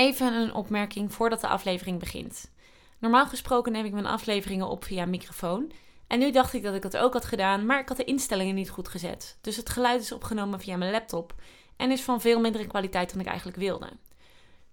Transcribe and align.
Even 0.00 0.32
een 0.32 0.54
opmerking 0.54 1.12
voordat 1.12 1.40
de 1.40 1.46
aflevering 1.46 1.98
begint. 1.98 2.50
Normaal 2.98 3.26
gesproken 3.26 3.72
neem 3.72 3.84
ik 3.84 3.92
mijn 3.92 4.06
afleveringen 4.06 4.68
op 4.68 4.84
via 4.84 5.06
microfoon. 5.06 5.72
En 6.06 6.18
nu 6.18 6.30
dacht 6.30 6.52
ik 6.52 6.62
dat 6.62 6.74
ik 6.74 6.82
dat 6.82 6.96
ook 6.96 7.12
had 7.12 7.24
gedaan, 7.24 7.66
maar 7.66 7.80
ik 7.80 7.88
had 7.88 7.96
de 7.96 8.04
instellingen 8.04 8.54
niet 8.54 8.70
goed 8.70 8.88
gezet. 8.88 9.38
Dus 9.40 9.56
het 9.56 9.68
geluid 9.68 10.00
is 10.00 10.12
opgenomen 10.12 10.60
via 10.60 10.76
mijn 10.76 10.90
laptop 10.90 11.34
en 11.76 11.90
is 11.90 12.02
van 12.02 12.20
veel 12.20 12.40
mindere 12.40 12.66
kwaliteit 12.66 13.10
dan 13.10 13.20
ik 13.20 13.26
eigenlijk 13.26 13.58
wilde. 13.58 13.86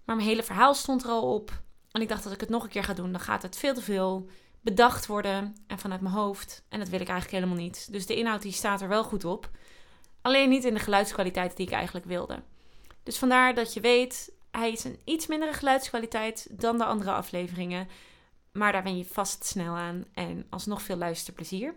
Maar 0.04 0.16
mijn 0.16 0.28
hele 0.28 0.42
verhaal 0.42 0.74
stond 0.74 1.02
er 1.02 1.10
al 1.10 1.34
op. 1.34 1.62
En 1.90 2.00
ik 2.00 2.08
dacht 2.08 2.24
dat 2.24 2.32
ik 2.32 2.40
het 2.40 2.48
nog 2.48 2.62
een 2.62 2.68
keer 2.68 2.84
ga 2.84 2.94
doen, 2.94 3.12
dan 3.12 3.20
gaat 3.20 3.42
het 3.42 3.56
veel 3.56 3.74
te 3.74 3.82
veel 3.82 4.28
bedacht 4.60 5.06
worden 5.06 5.56
en 5.66 5.78
vanuit 5.78 6.00
mijn 6.00 6.14
hoofd. 6.14 6.64
En 6.68 6.78
dat 6.78 6.88
wil 6.88 7.00
ik 7.00 7.08
eigenlijk 7.08 7.44
helemaal 7.44 7.64
niet. 7.64 7.92
Dus 7.92 8.06
de 8.06 8.16
inhoud 8.16 8.42
die 8.42 8.52
staat 8.52 8.80
er 8.80 8.88
wel 8.88 9.04
goed 9.04 9.24
op. 9.24 9.50
Alleen 10.22 10.48
niet 10.48 10.64
in 10.64 10.74
de 10.74 10.80
geluidskwaliteit 10.80 11.56
die 11.56 11.66
ik 11.66 11.72
eigenlijk 11.72 12.06
wilde. 12.06 12.42
Dus 13.02 13.18
vandaar 13.18 13.54
dat 13.54 13.74
je 13.74 13.80
weet, 13.80 14.36
hij 14.58 14.72
is 14.72 14.84
een 14.84 14.98
iets 15.04 15.26
mindere 15.26 15.52
geluidskwaliteit 15.52 16.48
dan 16.50 16.78
de 16.78 16.84
andere 16.84 17.12
afleveringen. 17.12 17.88
Maar 18.52 18.72
daar 18.72 18.82
ben 18.82 18.98
je 18.98 19.04
vast 19.04 19.44
snel 19.44 19.74
aan 19.74 20.04
en 20.12 20.46
alsnog 20.50 20.82
veel 20.82 20.96
luisterplezier. 20.96 21.74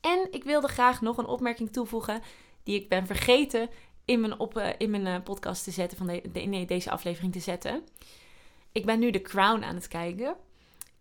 En 0.00 0.28
ik 0.30 0.44
wilde 0.44 0.68
graag 0.68 1.00
nog 1.00 1.18
een 1.18 1.26
opmerking 1.26 1.72
toevoegen 1.72 2.22
die 2.62 2.80
ik 2.80 2.88
ben 2.88 3.06
vergeten 3.06 3.70
in 4.04 4.20
mijn, 4.20 4.38
op, 4.38 4.56
eh, 4.56 4.68
in 4.78 4.90
mijn 4.90 5.06
eh, 5.06 5.22
podcast 5.22 5.64
te 5.64 5.70
zetten, 5.70 5.98
van 5.98 6.06
de, 6.06 6.40
nee, 6.40 6.66
deze 6.66 6.90
aflevering 6.90 7.32
te 7.32 7.40
zetten. 7.40 7.84
Ik 8.72 8.86
ben 8.86 8.98
nu 8.98 9.12
The 9.12 9.22
Crown 9.22 9.62
aan 9.62 9.74
het 9.74 9.88
kijken. 9.88 10.36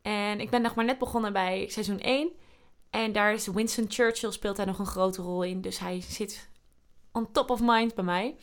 En 0.01 0.39
ik 0.39 0.49
ben 0.49 0.61
nog 0.61 0.75
maar 0.75 0.85
net 0.85 0.97
begonnen 0.97 1.33
bij 1.33 1.67
seizoen 1.69 1.99
1. 1.99 2.29
En 2.89 3.11
daar 3.11 3.33
is 3.33 3.47
Winston 3.47 3.85
Churchill 3.87 4.31
speelt 4.31 4.55
daar 4.55 4.65
nog 4.65 4.79
een 4.79 4.85
grote 4.85 5.21
rol 5.21 5.43
in. 5.43 5.61
Dus 5.61 5.79
hij 5.79 6.01
zit 6.01 6.49
on 7.11 7.31
top 7.31 7.49
of 7.49 7.59
mind 7.61 7.95
bij 7.95 8.03
mij. 8.03 8.35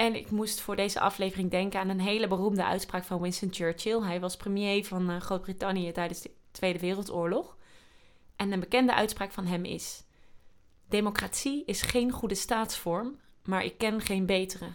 En 0.00 0.14
ik 0.14 0.30
moest 0.30 0.60
voor 0.60 0.76
deze 0.76 1.00
aflevering 1.00 1.50
denken 1.50 1.80
aan 1.80 1.88
een 1.88 2.00
hele 2.00 2.28
beroemde 2.28 2.64
uitspraak 2.64 3.04
van 3.04 3.20
Winston 3.20 3.48
Churchill. 3.52 4.00
Hij 4.02 4.20
was 4.20 4.36
premier 4.36 4.84
van 4.84 5.10
eh, 5.10 5.20
Groot-Brittannië 5.20 5.92
tijdens 5.92 6.20
de 6.20 6.30
Tweede 6.50 6.78
Wereldoorlog. 6.78 7.56
En 8.36 8.52
een 8.52 8.60
bekende 8.60 8.94
uitspraak 8.94 9.32
van 9.32 9.46
hem 9.46 9.64
is: 9.64 10.04
Democratie 10.88 11.64
is 11.64 11.82
geen 11.82 12.10
goede 12.10 12.34
staatsvorm, 12.34 13.18
maar 13.44 13.64
ik 13.64 13.78
ken 13.78 14.00
geen 14.00 14.26
betere. 14.26 14.72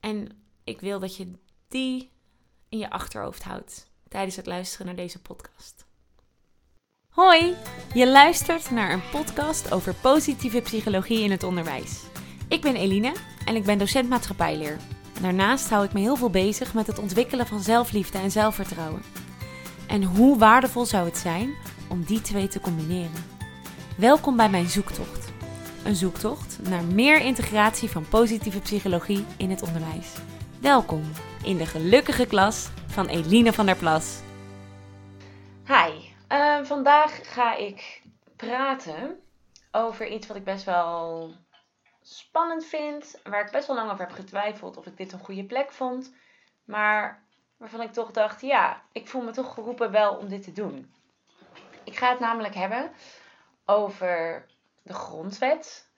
En 0.00 0.28
ik 0.64 0.80
wil 0.80 0.98
dat 0.98 1.16
je 1.16 1.32
die 1.68 2.10
in 2.68 2.78
je 2.78 2.90
achterhoofd 2.90 3.42
houdt 3.42 3.90
tijdens 4.08 4.36
het 4.36 4.46
luisteren 4.46 4.86
naar 4.86 4.96
deze 4.96 5.22
podcast. 5.22 5.86
Hoi, 7.08 7.54
je 7.94 8.08
luistert 8.08 8.70
naar 8.70 8.92
een 8.92 9.08
podcast 9.10 9.72
over 9.72 9.94
positieve 9.94 10.60
psychologie 10.60 11.20
in 11.20 11.30
het 11.30 11.42
onderwijs. 11.42 12.04
Ik 12.48 12.60
ben 12.60 12.76
Eline 12.76 13.35
en 13.46 13.56
ik 13.56 13.64
ben 13.64 13.78
docent 13.78 14.08
maatschappijleer. 14.08 14.76
Daarnaast 15.20 15.70
hou 15.70 15.84
ik 15.84 15.92
me 15.92 16.00
heel 16.00 16.16
veel 16.16 16.30
bezig 16.30 16.74
met 16.74 16.86
het 16.86 16.98
ontwikkelen 16.98 17.46
van 17.46 17.60
zelfliefde 17.60 18.18
en 18.18 18.30
zelfvertrouwen. 18.30 19.02
En 19.86 20.02
hoe 20.02 20.38
waardevol 20.38 20.84
zou 20.84 21.06
het 21.06 21.16
zijn 21.16 21.54
om 21.88 22.04
die 22.04 22.20
twee 22.20 22.48
te 22.48 22.60
combineren? 22.60 23.24
Welkom 23.96 24.36
bij 24.36 24.48
mijn 24.48 24.66
zoektocht. 24.66 25.32
Een 25.84 25.96
zoektocht 25.96 26.58
naar 26.68 26.84
meer 26.84 27.20
integratie 27.20 27.90
van 27.90 28.08
positieve 28.08 28.60
psychologie 28.60 29.24
in 29.36 29.50
het 29.50 29.62
onderwijs. 29.62 30.12
Welkom 30.60 31.02
in 31.44 31.56
de 31.56 31.66
gelukkige 31.66 32.26
klas 32.26 32.68
van 32.86 33.06
Eline 33.06 33.52
van 33.52 33.66
der 33.66 33.76
Plas. 33.76 34.20
Hi, 35.66 35.92
uh, 36.32 36.64
vandaag 36.64 37.20
ga 37.22 37.56
ik 37.56 38.02
praten 38.36 39.16
over 39.72 40.08
iets 40.08 40.26
wat 40.26 40.36
ik 40.36 40.44
best 40.44 40.64
wel 40.64 41.30
spannend 42.08 42.64
vind. 42.64 43.20
Waar 43.24 43.44
ik 43.44 43.50
best 43.50 43.66
wel 43.66 43.76
lang 43.76 43.90
over 43.90 44.06
heb 44.06 44.14
getwijfeld 44.14 44.76
of 44.76 44.86
ik 44.86 44.96
dit 44.96 45.12
een 45.12 45.18
goede 45.18 45.44
plek 45.44 45.72
vond. 45.72 46.14
Maar 46.64 47.24
waarvan 47.56 47.80
ik 47.80 47.92
toch 47.92 48.10
dacht, 48.10 48.40
ja, 48.40 48.82
ik 48.92 49.08
voel 49.08 49.22
me 49.22 49.30
toch 49.30 49.54
geroepen 49.54 49.90
wel 49.90 50.14
om 50.14 50.28
dit 50.28 50.42
te 50.42 50.52
doen. 50.52 50.94
Ik 51.84 51.96
ga 51.96 52.10
het 52.10 52.20
namelijk 52.20 52.54
hebben 52.54 52.92
over 53.64 54.46
de 54.82 54.94
grondwet 54.94 55.90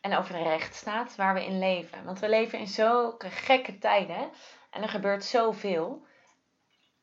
en 0.00 0.16
over 0.16 0.34
de 0.34 0.42
rechtsstaat 0.42 1.16
waar 1.16 1.34
we 1.34 1.44
in 1.44 1.58
leven. 1.58 2.04
Want 2.04 2.18
we 2.18 2.28
leven 2.28 2.58
in 2.58 2.66
zulke 2.66 3.30
gekke 3.30 3.78
tijden 3.78 4.30
en 4.70 4.82
er 4.82 4.88
gebeurt 4.88 5.24
zoveel. 5.24 6.06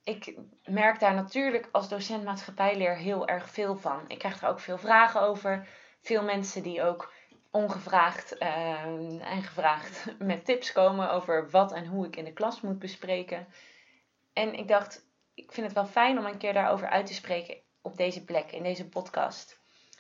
Ik 0.04 0.38
merk 0.66 1.00
daar 1.00 1.14
natuurlijk 1.14 1.70
als 1.72 1.90
docent 1.90 2.24
maatschappijleer 2.24 2.96
heel 2.96 3.28
erg 3.28 3.50
veel 3.50 3.76
van. 3.76 4.04
Ik 4.08 4.20
krijg 4.20 4.42
er 4.42 4.50
ook 4.50 4.60
veel 4.60 4.78
vragen 4.78 5.22
over. 5.22 5.68
Veel 6.02 6.24
mensen 6.24 6.64
die 6.64 6.84
ook 6.84 7.14
ongevraagd 7.54 8.42
uh, 8.42 9.32
en 9.32 9.44
gevraagd 9.44 10.06
met 10.20 10.46
tips 10.46 10.72
komen 10.72 11.12
over 11.12 11.50
wat 11.50 11.72
en 11.72 11.86
hoe 11.86 12.06
ik 12.06 12.16
in 12.16 12.26
de 12.26 12.34
klas 12.34 12.62
moet 12.62 12.80
bespreken. 12.80 13.48
En 14.34 14.54
ik 14.54 14.68
dacht, 14.68 15.06
ik 15.34 15.52
vind 15.52 15.66
het 15.66 15.76
wel 15.76 15.86
fijn 15.86 16.18
om 16.18 16.26
een 16.26 16.38
keer 16.38 16.54
daarover 16.54 16.88
uit 16.90 17.06
te 17.06 17.14
spreken 17.14 17.58
op 17.82 17.98
deze 17.98 18.24
plek, 18.24 18.52
in 18.52 18.64
deze 18.64 18.90
podcast. 18.90 19.60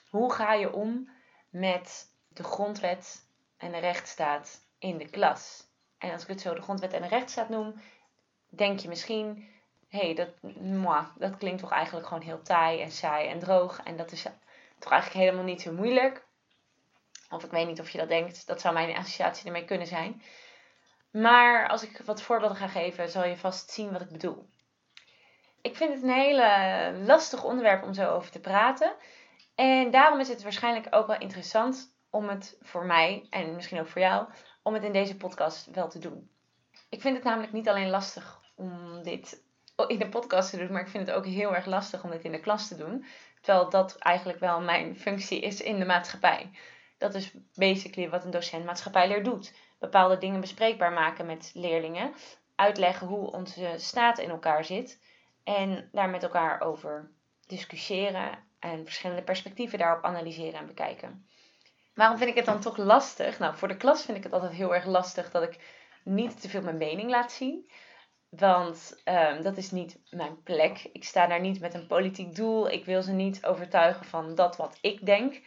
Hoe 0.09 0.33
ga 0.33 0.53
je 0.53 0.73
om 0.73 1.09
met 1.49 2.07
de 2.27 2.43
grondwet 2.43 3.27
en 3.57 3.71
de 3.71 3.79
rechtsstaat 3.79 4.65
in 4.79 4.97
de 4.97 5.09
klas? 5.09 5.67
En 5.97 6.11
als 6.11 6.21
ik 6.21 6.27
het 6.27 6.41
zo 6.41 6.53
de 6.53 6.61
grondwet 6.61 6.93
en 6.93 7.01
de 7.01 7.07
rechtsstaat 7.07 7.49
noem, 7.49 7.81
denk 8.49 8.79
je 8.79 8.87
misschien, 8.87 9.49
hé, 9.87 9.99
hey, 9.99 10.13
dat, 10.13 10.29
dat 11.17 11.37
klinkt 11.37 11.61
toch 11.61 11.71
eigenlijk 11.71 12.07
gewoon 12.07 12.23
heel 12.23 12.41
taai 12.41 12.81
en 12.81 12.91
saai 12.91 13.27
en 13.27 13.39
droog. 13.39 13.83
En 13.83 13.97
dat 13.97 14.11
is 14.11 14.21
toch 14.79 14.91
eigenlijk 14.91 15.25
helemaal 15.25 15.45
niet 15.45 15.61
zo 15.61 15.71
moeilijk. 15.73 16.25
Of 17.33 17.43
ik 17.43 17.51
weet 17.51 17.67
niet 17.67 17.79
of 17.79 17.89
je 17.89 17.97
dat 17.97 18.09
denkt. 18.09 18.47
Dat 18.47 18.61
zou 18.61 18.73
mijn 18.73 18.95
associatie 18.95 19.45
ermee 19.45 19.65
kunnen 19.65 19.87
zijn. 19.87 20.21
Maar 21.11 21.67
als 21.67 21.83
ik 21.83 22.01
wat 22.05 22.21
voorbeelden 22.21 22.57
ga 22.57 22.67
geven, 22.67 23.09
zal 23.09 23.25
je 23.25 23.37
vast 23.37 23.71
zien 23.71 23.91
wat 23.91 24.01
ik 24.01 24.09
bedoel. 24.09 24.49
Ik 25.61 25.75
vind 25.75 25.93
het 25.93 26.03
een 26.03 26.09
hele 26.09 26.93
lastig 27.05 27.43
onderwerp 27.43 27.83
om 27.83 27.93
zo 27.93 28.09
over 28.09 28.31
te 28.31 28.39
praten. 28.39 28.95
En 29.55 29.91
daarom 29.91 30.19
is 30.19 30.27
het 30.27 30.43
waarschijnlijk 30.43 30.95
ook 30.95 31.07
wel 31.07 31.19
interessant 31.19 31.95
om 32.09 32.29
het 32.29 32.57
voor 32.61 32.85
mij 32.85 33.27
en 33.29 33.55
misschien 33.55 33.79
ook 33.79 33.87
voor 33.87 34.01
jou, 34.01 34.27
om 34.63 34.73
het 34.73 34.83
in 34.83 34.93
deze 34.93 35.17
podcast 35.17 35.67
wel 35.71 35.89
te 35.89 35.99
doen. 35.99 36.29
Ik 36.89 37.01
vind 37.01 37.15
het 37.15 37.25
namelijk 37.25 37.53
niet 37.53 37.69
alleen 37.69 37.89
lastig 37.89 38.41
om 38.55 39.03
dit 39.03 39.43
in 39.87 39.99
de 39.99 40.09
podcast 40.09 40.49
te 40.49 40.57
doen, 40.57 40.71
maar 40.71 40.81
ik 40.81 40.87
vind 40.87 41.07
het 41.07 41.15
ook 41.15 41.25
heel 41.25 41.55
erg 41.55 41.65
lastig 41.65 42.03
om 42.03 42.11
dit 42.11 42.23
in 42.23 42.31
de 42.31 42.39
klas 42.39 42.67
te 42.67 42.75
doen. 42.75 43.05
Terwijl 43.41 43.69
dat 43.69 43.97
eigenlijk 43.97 44.39
wel 44.39 44.61
mijn 44.61 44.97
functie 44.97 45.41
is 45.41 45.61
in 45.61 45.79
de 45.79 45.85
maatschappij. 45.85 46.51
Dat 47.03 47.13
is 47.13 47.31
basically 47.53 48.09
wat 48.09 48.23
een 48.23 48.31
docent 48.31 48.65
maatschappijleer 48.65 49.23
doet. 49.23 49.53
Bepaalde 49.79 50.17
dingen 50.17 50.39
bespreekbaar 50.39 50.91
maken 50.91 51.25
met 51.25 51.51
leerlingen. 51.53 52.13
Uitleggen 52.55 53.07
hoe 53.07 53.31
onze 53.31 53.73
staat 53.77 54.19
in 54.19 54.29
elkaar 54.29 54.65
zit. 54.65 54.99
En 55.43 55.89
daar 55.91 56.09
met 56.09 56.23
elkaar 56.23 56.61
over 56.61 57.11
discussiëren. 57.47 58.37
En 58.59 58.83
verschillende 58.83 59.23
perspectieven 59.23 59.79
daarop 59.79 60.03
analyseren 60.03 60.59
en 60.59 60.65
bekijken. 60.65 61.27
Waarom 61.93 62.17
vind 62.17 62.29
ik 62.29 62.35
het 62.35 62.45
dan 62.45 62.59
toch 62.59 62.77
lastig? 62.77 63.39
Nou, 63.39 63.57
voor 63.57 63.67
de 63.67 63.77
klas 63.77 64.05
vind 64.05 64.17
ik 64.17 64.23
het 64.23 64.33
altijd 64.33 64.51
heel 64.51 64.75
erg 64.75 64.85
lastig 64.85 65.31
dat 65.31 65.43
ik 65.43 65.57
niet 66.03 66.41
te 66.41 66.49
veel 66.49 66.61
mijn 66.61 66.77
mening 66.77 67.09
laat 67.09 67.31
zien. 67.31 67.69
Want 68.29 69.01
um, 69.05 69.41
dat 69.41 69.57
is 69.57 69.71
niet 69.71 69.99
mijn 70.09 70.43
plek. 70.43 70.89
Ik 70.93 71.03
sta 71.03 71.27
daar 71.27 71.41
niet 71.41 71.59
met 71.59 71.73
een 71.73 71.87
politiek 71.87 72.35
doel. 72.35 72.69
Ik 72.69 72.85
wil 72.85 73.01
ze 73.01 73.11
niet 73.11 73.45
overtuigen 73.45 74.05
van 74.05 74.35
dat 74.35 74.55
wat 74.55 74.77
ik 74.81 75.05
denk. 75.05 75.41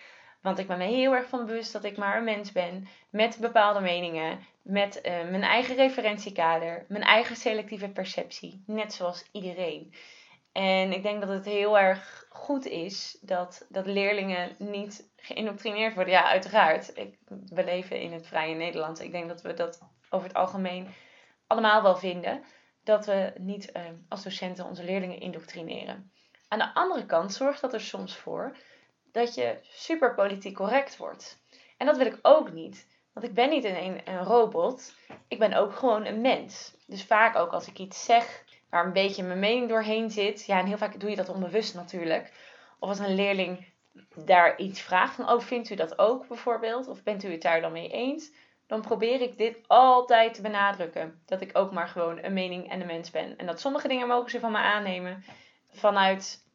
Want 0.47 0.59
ik 0.59 0.67
ben 0.67 0.79
me 0.79 0.85
heel 0.85 1.15
erg 1.15 1.29
van 1.29 1.47
bewust 1.47 1.73
dat 1.73 1.85
ik 1.85 1.97
maar 1.97 2.17
een 2.17 2.25
mens 2.25 2.53
ben 2.53 2.89
met 3.11 3.39
bepaalde 3.41 3.81
meningen, 3.81 4.39
met 4.63 4.97
uh, 4.97 5.03
mijn 5.13 5.43
eigen 5.43 5.77
referentiekader, 5.77 6.85
mijn 6.89 7.03
eigen 7.03 7.37
selectieve 7.37 7.89
perceptie, 7.89 8.63
net 8.67 8.93
zoals 8.93 9.29
iedereen. 9.33 9.95
En 10.53 10.93
ik 10.93 11.03
denk 11.03 11.21
dat 11.21 11.29
het 11.29 11.45
heel 11.45 11.79
erg 11.79 12.27
goed 12.29 12.67
is 12.67 13.19
dat, 13.21 13.67
dat 13.69 13.87
leerlingen 13.87 14.55
niet 14.59 15.11
geïndoctrineerd 15.17 15.95
worden. 15.95 16.13
Ja, 16.13 16.25
uiteraard. 16.25 16.97
Ik, 16.97 17.19
we 17.29 17.65
leven 17.65 18.01
in 18.01 18.13
het 18.13 18.27
vrije 18.27 18.55
Nederland. 18.55 19.01
Ik 19.01 19.13
denk 19.13 19.29
dat 19.29 19.43
we 19.43 19.55
dat 19.55 19.81
over 20.11 20.29
het 20.29 20.37
algemeen 20.37 20.89
allemaal 21.47 21.83
wel 21.83 21.97
vinden. 21.97 22.43
Dat 22.85 23.07
we 23.07 23.33
niet 23.39 23.71
uh, 23.77 23.83
als 24.09 24.23
docenten 24.23 24.65
onze 24.65 24.85
leerlingen 24.85 25.21
indoctrineren. 25.21 26.11
Aan 26.49 26.59
de 26.59 26.75
andere 26.75 27.07
kant 27.07 27.33
zorgt 27.33 27.61
dat 27.61 27.73
er 27.73 27.81
soms 27.81 28.17
voor 28.17 28.57
dat 29.17 29.35
je 29.35 29.59
super 29.63 30.15
politiek 30.15 30.55
correct 30.55 30.97
wordt. 30.97 31.39
En 31.77 31.87
dat 31.87 31.97
wil 31.97 32.07
ik 32.07 32.19
ook 32.23 32.53
niet. 32.53 32.87
Want 33.13 33.27
ik 33.27 33.35
ben 33.35 33.51
niet 33.51 33.65
een, 33.65 34.01
een 34.05 34.23
robot. 34.25 34.95
Ik 35.29 35.39
ben 35.39 35.53
ook 35.53 35.77
gewoon 35.77 36.05
een 36.05 36.21
mens. 36.21 36.77
Dus 36.87 37.05
vaak 37.05 37.37
ook 37.37 37.53
als 37.53 37.69
ik 37.69 37.79
iets 37.79 38.05
zeg 38.05 38.45
waar 38.71 38.85
een 38.87 38.93
beetje 38.93 39.23
mijn 39.23 39.39
mening 39.39 39.69
doorheen 39.69 40.11
zit. 40.11 40.47
Ja, 40.47 40.59
en 40.59 40.67
heel 40.67 40.79
vaak 40.79 41.01
doe 41.01 41.11
je 41.11 41.17
dat 41.17 41.29
onbewust 41.29 41.75
natuurlijk. 41.75 42.33
Of 42.79 42.89
als 42.89 42.99
een 42.99 43.15
leerling 43.15 43.67
daar 44.15 44.57
iets 44.59 44.81
vraagt 44.81 45.15
van, 45.15 45.31
oh, 45.31 45.41
vindt 45.41 45.71
u 45.71 45.75
dat 45.75 45.99
ook 45.99 46.29
bijvoorbeeld? 46.29 46.89
Of 46.89 47.03
bent 47.03 47.25
u 47.25 47.31
het 47.31 47.43
daar 47.43 47.61
dan 47.61 47.73
mee 47.73 47.89
eens? 47.89 48.31
Dan 48.67 48.81
probeer 48.81 49.21
ik 49.21 49.39
dit 49.39 49.59
altijd 49.67 50.35
te 50.35 50.43
benadrukken. 50.43 51.23
Dat 51.27 51.41
ik 51.41 51.59
ook 51.59 51.73
maar 51.73 51.89
gewoon 51.89 52.19
een 52.23 52.33
mening 52.33 52.71
en 52.71 52.81
een 52.81 52.87
mens 52.87 53.11
ben. 53.11 53.37
En 53.37 53.47
dat 53.47 53.61
sommige 53.61 53.89
dingen 53.89 54.09
mogen 54.09 54.31
ze 54.31 54.41
van 54.41 54.53
me 54.53 54.59
aannemen 54.59 55.25
vanuit 55.71 56.46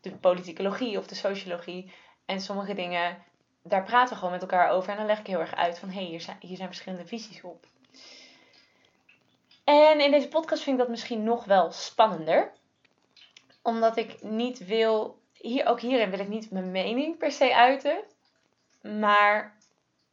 de 0.00 0.16
politicologie 0.16 0.98
of 0.98 1.06
de 1.06 1.14
sociologie. 1.14 1.92
En 2.24 2.40
sommige 2.40 2.74
dingen, 2.74 3.24
daar 3.62 3.84
praten 3.84 4.08
we 4.08 4.14
gewoon 4.14 4.32
met 4.32 4.42
elkaar 4.42 4.70
over. 4.70 4.90
En 4.90 4.96
dan 4.96 5.06
leg 5.06 5.18
ik 5.18 5.26
heel 5.26 5.40
erg 5.40 5.54
uit 5.54 5.78
van, 5.78 5.88
hé, 5.88 5.94
hey, 5.94 6.04
hier, 6.04 6.20
zijn, 6.20 6.36
hier 6.40 6.56
zijn 6.56 6.68
verschillende 6.68 7.06
visies 7.06 7.42
op. 7.42 7.66
En 9.64 10.00
in 10.00 10.10
deze 10.10 10.28
podcast 10.28 10.62
vind 10.62 10.76
ik 10.76 10.82
dat 10.82 10.90
misschien 10.90 11.24
nog 11.24 11.44
wel 11.44 11.72
spannender. 11.72 12.52
Omdat 13.62 13.96
ik 13.96 14.22
niet 14.22 14.66
wil, 14.66 15.18
hier, 15.32 15.66
ook 15.66 15.80
hierin 15.80 16.10
wil 16.10 16.18
ik 16.18 16.28
niet 16.28 16.50
mijn 16.50 16.70
mening 16.70 17.18
per 17.18 17.32
se 17.32 17.54
uiten. 17.54 18.04
Maar 18.82 19.56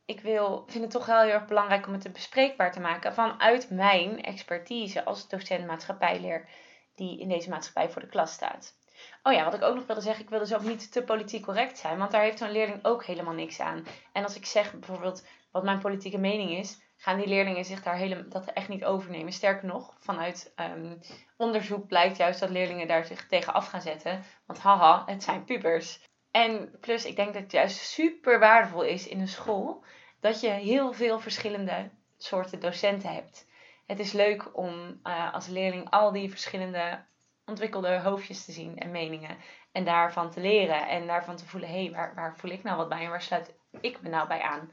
ik 0.05 0.21
wil, 0.21 0.63
vind 0.67 0.83
het 0.83 0.93
toch 0.93 1.05
wel 1.05 1.21
heel 1.21 1.31
erg 1.31 1.45
belangrijk 1.45 1.87
om 1.87 1.93
het 1.93 2.13
bespreekbaar 2.13 2.71
te 2.71 2.79
maken 2.79 3.13
vanuit 3.13 3.69
mijn 3.69 4.23
expertise 4.23 5.05
als 5.05 5.27
docent 5.27 5.65
maatschappijleer 5.65 6.49
die 6.95 7.19
in 7.19 7.29
deze 7.29 7.49
maatschappij 7.49 7.89
voor 7.89 8.01
de 8.01 8.07
klas 8.07 8.33
staat. 8.33 8.75
Oh 9.23 9.33
ja, 9.33 9.43
wat 9.43 9.53
ik 9.53 9.61
ook 9.61 9.75
nog 9.75 9.85
wilde 9.85 10.01
zeggen, 10.01 10.23
ik 10.23 10.29
wil 10.29 10.39
dus 10.39 10.53
ook 10.53 10.61
niet 10.61 10.91
te 10.91 11.03
politiek 11.03 11.43
correct 11.43 11.77
zijn, 11.77 11.97
want 11.97 12.11
daar 12.11 12.21
heeft 12.21 12.37
zo'n 12.37 12.51
leerling 12.51 12.85
ook 12.85 13.05
helemaal 13.05 13.33
niks 13.33 13.59
aan. 13.59 13.85
En 14.11 14.23
als 14.23 14.35
ik 14.35 14.45
zeg 14.45 14.73
bijvoorbeeld 14.73 15.25
wat 15.51 15.63
mijn 15.63 15.79
politieke 15.79 16.17
mening 16.17 16.51
is, 16.51 16.81
gaan 16.97 17.17
die 17.17 17.27
leerlingen 17.27 17.65
zich 17.65 17.83
daar 17.83 17.95
helemaal, 17.95 18.29
dat 18.29 18.45
echt 18.45 18.67
niet 18.67 18.85
overnemen. 18.85 19.33
Sterker 19.33 19.67
nog, 19.67 19.93
vanuit 19.99 20.53
um, 20.55 20.99
onderzoek 21.37 21.87
blijkt 21.87 22.17
juist 22.17 22.39
dat 22.39 22.49
leerlingen 22.49 22.87
daar 22.87 23.05
zich 23.05 23.27
tegen 23.27 23.53
af 23.53 23.67
gaan 23.67 23.81
zetten. 23.81 24.23
Want 24.45 24.59
haha, 24.59 25.03
het 25.05 25.23
zijn 25.23 25.43
pubers. 25.43 26.09
En 26.31 26.77
plus, 26.79 27.05
ik 27.05 27.15
denk 27.15 27.33
dat 27.33 27.41
het 27.41 27.51
juist 27.51 27.77
super 27.77 28.39
waardevol 28.39 28.83
is 28.83 29.07
in 29.07 29.19
een 29.19 29.27
school 29.27 29.83
dat 30.19 30.41
je 30.41 30.49
heel 30.49 30.93
veel 30.93 31.19
verschillende 31.19 31.89
soorten 32.17 32.59
docenten 32.59 33.13
hebt. 33.13 33.47
Het 33.85 33.99
is 33.99 34.11
leuk 34.11 34.57
om 34.57 34.99
uh, 35.03 35.33
als 35.33 35.47
leerling 35.47 35.89
al 35.89 36.11
die 36.11 36.29
verschillende 36.29 37.05
ontwikkelde 37.51 37.99
hoofdjes 37.99 38.45
te 38.45 38.51
zien 38.51 38.77
en 38.77 38.91
meningen. 38.91 39.37
En 39.71 39.83
daarvan 39.83 40.31
te 40.31 40.39
leren 40.39 40.87
en 40.87 41.07
daarvan 41.07 41.35
te 41.35 41.45
voelen, 41.45 41.69
hé, 41.69 41.83
hey, 41.83 41.91
waar, 41.91 42.15
waar 42.15 42.37
voel 42.37 42.51
ik 42.51 42.63
nou 42.63 42.77
wat 42.77 42.89
bij 42.89 43.03
en 43.03 43.09
waar 43.09 43.21
sluit 43.21 43.53
ik 43.81 44.01
me 44.01 44.09
nou 44.09 44.27
bij 44.27 44.41
aan? 44.41 44.71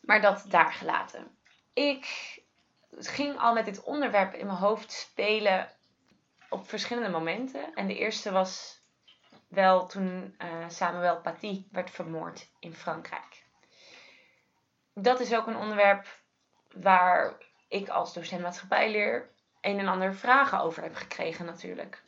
Maar 0.00 0.20
dat 0.20 0.44
daar 0.48 0.72
gelaten. 0.72 1.36
Ik 1.72 2.06
ging 2.90 3.38
al 3.38 3.52
met 3.52 3.64
dit 3.64 3.82
onderwerp 3.82 4.34
in 4.34 4.46
mijn 4.46 4.58
hoofd 4.58 4.92
spelen 4.92 5.70
op 6.48 6.68
verschillende 6.68 7.08
momenten. 7.08 7.74
En 7.74 7.86
de 7.86 7.98
eerste 7.98 8.32
was 8.32 8.80
wel 9.48 9.86
toen 9.86 10.36
uh, 10.38 10.68
Samuel 10.68 11.20
Paty 11.20 11.64
werd 11.70 11.90
vermoord 11.90 12.50
in 12.58 12.74
Frankrijk. 12.74 13.44
Dat 14.94 15.20
is 15.20 15.34
ook 15.34 15.46
een 15.46 15.56
onderwerp 15.56 16.20
waar 16.74 17.36
ik 17.68 17.88
als 17.88 18.14
docent 18.14 18.42
maatschappijleer 18.42 19.31
een 19.62 19.78
en 19.78 19.88
ander 19.88 20.14
vragen 20.14 20.60
over 20.60 20.82
heb 20.82 20.94
gekregen 20.94 21.44
natuurlijk. 21.44 22.02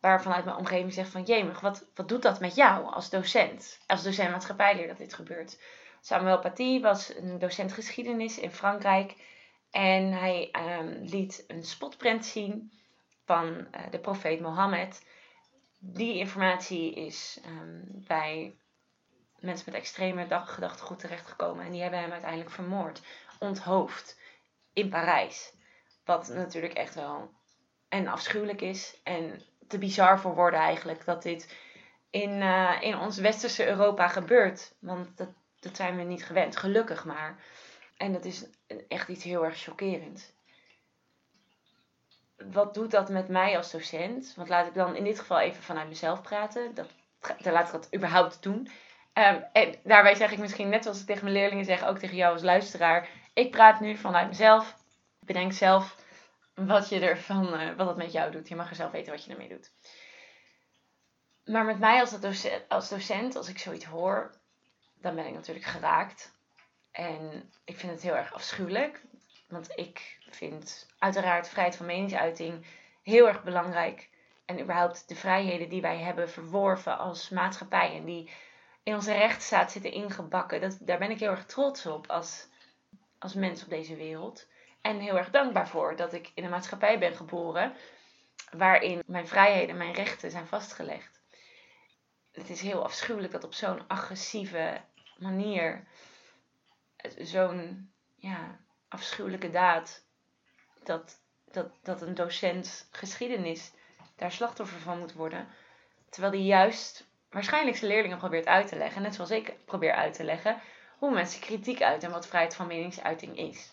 Waar 0.00 0.22
vanuit 0.22 0.44
mijn 0.44 0.56
omgeving 0.56 0.92
zegt 0.92 1.10
van, 1.10 1.22
jemig, 1.22 1.60
wat, 1.60 1.84
wat 1.94 2.08
doet 2.08 2.22
dat 2.22 2.40
met 2.40 2.54
jou 2.54 2.92
als 2.92 3.10
docent? 3.10 3.78
Als 3.86 4.02
docent 4.02 4.30
maatschappijleer 4.30 4.86
dat 4.86 4.98
dit 4.98 5.14
gebeurt. 5.14 5.58
Samuel 6.00 6.38
Paty 6.38 6.80
was 6.80 7.16
een 7.16 7.38
docent 7.38 7.72
geschiedenis 7.72 8.38
in 8.38 8.50
Frankrijk. 8.50 9.14
En 9.70 10.12
hij 10.12 10.50
um, 10.80 10.88
liet 11.02 11.44
een 11.46 11.64
spotprint 11.64 12.26
zien 12.26 12.72
van 13.24 13.48
uh, 13.48 13.90
de 13.90 13.98
profeet 13.98 14.40
Mohammed. 14.40 15.06
Die 15.78 16.18
informatie 16.18 16.94
is 16.94 17.40
um, 17.46 17.84
bij 18.06 18.56
mensen 19.38 19.70
met 19.70 19.80
extreme 19.80 20.26
gedachtegoed 20.44 20.98
terechtgekomen. 20.98 21.64
En 21.64 21.72
die 21.72 21.82
hebben 21.82 22.00
hem 22.00 22.12
uiteindelijk 22.12 22.50
vermoord, 22.50 23.02
onthoofd 23.38 24.18
in 24.72 24.88
Parijs. 24.88 25.52
Wat 26.12 26.28
natuurlijk 26.28 26.72
echt 26.72 26.94
wel 26.94 27.30
en 27.88 28.06
afschuwelijk 28.06 28.60
is. 28.60 29.00
En 29.02 29.42
te 29.68 29.78
bizar 29.78 30.20
voor 30.20 30.34
woorden 30.34 30.60
eigenlijk 30.60 31.04
dat 31.04 31.22
dit 31.22 31.56
in, 32.10 32.30
uh, 32.30 32.76
in 32.80 32.98
ons 32.98 33.18
westerse 33.18 33.66
Europa 33.66 34.08
gebeurt. 34.08 34.74
Want 34.78 35.16
dat, 35.16 35.28
dat 35.60 35.76
zijn 35.76 35.96
we 35.96 36.02
niet 36.02 36.24
gewend, 36.24 36.56
gelukkig 36.56 37.04
maar. 37.04 37.44
En 37.96 38.12
dat 38.12 38.24
is 38.24 38.46
echt 38.88 39.08
iets 39.08 39.24
heel 39.24 39.44
erg 39.44 39.58
chockerends. 39.58 40.32
Wat 42.36 42.74
doet 42.74 42.90
dat 42.90 43.08
met 43.08 43.28
mij 43.28 43.56
als 43.56 43.70
docent? 43.70 44.32
Want 44.36 44.48
laat 44.48 44.66
ik 44.66 44.74
dan 44.74 44.96
in 44.96 45.04
dit 45.04 45.20
geval 45.20 45.40
even 45.40 45.62
vanuit 45.62 45.88
mezelf 45.88 46.22
praten. 46.22 46.74
Dat, 46.74 46.88
dan 47.38 47.52
laat 47.52 47.66
ik 47.66 47.72
dat 47.72 47.94
überhaupt 47.94 48.42
doen. 48.42 48.68
Um, 49.14 49.44
en 49.52 49.74
daarbij 49.84 50.14
zeg 50.14 50.32
ik 50.32 50.38
misschien 50.38 50.68
net 50.68 50.82
zoals 50.82 51.00
ik 51.00 51.06
tegen 51.06 51.24
mijn 51.24 51.36
leerlingen 51.36 51.64
zeg, 51.64 51.84
ook 51.84 51.98
tegen 51.98 52.16
jou 52.16 52.32
als 52.32 52.42
luisteraar. 52.42 53.08
Ik 53.34 53.50
praat 53.50 53.80
nu 53.80 53.96
vanuit 53.96 54.28
mezelf. 54.28 54.80
Bedenk 55.20 55.52
zelf 55.52 56.01
wat 56.54 56.88
je 56.88 57.00
ervan, 57.00 57.60
uh, 57.60 57.76
wat 57.76 57.86
het 57.86 57.96
met 57.96 58.12
jou 58.12 58.30
doet. 58.30 58.48
Je 58.48 58.56
mag 58.56 58.70
er 58.70 58.76
zelf 58.76 58.90
weten 58.90 59.12
wat 59.12 59.24
je 59.24 59.30
ermee 59.30 59.48
doet. 59.48 59.72
Maar 61.44 61.64
met 61.64 61.78
mij 61.78 62.00
als 62.00 62.20
docent, 62.20 62.68
als 62.68 62.88
docent, 62.88 63.36
als 63.36 63.48
ik 63.48 63.58
zoiets 63.58 63.84
hoor, 63.84 64.34
dan 64.94 65.14
ben 65.14 65.26
ik 65.26 65.34
natuurlijk 65.34 65.66
geraakt. 65.66 66.34
En 66.90 67.50
ik 67.64 67.78
vind 67.78 67.92
het 67.92 68.02
heel 68.02 68.16
erg 68.16 68.34
afschuwelijk. 68.34 69.02
Want 69.48 69.78
ik 69.78 70.18
vind 70.30 70.86
uiteraard 70.98 71.48
vrijheid 71.48 71.76
van 71.76 71.86
meningsuiting 71.86 72.66
heel 73.02 73.26
erg 73.26 73.42
belangrijk. 73.42 74.10
En 74.44 74.60
überhaupt 74.60 75.08
de 75.08 75.14
vrijheden 75.14 75.68
die 75.68 75.80
wij 75.80 75.98
hebben 75.98 76.30
verworven 76.30 76.98
als 76.98 77.28
maatschappij. 77.28 77.96
En 77.96 78.04
die 78.04 78.30
in 78.82 78.94
onze 78.94 79.12
rechtsstaat 79.12 79.72
zitten 79.72 79.92
ingebakken. 79.92 80.60
Dat, 80.60 80.78
daar 80.80 80.98
ben 80.98 81.10
ik 81.10 81.18
heel 81.20 81.30
erg 81.30 81.46
trots 81.46 81.86
op 81.86 82.06
als, 82.06 82.48
als 83.18 83.34
mens 83.34 83.62
op 83.62 83.68
deze 83.68 83.96
wereld. 83.96 84.46
En 84.82 85.00
heel 85.00 85.16
erg 85.16 85.30
dankbaar 85.30 85.68
voor 85.68 85.96
dat 85.96 86.12
ik 86.12 86.30
in 86.34 86.44
een 86.44 86.50
maatschappij 86.50 86.98
ben 86.98 87.14
geboren. 87.14 87.76
Waarin 88.50 89.02
mijn 89.06 89.28
vrijheden 89.28 89.68
en 89.68 89.76
mijn 89.76 89.94
rechten 89.94 90.30
zijn 90.30 90.46
vastgelegd. 90.46 91.20
Het 92.32 92.50
is 92.50 92.60
heel 92.60 92.84
afschuwelijk 92.84 93.32
dat 93.32 93.44
op 93.44 93.54
zo'n 93.54 93.88
agressieve 93.88 94.80
manier 95.18 95.86
zo'n 97.18 97.92
ja, 98.16 98.60
afschuwelijke 98.88 99.50
daad. 99.50 100.04
Dat, 100.84 101.20
dat, 101.50 101.78
dat 101.82 102.02
een 102.02 102.14
docent 102.14 102.88
geschiedenis 102.90 103.72
daar 104.16 104.32
slachtoffer 104.32 104.80
van 104.80 104.98
moet 104.98 105.12
worden. 105.12 105.48
Terwijl 106.08 106.32
die 106.32 106.44
juist 106.44 107.06
waarschijnlijk 107.30 107.76
zijn 107.76 107.90
leerlingen 107.90 108.18
probeert 108.18 108.46
uit 108.46 108.68
te 108.68 108.76
leggen. 108.76 109.02
Net 109.02 109.14
zoals 109.14 109.30
ik 109.30 109.64
probeer 109.64 109.92
uit 109.92 110.14
te 110.14 110.24
leggen. 110.24 110.60
Hoe 110.98 111.14
mensen 111.14 111.40
kritiek 111.40 111.82
uit 111.82 112.02
en 112.02 112.10
wat 112.10 112.26
vrijheid 112.26 112.54
van 112.54 112.66
meningsuiting 112.66 113.36
is. 113.36 113.72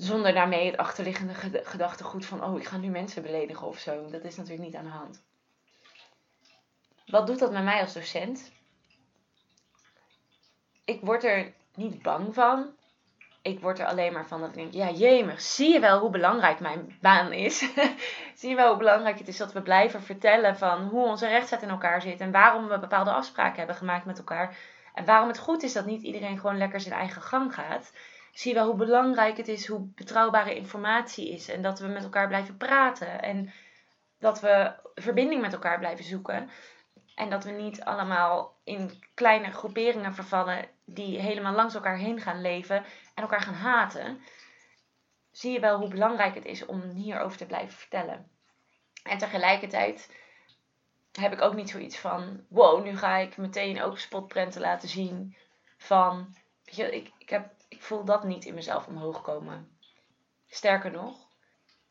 Zonder 0.00 0.32
daarmee 0.34 0.66
het 0.66 0.76
achterliggende 0.76 1.34
gedachtegoed 1.64 2.26
van, 2.26 2.44
oh, 2.44 2.58
ik 2.58 2.66
ga 2.66 2.76
nu 2.76 2.88
mensen 2.88 3.22
beledigen 3.22 3.66
of 3.66 3.78
zo. 3.78 4.10
Dat 4.10 4.24
is 4.24 4.36
natuurlijk 4.36 4.64
niet 4.64 4.74
aan 4.74 4.84
de 4.84 4.90
hand. 4.90 5.22
Wat 7.06 7.26
doet 7.26 7.38
dat 7.38 7.52
met 7.52 7.64
mij 7.64 7.80
als 7.80 7.92
docent? 7.92 8.52
Ik 10.84 11.00
word 11.00 11.24
er 11.24 11.52
niet 11.74 12.02
bang 12.02 12.34
van. 12.34 12.66
Ik 13.42 13.60
word 13.60 13.78
er 13.78 13.86
alleen 13.86 14.12
maar 14.12 14.26
van 14.26 14.40
dat 14.40 14.48
ik 14.48 14.54
denk, 14.54 14.72
ja 14.72 14.90
jemig, 14.90 15.40
zie 15.40 15.72
je 15.72 15.80
wel 15.80 15.98
hoe 15.98 16.10
belangrijk 16.10 16.60
mijn 16.60 16.96
baan 17.00 17.32
is? 17.32 17.58
zie 18.38 18.48
je 18.48 18.56
wel 18.56 18.68
hoe 18.68 18.78
belangrijk 18.78 19.18
het 19.18 19.28
is 19.28 19.36
dat 19.36 19.52
we 19.52 19.62
blijven 19.62 20.02
vertellen 20.02 20.56
van 20.56 20.82
hoe 20.82 21.06
onze 21.06 21.28
rechtsstaat 21.28 21.62
in 21.62 21.68
elkaar 21.68 22.02
zit. 22.02 22.20
En 22.20 22.32
waarom 22.32 22.68
we 22.68 22.78
bepaalde 22.78 23.12
afspraken 23.12 23.58
hebben 23.58 23.76
gemaakt 23.76 24.04
met 24.04 24.18
elkaar. 24.18 24.56
En 24.94 25.04
waarom 25.04 25.28
het 25.28 25.38
goed 25.38 25.62
is 25.62 25.72
dat 25.72 25.86
niet 25.86 26.02
iedereen 26.02 26.38
gewoon 26.38 26.58
lekker 26.58 26.80
zijn 26.80 26.94
eigen 26.94 27.22
gang 27.22 27.54
gaat. 27.54 27.92
Zie 28.32 28.52
je 28.52 28.58
wel 28.58 28.66
hoe 28.66 28.76
belangrijk 28.76 29.36
het 29.36 29.48
is, 29.48 29.66
hoe 29.66 29.80
betrouwbare 29.94 30.54
informatie 30.54 31.32
is. 31.32 31.48
En 31.48 31.62
dat 31.62 31.78
we 31.78 31.86
met 31.86 32.02
elkaar 32.02 32.28
blijven 32.28 32.56
praten. 32.56 33.22
En 33.22 33.52
dat 34.18 34.40
we 34.40 34.74
verbinding 34.94 35.40
met 35.40 35.52
elkaar 35.52 35.78
blijven 35.78 36.04
zoeken. 36.04 36.50
En 37.14 37.30
dat 37.30 37.44
we 37.44 37.50
niet 37.50 37.84
allemaal 37.84 38.56
in 38.64 39.04
kleine 39.14 39.50
groeperingen 39.50 40.14
vervallen 40.14 40.68
die 40.84 41.18
helemaal 41.18 41.54
langs 41.54 41.74
elkaar 41.74 41.96
heen 41.96 42.20
gaan 42.20 42.40
leven 42.40 42.76
en 43.14 43.22
elkaar 43.22 43.40
gaan 43.40 43.54
haten. 43.54 44.20
Zie 45.30 45.52
je 45.52 45.60
wel 45.60 45.78
hoe 45.78 45.88
belangrijk 45.88 46.34
het 46.34 46.44
is 46.44 46.66
om 46.66 46.82
hierover 46.82 47.38
te 47.38 47.46
blijven 47.46 47.78
vertellen. 47.78 48.30
En 49.02 49.18
tegelijkertijd 49.18 50.16
heb 51.12 51.32
ik 51.32 51.40
ook 51.40 51.54
niet 51.54 51.70
zoiets 51.70 51.98
van: 51.98 52.44
wow, 52.48 52.84
nu 52.84 52.96
ga 52.96 53.16
ik 53.16 53.36
meteen 53.36 53.82
ook 53.82 53.98
spotprenten 53.98 54.60
laten 54.60 54.88
zien. 54.88 55.36
Van, 55.76 56.34
weet 56.64 56.76
je, 56.76 56.96
ik, 56.96 57.10
ik, 57.18 57.30
heb, 57.30 57.52
voel 57.82 58.04
dat 58.04 58.24
niet 58.24 58.44
in 58.44 58.54
mezelf 58.54 58.86
omhoog 58.86 59.22
komen. 59.22 59.78
Sterker 60.46 60.90
nog, 60.90 61.28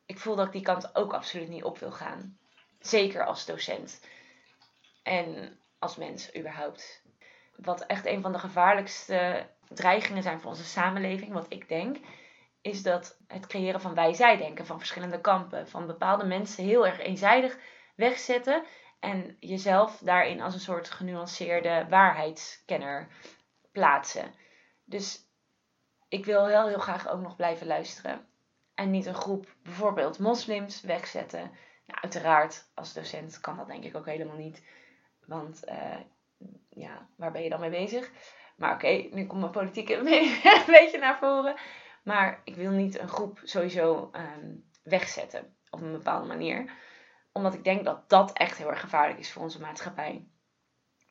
ik 0.05 0.19
voel 0.19 0.36
dat 0.36 0.46
ik 0.46 0.51
die 0.51 0.62
kant 0.62 0.96
ook 0.96 1.13
absoluut 1.13 1.50
niet 1.50 1.63
op 1.63 1.77
wil 1.77 1.91
gaan. 1.91 2.38
Zeker 2.79 3.25
als 3.25 3.46
docent. 3.46 4.01
En 5.03 5.60
als 5.79 5.96
mens 5.96 6.36
überhaupt. 6.36 7.03
Wat 7.55 7.86
echt 7.86 8.05
een 8.05 8.22
van 8.22 8.31
de 8.31 8.39
gevaarlijkste 8.39 9.48
dreigingen 9.67 10.24
zijn 10.24 10.39
voor 10.39 10.50
onze 10.50 10.63
samenleving, 10.63 11.34
wat 11.34 11.46
ik 11.50 11.67
denk, 11.67 11.98
is 12.62 12.84
dat 12.84 13.17
het 13.27 13.48
creëren 13.48 13.81
van 13.81 13.93
wij-zij-denken 13.93 14.65
van 14.65 14.77
verschillende 14.77 15.22
kampen, 15.22 15.67
van 15.67 15.88
bepaalde 15.88 16.25
mensen 16.25 16.63
heel 16.63 16.86
erg 16.88 17.00
eenzijdig 17.00 17.58
wegzetten 17.96 18.63
en 19.00 19.38
jezelf 19.39 19.98
daarin 19.98 20.41
als 20.41 20.53
een 20.53 20.60
soort 20.60 20.89
genuanceerde 20.89 21.86
waarheidskenner 21.89 23.08
plaatsen. 23.72 24.34
Dus 24.86 25.28
ik 26.10 26.25
wil 26.25 26.48
heel, 26.48 26.68
heel 26.68 26.80
graag 26.80 27.10
ook 27.10 27.22
nog 27.22 27.36
blijven 27.36 27.68
luisteren. 27.68 28.28
En 28.74 28.92
niet 28.92 29.06
een 29.06 29.16
groep, 29.16 29.56
bijvoorbeeld 29.63 30.20
moslims, 30.20 30.82
wegzetten. 30.82 31.51
Nou, 31.86 32.01
uiteraard, 32.01 32.70
als 32.74 32.94
docent 32.94 33.39
kan 33.39 33.58
dat 33.58 33.68
denk 33.68 33.84
ik 33.84 33.96
ook 33.96 34.06
helemaal 34.06 34.38
niet. 34.38 34.63
Want 35.25 35.68
uh, 35.68 36.00
ja, 36.70 37.08
waar 37.16 37.32
ben 37.32 37.44
je 37.44 37.50
dan 37.50 37.60
mee 37.60 37.70
bezig? 37.70 38.12
Maar 38.58 38.74
oké, 38.74 38.88
nu 38.88 39.25
komt 39.25 39.39
mijn 39.39 39.51
politiek 39.51 39.89
een 39.89 40.04
beetje 40.66 40.98
naar 41.00 41.18
voren. 41.18 41.56
Maar 42.04 42.42
ik 42.44 42.56
wil 42.56 42.72
niet 42.72 43.00
een 43.00 43.08
groep 43.08 43.39
sowieso 43.44 44.10
ehm, 44.12 44.56
wegzetten 44.84 45.58
op 45.70 45.82
een 45.82 45.92
bepaalde 45.92 46.28
manier. 46.28 46.72
Omdat 47.32 47.54
ik 47.54 47.63
denk 47.63 47.86
dat 47.86 48.10
dat 48.10 48.34
echt 48.34 48.58
heel 48.58 48.70
erg 48.70 48.80
gevaarlijk 48.80 49.20
is 49.20 49.32
voor 49.32 49.44
onze 49.44 49.62
maatschappij. 49.62 50.28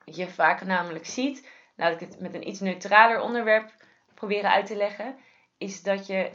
Wat 0.05 0.17
je 0.17 0.29
vaak 0.29 0.65
namelijk 0.65 1.07
ziet, 1.07 1.49
laat 1.77 1.93
ik 1.93 2.01
het 2.01 2.21
met 2.21 2.35
een 2.35 2.49
iets 2.49 2.61
neutraler 2.61 3.21
onderwerp 3.21 3.78
proberen 4.19 4.51
uit 4.51 4.67
te 4.67 4.77
leggen, 4.77 5.17
is 5.59 5.83
dat 5.83 6.07
je 6.07 6.31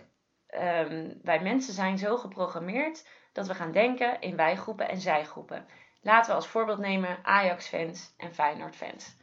um, 0.56 1.20
wij 1.22 1.40
mensen 1.40 1.74
zijn 1.74 1.98
zo 1.98 2.18
geprogrammeerd 2.18 3.08
dat 3.32 3.48
we 3.48 3.56
gaan 3.56 3.72
denken 3.72 4.22
in 4.22 4.36
wijgroepen 4.36 4.90
en 4.90 5.02
zijgroepen. 5.02 5.66
Laten 6.02 6.30
we 6.30 6.36
als 6.36 6.48
voorbeeld 6.48 6.80
nemen 6.80 7.20
Ajax-fans 7.24 8.14
en 8.18 8.34
Feyenoord-fans. 8.34 9.18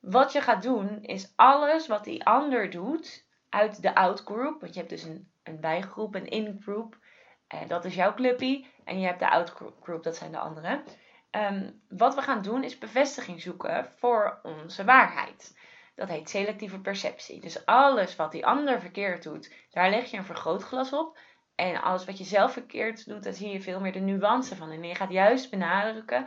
Wat 0.00 0.32
je 0.32 0.40
gaat 0.40 0.62
doen 0.62 1.02
is 1.02 1.32
alles 1.36 1.86
wat 1.86 2.04
die 2.04 2.24
ander 2.24 2.70
doet 2.70 3.26
uit 3.48 3.82
de 3.82 3.94
out-group. 3.94 4.60
Want 4.60 4.74
je 4.74 4.78
hebt 4.78 4.90
dus 4.90 5.02
een, 5.02 5.30
een 5.42 5.60
bijgroep, 5.60 6.14
een 6.14 6.28
in-group. 6.28 6.98
En 7.46 7.68
dat 7.68 7.84
is 7.84 7.94
jouw 7.94 8.14
clubpie. 8.14 8.66
En 8.84 9.00
je 9.00 9.06
hebt 9.06 9.18
de 9.18 9.30
out-group, 9.30 10.02
dat 10.02 10.16
zijn 10.16 10.30
de 10.30 10.38
anderen. 10.38 10.82
Ehm, 11.30 11.70
wat 11.88 12.14
we 12.14 12.22
gaan 12.22 12.42
doen 12.42 12.64
is 12.64 12.78
bevestiging 12.78 13.40
zoeken 13.40 13.92
voor 13.96 14.40
onze 14.42 14.84
waarheid. 14.84 15.56
Dat 15.94 16.08
heet 16.08 16.30
selectieve 16.30 16.80
perceptie. 16.80 17.40
Dus 17.40 17.66
alles 17.66 18.16
wat 18.16 18.32
die 18.32 18.46
ander 18.46 18.80
verkeerd 18.80 19.22
doet, 19.22 19.52
daar 19.70 19.90
leg 19.90 20.10
je 20.10 20.16
een 20.16 20.24
vergrootglas 20.24 20.92
op. 20.92 21.18
En 21.54 21.82
alles 21.82 22.04
wat 22.04 22.18
je 22.18 22.24
zelf 22.24 22.52
verkeerd 22.52 23.06
doet, 23.06 23.22
daar 23.22 23.32
zie 23.32 23.48
je 23.48 23.60
veel 23.60 23.80
meer 23.80 23.92
de 23.92 24.00
nuance 24.00 24.56
van. 24.56 24.70
En 24.70 24.82
je 24.82 24.94
gaat 24.94 25.10
juist 25.10 25.50
benadrukken 25.50 26.26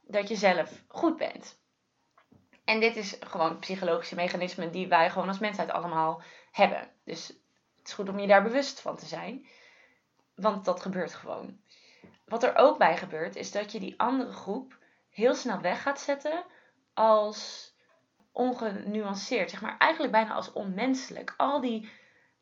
dat 0.00 0.28
je 0.28 0.36
zelf 0.36 0.82
goed 0.88 1.16
bent. 1.16 1.60
En 2.64 2.80
dit 2.80 2.96
is 2.96 3.16
gewoon 3.20 3.58
psychologische 3.58 4.14
mechanismen 4.14 4.72
die 4.72 4.88
wij 4.88 5.10
gewoon 5.10 5.28
als 5.28 5.38
mensheid 5.38 5.70
allemaal 5.70 6.22
hebben. 6.50 6.90
Dus 7.04 7.28
het 7.76 7.86
is 7.86 7.92
goed 7.92 8.08
om 8.08 8.18
je 8.18 8.26
daar 8.26 8.42
bewust 8.42 8.80
van 8.80 8.96
te 8.96 9.06
zijn. 9.06 9.46
Want 10.34 10.64
dat 10.64 10.80
gebeurt 10.80 11.14
gewoon. 11.14 11.60
Wat 12.24 12.42
er 12.42 12.56
ook 12.56 12.78
bij 12.78 12.96
gebeurt, 12.96 13.36
is 13.36 13.52
dat 13.52 13.72
je 13.72 13.80
die 13.80 14.00
andere 14.00 14.32
groep 14.32 14.78
heel 15.10 15.34
snel 15.34 15.60
weg 15.60 15.82
gaat 15.82 16.00
zetten 16.00 16.44
als 16.94 17.74
ongenuanceerd. 18.36 19.50
Zeg 19.50 19.60
maar 19.60 19.76
eigenlijk 19.78 20.12
bijna 20.12 20.34
als 20.34 20.52
onmenselijk. 20.52 21.34
Al 21.36 21.60
die 21.60 21.90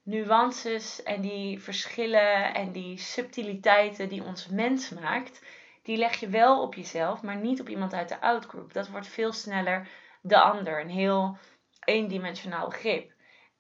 nuances 0.03 1.03
en 1.03 1.21
die 1.21 1.63
verschillen 1.63 2.55
en 2.55 2.73
die 2.73 2.99
subtiliteiten 2.99 4.09
die 4.09 4.25
ons 4.25 4.49
mens 4.49 4.91
maakt, 4.91 5.43
die 5.83 5.97
leg 5.97 6.21
je 6.21 6.29
wel 6.29 6.63
op 6.63 6.75
jezelf, 6.75 7.23
maar 7.23 7.37
niet 7.37 7.61
op 7.61 7.69
iemand 7.69 7.93
uit 7.93 8.09
de 8.09 8.21
outgroup. 8.21 8.73
Dat 8.73 8.89
wordt 8.89 9.07
veel 9.07 9.33
sneller 9.33 9.89
de 10.23 10.41
ander, 10.41 10.81
een 10.81 10.91
heel 10.91 11.39
eendimensionaal 11.85 12.69
begrip. 12.69 13.13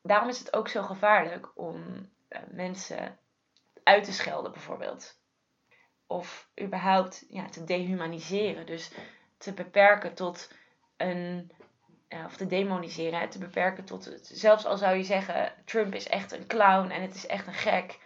Daarom 0.03 0.29
is 0.29 0.39
het 0.39 0.55
ook 0.55 0.69
zo 0.69 0.83
gevaarlijk 0.83 1.51
om 1.55 2.09
uh, 2.29 2.39
mensen 2.51 3.19
uit 3.83 4.05
te 4.05 4.13
schelden, 4.13 4.53
bijvoorbeeld. 4.53 5.19
Of 6.07 6.49
überhaupt 6.61 7.25
ja, 7.29 7.49
te 7.49 7.65
dehumaniseren. 7.65 8.67
Dus 8.67 8.91
te 9.39 9.53
beperken 9.53 10.15
tot 10.15 10.53
een. 10.97 11.53
Of 12.25 12.37
te 12.37 12.47
demoniseren, 12.47 13.29
te 13.29 13.39
beperken 13.39 13.85
tot. 13.85 14.19
Zelfs 14.23 14.67
al 14.67 14.77
zou 14.77 14.97
je 14.97 15.03
zeggen: 15.03 15.53
Trump 15.65 15.95
is 15.95 16.09
echt 16.09 16.33
een 16.33 16.47
clown 16.47 16.91
en 16.91 17.03
het 17.03 17.15
is 17.15 17.27
echt 17.27 17.47
een 17.47 17.55
gek. 17.55 17.99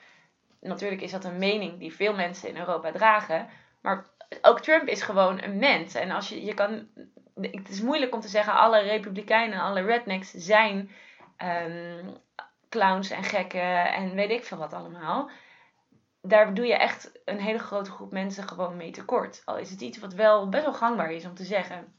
Natuurlijk 0.60 1.02
is 1.02 1.10
dat 1.10 1.24
een 1.24 1.38
mening 1.38 1.78
die 1.78 1.94
veel 1.94 2.14
mensen 2.14 2.48
in 2.48 2.56
Europa 2.56 2.92
dragen. 2.92 3.48
Maar 3.80 4.06
ook 4.42 4.60
Trump 4.60 4.88
is 4.88 5.02
gewoon 5.02 5.42
een 5.42 5.58
mens. 5.58 5.94
En 5.94 6.10
als 6.10 6.28
je, 6.28 6.44
je 6.44 6.54
kan 6.54 6.88
het 7.40 7.68
is 7.68 7.80
moeilijk 7.80 8.14
om 8.14 8.20
te 8.20 8.28
zeggen, 8.28 8.52
alle 8.52 8.80
republikeinen, 8.80 9.60
alle 9.60 9.82
rednecks 9.82 10.30
zijn 10.30 10.90
um, 11.38 12.16
clowns 12.68 13.10
en 13.10 13.22
gekken 13.22 13.92
en 13.92 14.14
weet 14.14 14.30
ik 14.30 14.44
veel 14.44 14.58
wat 14.58 14.72
allemaal. 14.72 15.30
Daar 16.22 16.54
doe 16.54 16.66
je 16.66 16.76
echt 16.76 17.12
een 17.24 17.40
hele 17.40 17.58
grote 17.58 17.90
groep 17.90 18.12
mensen 18.12 18.48
gewoon 18.48 18.76
mee 18.76 18.90
tekort. 18.90 19.42
Al 19.44 19.58
is 19.58 19.70
het 19.70 19.80
iets 19.80 19.98
wat 19.98 20.14
wel 20.14 20.48
best 20.48 20.64
wel 20.64 20.74
gangbaar 20.74 21.12
is 21.12 21.24
om 21.24 21.34
te 21.34 21.44
zeggen. 21.44 21.97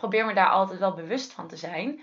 Probeer 0.00 0.26
me 0.26 0.34
daar 0.34 0.48
altijd 0.48 0.78
wel 0.78 0.94
bewust 0.94 1.32
van 1.32 1.48
te 1.48 1.56
zijn. 1.56 2.00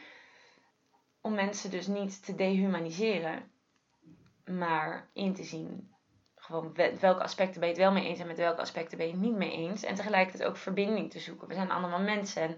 Om 1.22 1.34
mensen 1.34 1.72
dus 1.72 1.88
niet 1.88 2.26
te 2.26 2.36
dehumaniseren. 2.36 3.52
Maar 4.46 5.10
in 5.14 5.34
te 5.34 5.44
zien 5.44 5.96
gewoon 6.36 6.74
welke 7.00 7.24
aspecten 7.24 7.60
ben 7.60 7.70
je 7.70 7.76
het 7.76 7.84
wel 7.84 7.94
mee 7.94 8.06
eens 8.06 8.20
en 8.20 8.28
met 8.28 8.38
welke 8.38 8.62
aspecten 8.62 8.98
ben 8.98 9.08
je 9.08 9.14
het 9.14 9.22
niet 9.22 9.36
mee 9.36 9.52
eens. 9.52 9.84
En 9.84 9.96
tegelijkertijd 9.96 10.50
ook 10.50 10.58
verbinding 10.58 11.12
te 11.12 11.20
zoeken. 11.20 11.48
We 11.48 11.54
zijn 11.54 11.72
allemaal 11.72 12.00
mensen 12.00 12.42
en 12.42 12.58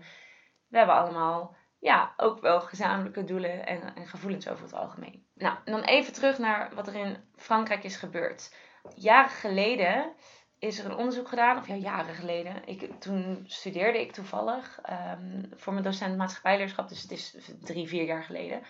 we 0.68 0.78
hebben 0.78 0.96
allemaal 0.96 1.56
ja, 1.80 2.14
ook 2.18 2.42
wel 2.42 2.62
gezamenlijke 2.62 3.24
doelen 3.24 3.66
en, 3.66 3.96
en 3.96 4.08
gevoelens 4.08 4.48
over 4.48 4.64
het 4.64 4.74
algemeen. 4.74 5.28
Nou, 5.34 5.58
dan 5.66 5.82
even 5.82 6.14
terug 6.14 6.38
naar 6.38 6.76
wat 6.76 6.88
er 6.88 6.96
in 6.96 7.18
Frankrijk 7.36 7.84
is 7.84 7.96
gebeurd. 7.96 8.56
Jaren 8.96 9.32
geleden 9.32 10.14
is 10.60 10.80
er 10.80 10.86
een 10.86 10.98
onderzoek 10.98 11.28
gedaan, 11.28 11.58
of 11.58 11.68
ja, 11.68 11.76
jaren 11.76 12.16
geleden. 12.16 12.56
Ik, 12.66 13.00
toen 13.00 13.44
studeerde 13.48 14.02
ik 14.02 14.12
toevallig 14.12 14.80
um, 14.90 15.50
voor 15.56 15.74
mijn 15.74 15.86
docent 15.86 16.18
maatschappijleerschap, 16.18 16.90
dus 16.90 17.02
het 17.02 17.12
is 17.12 17.36
drie, 17.62 17.88
vier 17.88 18.04
jaar 18.04 18.24
geleden. 18.24 18.62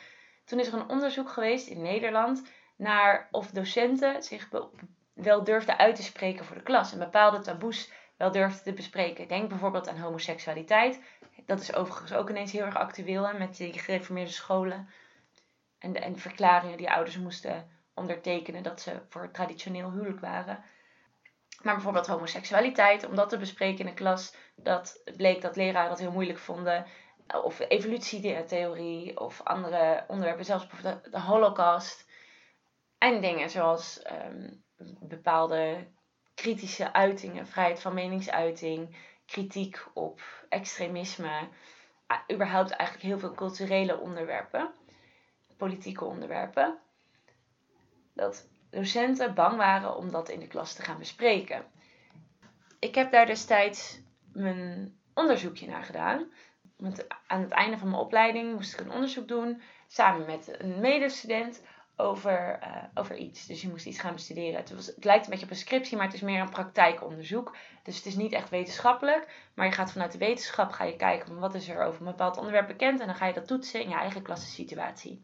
Toen 0.45 0.59
is 0.59 0.67
er 0.67 0.73
een 0.73 0.89
onderzoek 0.89 1.29
geweest 1.29 1.67
in 1.67 1.81
Nederland 1.81 2.43
naar 2.75 3.27
of 3.31 3.51
docenten 3.51 4.23
zich 4.23 4.49
wel 5.13 5.43
durfde 5.43 5.77
uit 5.77 5.95
te 5.95 6.03
spreken 6.03 6.45
voor 6.45 6.55
de 6.55 6.63
klas. 6.63 6.93
En 6.93 6.99
bepaalde 6.99 7.39
taboes 7.39 7.91
wel 8.17 8.31
durfde 8.31 8.63
te 8.63 8.73
bespreken. 8.73 9.27
Denk 9.27 9.49
bijvoorbeeld 9.49 9.87
aan 9.87 9.97
homoseksualiteit. 9.97 11.01
Dat 11.45 11.59
is 11.59 11.75
overigens 11.75 12.13
ook 12.13 12.29
ineens 12.29 12.51
heel 12.51 12.65
erg 12.65 12.75
actueel 12.75 13.27
hè, 13.27 13.37
met 13.37 13.57
die 13.57 13.79
gereformeerde 13.79 14.31
scholen. 14.31 14.89
En 15.79 15.93
de, 15.93 15.99
en 15.99 16.17
verklaringen 16.17 16.77
die 16.77 16.91
ouders 16.91 17.17
moesten 17.17 17.69
ondertekenen 17.93 18.63
dat 18.63 18.81
ze 18.81 19.01
voor 19.09 19.31
traditioneel 19.31 19.91
huwelijk 19.91 20.19
waren. 20.19 20.63
Maar 21.61 21.73
bijvoorbeeld 21.73 22.07
homoseksualiteit, 22.07 23.05
om 23.07 23.15
dat 23.15 23.29
te 23.29 23.37
bespreken 23.37 23.79
in 23.79 23.85
de 23.85 23.93
klas, 23.93 24.35
dat 24.55 25.01
bleek 25.17 25.41
dat 25.41 25.55
leraren 25.55 25.89
dat 25.89 25.99
heel 25.99 26.11
moeilijk 26.11 26.39
vonden. 26.39 26.85
Of 27.43 27.59
evolutietheorie 27.59 29.19
of 29.19 29.41
andere 29.43 30.03
onderwerpen, 30.07 30.45
zelfs 30.45 30.67
bijvoorbeeld 30.67 31.11
de, 31.11 31.19
holocaust. 31.19 32.07
En 32.97 33.21
dingen 33.21 33.49
zoals 33.49 34.01
ehm, 34.01 34.49
bepaalde 34.99 35.87
kritische 36.33 36.93
uitingen, 36.93 37.47
vrijheid 37.47 37.81
van 37.81 37.93
meningsuiting, 37.93 38.95
kritiek 39.25 39.85
op 39.93 40.21
extremisme, 40.49 41.47
überhaupt 42.31 42.69
eigenlijk 42.69 43.09
heel 43.09 43.19
veel 43.19 43.33
culturele 43.33 43.99
onderwerpen, 43.99 44.73
politieke 45.57 46.05
onderwerpen, 46.05 46.77
dat 48.13 48.47
docenten 48.69 49.33
bang 49.33 49.57
waren 49.57 49.95
om 49.95 50.11
dat 50.11 50.29
in 50.29 50.39
de 50.39 50.47
klas 50.47 50.73
te 50.73 50.81
gaan 50.81 50.97
bespreken. 50.97 51.65
Ik 52.79 52.95
heb 52.95 53.11
daar 53.11 53.25
destijds 53.25 53.99
mijn 54.33 54.97
onderzoekje 55.13 55.67
naar 55.67 55.83
gedaan. 55.83 56.31
Want 56.77 57.05
aan 57.27 57.41
het 57.41 57.51
einde 57.51 57.77
van 57.77 57.89
mijn 57.89 58.01
opleiding 58.01 58.53
moest 58.53 58.73
ik 58.73 58.79
een 58.79 58.91
onderzoek 58.91 59.27
doen 59.27 59.61
samen 59.87 60.25
met 60.25 60.61
een 60.61 60.79
medestudent 60.79 61.61
over, 61.95 62.59
uh, 62.63 62.83
over 62.93 63.17
iets. 63.17 63.45
Dus 63.45 63.61
je 63.61 63.69
moest 63.69 63.85
iets 63.85 63.99
gaan 63.99 64.13
bestuderen. 64.13 64.59
Het, 64.59 64.75
was, 64.75 64.85
het 64.85 65.03
lijkt 65.03 65.23
een 65.23 65.29
beetje 65.29 65.45
op 65.45 65.51
een 65.51 65.57
scriptie, 65.57 65.97
maar 65.97 66.05
het 66.05 66.15
is 66.15 66.21
meer 66.21 66.41
een 66.41 66.49
praktijkonderzoek. 66.49 67.55
Dus 67.83 67.95
het 67.95 68.05
is 68.05 68.15
niet 68.15 68.31
echt 68.31 68.49
wetenschappelijk. 68.49 69.49
Maar 69.53 69.65
je 69.65 69.71
gaat 69.71 69.91
vanuit 69.91 70.11
de 70.11 70.17
wetenschap 70.17 70.71
ga 70.71 70.83
je 70.83 70.95
kijken 70.95 71.39
wat 71.39 71.55
is 71.55 71.69
er 71.69 71.83
over 71.83 71.99
een 71.99 72.07
bepaald 72.07 72.37
onderwerp 72.37 72.67
bekend. 72.67 72.99
En 72.99 73.05
dan 73.05 73.15
ga 73.15 73.25
je 73.25 73.33
dat 73.33 73.47
toetsen 73.47 73.81
in 73.81 73.89
je 73.89 73.95
eigen 73.95 74.21
klassensituatie. 74.21 75.23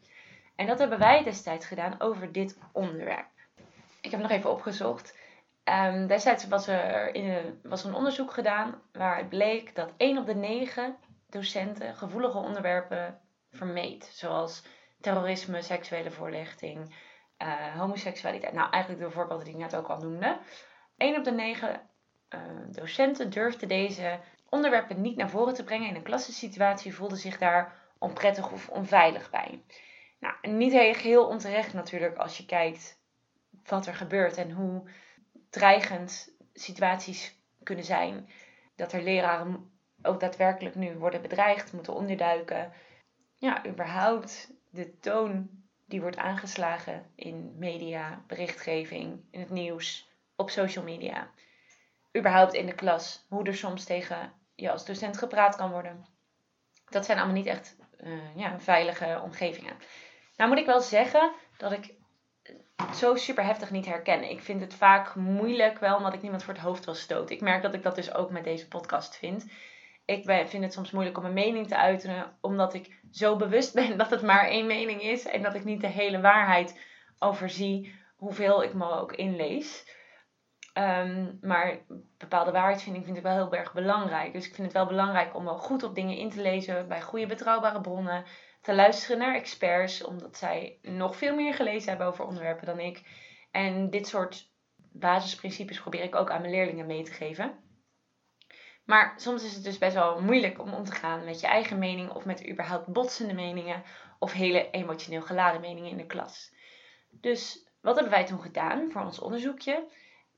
En 0.56 0.68
dat 0.68 0.80
hebben 0.80 1.00
wij 1.00 1.24
destijds 1.24 1.66
gedaan 1.66 2.02
over 2.02 2.32
dit 2.32 2.58
onderwerp. 2.72 3.28
Ik 4.06 4.12
heb 4.12 4.20
nog 4.20 4.32
even 4.32 4.52
opgezocht. 4.52 5.18
Um, 5.64 6.08
destijds 6.08 6.48
was 6.48 6.68
er, 6.68 7.16
in, 7.16 7.60
was 7.64 7.84
er 7.84 7.90
een 7.90 7.96
onderzoek 7.96 8.32
gedaan 8.32 8.82
waaruit 8.92 9.30
bleek 9.30 9.76
dat 9.76 9.94
1 9.98 10.18
op 10.18 10.26
de 10.26 10.36
9 10.36 10.96
docenten 11.30 11.96
gevoelige 11.96 12.38
onderwerpen 12.38 13.20
vermeed. 13.52 14.10
Zoals 14.14 14.64
terrorisme, 15.02 15.62
seksuele 15.62 16.12
voorlichting, 16.12 16.96
uh, 17.44 17.80
homoseksualiteit. 17.80 18.54
Nou, 18.54 18.72
eigenlijk 18.72 19.04
de 19.04 19.12
voorbeelden 19.12 19.46
die 19.46 19.54
ik 19.54 19.60
net 19.60 19.76
ook 19.76 19.88
al 19.88 19.98
noemde. 19.98 20.38
1 20.98 21.18
op 21.18 21.24
de 21.24 21.32
9 21.32 21.82
uh, 22.30 22.40
docenten 22.72 23.30
durfde 23.30 23.66
deze 23.66 24.20
onderwerpen 24.50 25.02
niet 25.02 25.18
naar 25.18 25.30
voren 25.30 25.54
te 25.54 25.64
brengen. 25.64 25.90
In 25.90 25.96
een 25.96 26.04
klassensituatie 26.04 26.96
voelde 26.96 27.16
zich 27.16 27.38
daar 27.38 27.76
onprettig 28.00 28.52
of 28.52 28.70
onveilig 28.70 29.30
bij. 29.30 29.64
Nou, 30.20 30.36
niet 30.42 30.74
heel 30.74 31.28
onterecht 31.28 31.74
natuurlijk 31.74 32.18
als 32.18 32.38
je 32.38 32.46
kijkt 32.46 33.04
wat 33.64 33.88
er 33.88 33.96
gebeurt 33.96 34.38
en 34.38 34.52
hoe 34.52 34.90
dreigend 35.50 36.36
situaties 36.54 37.40
kunnen 37.64 37.86
zijn. 37.86 38.30
Dat 38.76 38.92
er 38.94 39.02
leraren 39.02 39.72
ook 40.02 40.20
daadwerkelijk 40.20 40.76
nu 40.76 40.98
worden 40.98 41.22
bedreigd, 41.22 41.74
moeten 41.74 41.94
onderduiken. 41.94 42.72
Ja, 43.36 43.66
überhaupt 43.66 44.52
de 44.70 45.00
toon 45.00 45.50
die 45.86 46.02
wordt 46.02 46.18
aangeslagen 46.18 47.12
in 47.16 47.56
media, 47.58 48.24
berichtgeving, 48.28 49.24
in 49.32 49.40
het 49.40 49.50
nieuws, 49.50 50.10
op 50.36 50.50
social 50.50 50.84
media. 50.84 51.30
Überhaupt 52.18 52.54
in 52.54 52.66
de 52.66 52.76
klas, 52.76 53.26
hoe 53.30 53.44
er 53.44 53.56
soms 53.56 53.84
tegen 53.84 54.34
je 54.56 54.72
als 54.72 54.86
docent 54.86 55.18
gepraat 55.18 55.56
kan 55.56 55.72
worden. 55.72 56.06
Dat 56.90 57.06
zijn 57.06 57.18
allemaal 57.18 57.36
niet 57.36 57.46
echt 57.46 57.76
uh, 58.04 58.36
ja, 58.36 58.60
veilige 58.60 59.22
omgevingen. 59.24 59.78
Nou 60.36 60.50
moet 60.50 60.60
ik 60.60 60.66
wel 60.66 60.82
zeggen 60.82 61.32
dat 61.58 61.72
ik 61.72 61.94
zo 62.96 63.16
super 63.16 63.44
heftig 63.44 63.72
niet 63.72 63.86
herkennen. 63.86 64.30
Ik 64.30 64.42
vind 64.42 64.62
het 64.62 64.74
vaak 64.74 65.16
moeilijk 65.16 65.80
wel 65.80 65.98
omdat 65.98 66.14
ik 66.14 66.22
niemand 66.22 66.44
voor 66.44 66.54
het 66.54 66.64
hoofd 66.64 66.86
wil 66.86 66.94
stoten. 66.94 67.36
Ik 67.36 67.42
merk 67.42 67.62
dat 67.62 67.74
ik 67.74 67.84
dat 67.84 67.96
dus 67.96 68.14
ook 68.14 68.30
met 68.32 68.44
deze 68.44 68.68
podcast 68.68 69.18
vind. 69.18 69.46
Ik 70.06 70.26
ben, 70.26 70.50
vind 70.50 70.64
het 70.64 70.74
soms 70.74 70.92
moeilijk 70.92 71.18
om 71.18 71.26
een 71.26 71.34
mening 71.34 71.68
te 71.68 71.78
uiten, 71.78 72.38
omdat 72.42 72.74
ik 72.74 73.00
zo 73.12 73.36
bewust 73.36 73.74
ben 73.74 73.98
dat 74.02 74.10
het 74.10 74.22
maar 74.22 74.48
één 74.48 74.66
mening 74.66 75.02
is 75.02 75.26
en 75.26 75.42
dat 75.42 75.56
ik 75.56 75.64
niet 75.64 75.82
de 75.82 75.88
hele 75.88 76.22
waarheid 76.22 76.80
overzie, 77.20 77.96
hoeveel 78.16 78.64
ik 78.64 78.74
me 78.74 78.90
ook 78.90 79.12
inlees. 79.14 79.94
Ehm, 80.74 81.32
maar 81.42 81.78
bepaalde 82.18 82.52
waarheidsvinding 82.52 83.06
vind 83.06 83.18
ik 83.18 83.24
wel 83.24 83.34
heel 83.36 83.54
erg 83.54 83.74
belangrijk. 83.74 84.34
Dus 84.34 84.48
ik 84.48 84.54
vind 84.54 84.68
het 84.68 84.76
wel 84.76 84.86
belangrijk 84.86 85.36
om 85.36 85.44
wel 85.44 85.58
goed 85.58 85.84
op 85.84 85.96
dingen 85.96 86.18
in 86.18 86.30
te 86.30 86.42
lezen 86.42 86.88
bij 86.88 87.02
goede 87.02 87.26
betrouwbare 87.26 87.82
bronnen. 87.82 88.24
Te 88.66 88.74
luisteren 88.76 89.18
naar 89.18 89.36
experts, 89.36 90.04
omdat 90.04 90.38
zij 90.38 90.80
nog 90.82 91.16
veel 91.16 91.36
meer 91.36 91.54
gelezen 91.54 91.90
hebben 91.90 92.08
over 92.08 92.26
onderwerpen 92.26 92.66
dan 92.66 92.80
ik. 92.80 93.02
En 93.52 93.90
dit 93.90 94.08
soort 94.08 94.52
basisprincipes 94.76 95.82
probeer 95.82 96.04
ik 96.04 96.16
ook 96.16 96.32
aan 96.32 96.42
mijn 96.42 96.54
leerlingen 96.54 96.86
mee 96.86 97.04
te 97.04 97.12
geven. 97.12 97.60
Maar 98.86 99.14
soms 99.18 99.44
is 99.44 99.54
het 99.54 99.64
dus 99.64 99.78
best 99.78 99.94
wel 99.94 100.22
moeilijk 100.22 100.60
om 100.60 100.74
om 100.74 100.84
te 100.84 100.92
gaan 100.92 101.26
met 101.26 101.40
je 101.40 101.48
eigen 101.48 101.80
mening 101.80 102.10
of 102.10 102.26
met 102.26 102.50
überhaupt 102.50 102.88
botsende 102.88 103.34
meningen 103.34 103.84
of 104.20 104.32
hele 104.32 104.70
emotioneel 104.70 105.22
geladen 105.22 105.62
meningen 105.62 105.92
in 105.92 105.98
de 105.98 106.06
klas. 106.06 106.54
Dus 107.10 107.70
wat 107.82 107.96
hebben 107.96 108.14
wij 108.14 108.26
toen 108.26 108.42
gedaan 108.42 108.92
voor 108.92 109.02
ons 109.02 109.20
onderzoekje? 109.20 109.88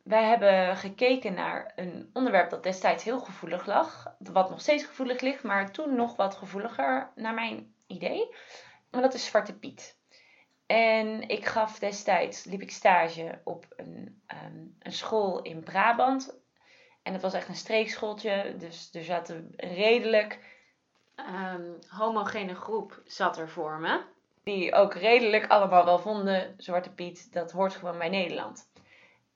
Wij 0.03 0.23
hebben 0.23 0.77
gekeken 0.77 1.33
naar 1.33 1.71
een 1.75 2.09
onderwerp 2.13 2.49
dat 2.49 2.63
destijds 2.63 3.03
heel 3.03 3.19
gevoelig 3.19 3.65
lag. 3.65 4.15
Wat 4.19 4.49
nog 4.49 4.61
steeds 4.61 4.83
gevoelig 4.83 5.21
ligt, 5.21 5.43
maar 5.43 5.71
toen 5.71 5.95
nog 5.95 6.15
wat 6.15 6.35
gevoeliger 6.35 7.11
naar 7.15 7.33
mijn 7.33 7.75
idee. 7.87 8.35
En 8.91 9.01
dat 9.01 9.13
is 9.13 9.25
Zwarte 9.25 9.53
Piet. 9.53 9.97
En 10.65 11.27
ik 11.27 11.45
gaf 11.45 11.79
destijds, 11.79 12.43
liep 12.43 12.61
ik 12.61 12.71
stage 12.71 13.41
op 13.43 13.65
een, 13.75 14.21
ehm, 14.25 14.65
een 14.79 14.93
school 14.93 15.41
in 15.41 15.63
Brabant. 15.63 16.37
En 17.03 17.13
het 17.13 17.21
was 17.21 17.33
echt 17.33 17.47
een 17.47 17.55
streekschooltje. 17.55 18.55
Dus 18.57 18.89
er 18.93 19.03
zat 19.03 19.29
een 19.29 19.53
redelijk 19.55 20.39
um, 21.15 21.79
homogene 21.87 22.55
groep 22.55 23.01
zat 23.05 23.37
er 23.37 23.49
voor 23.49 23.79
me. 23.79 24.01
Die 24.43 24.73
ook 24.73 24.93
redelijk 24.93 25.47
allemaal 25.47 25.85
wel 25.85 25.99
vonden, 25.99 26.53
Zwarte 26.57 26.91
Piet, 26.91 27.33
dat 27.33 27.51
hoort 27.51 27.75
gewoon 27.75 27.97
bij 27.97 28.09
Nederland. 28.09 28.69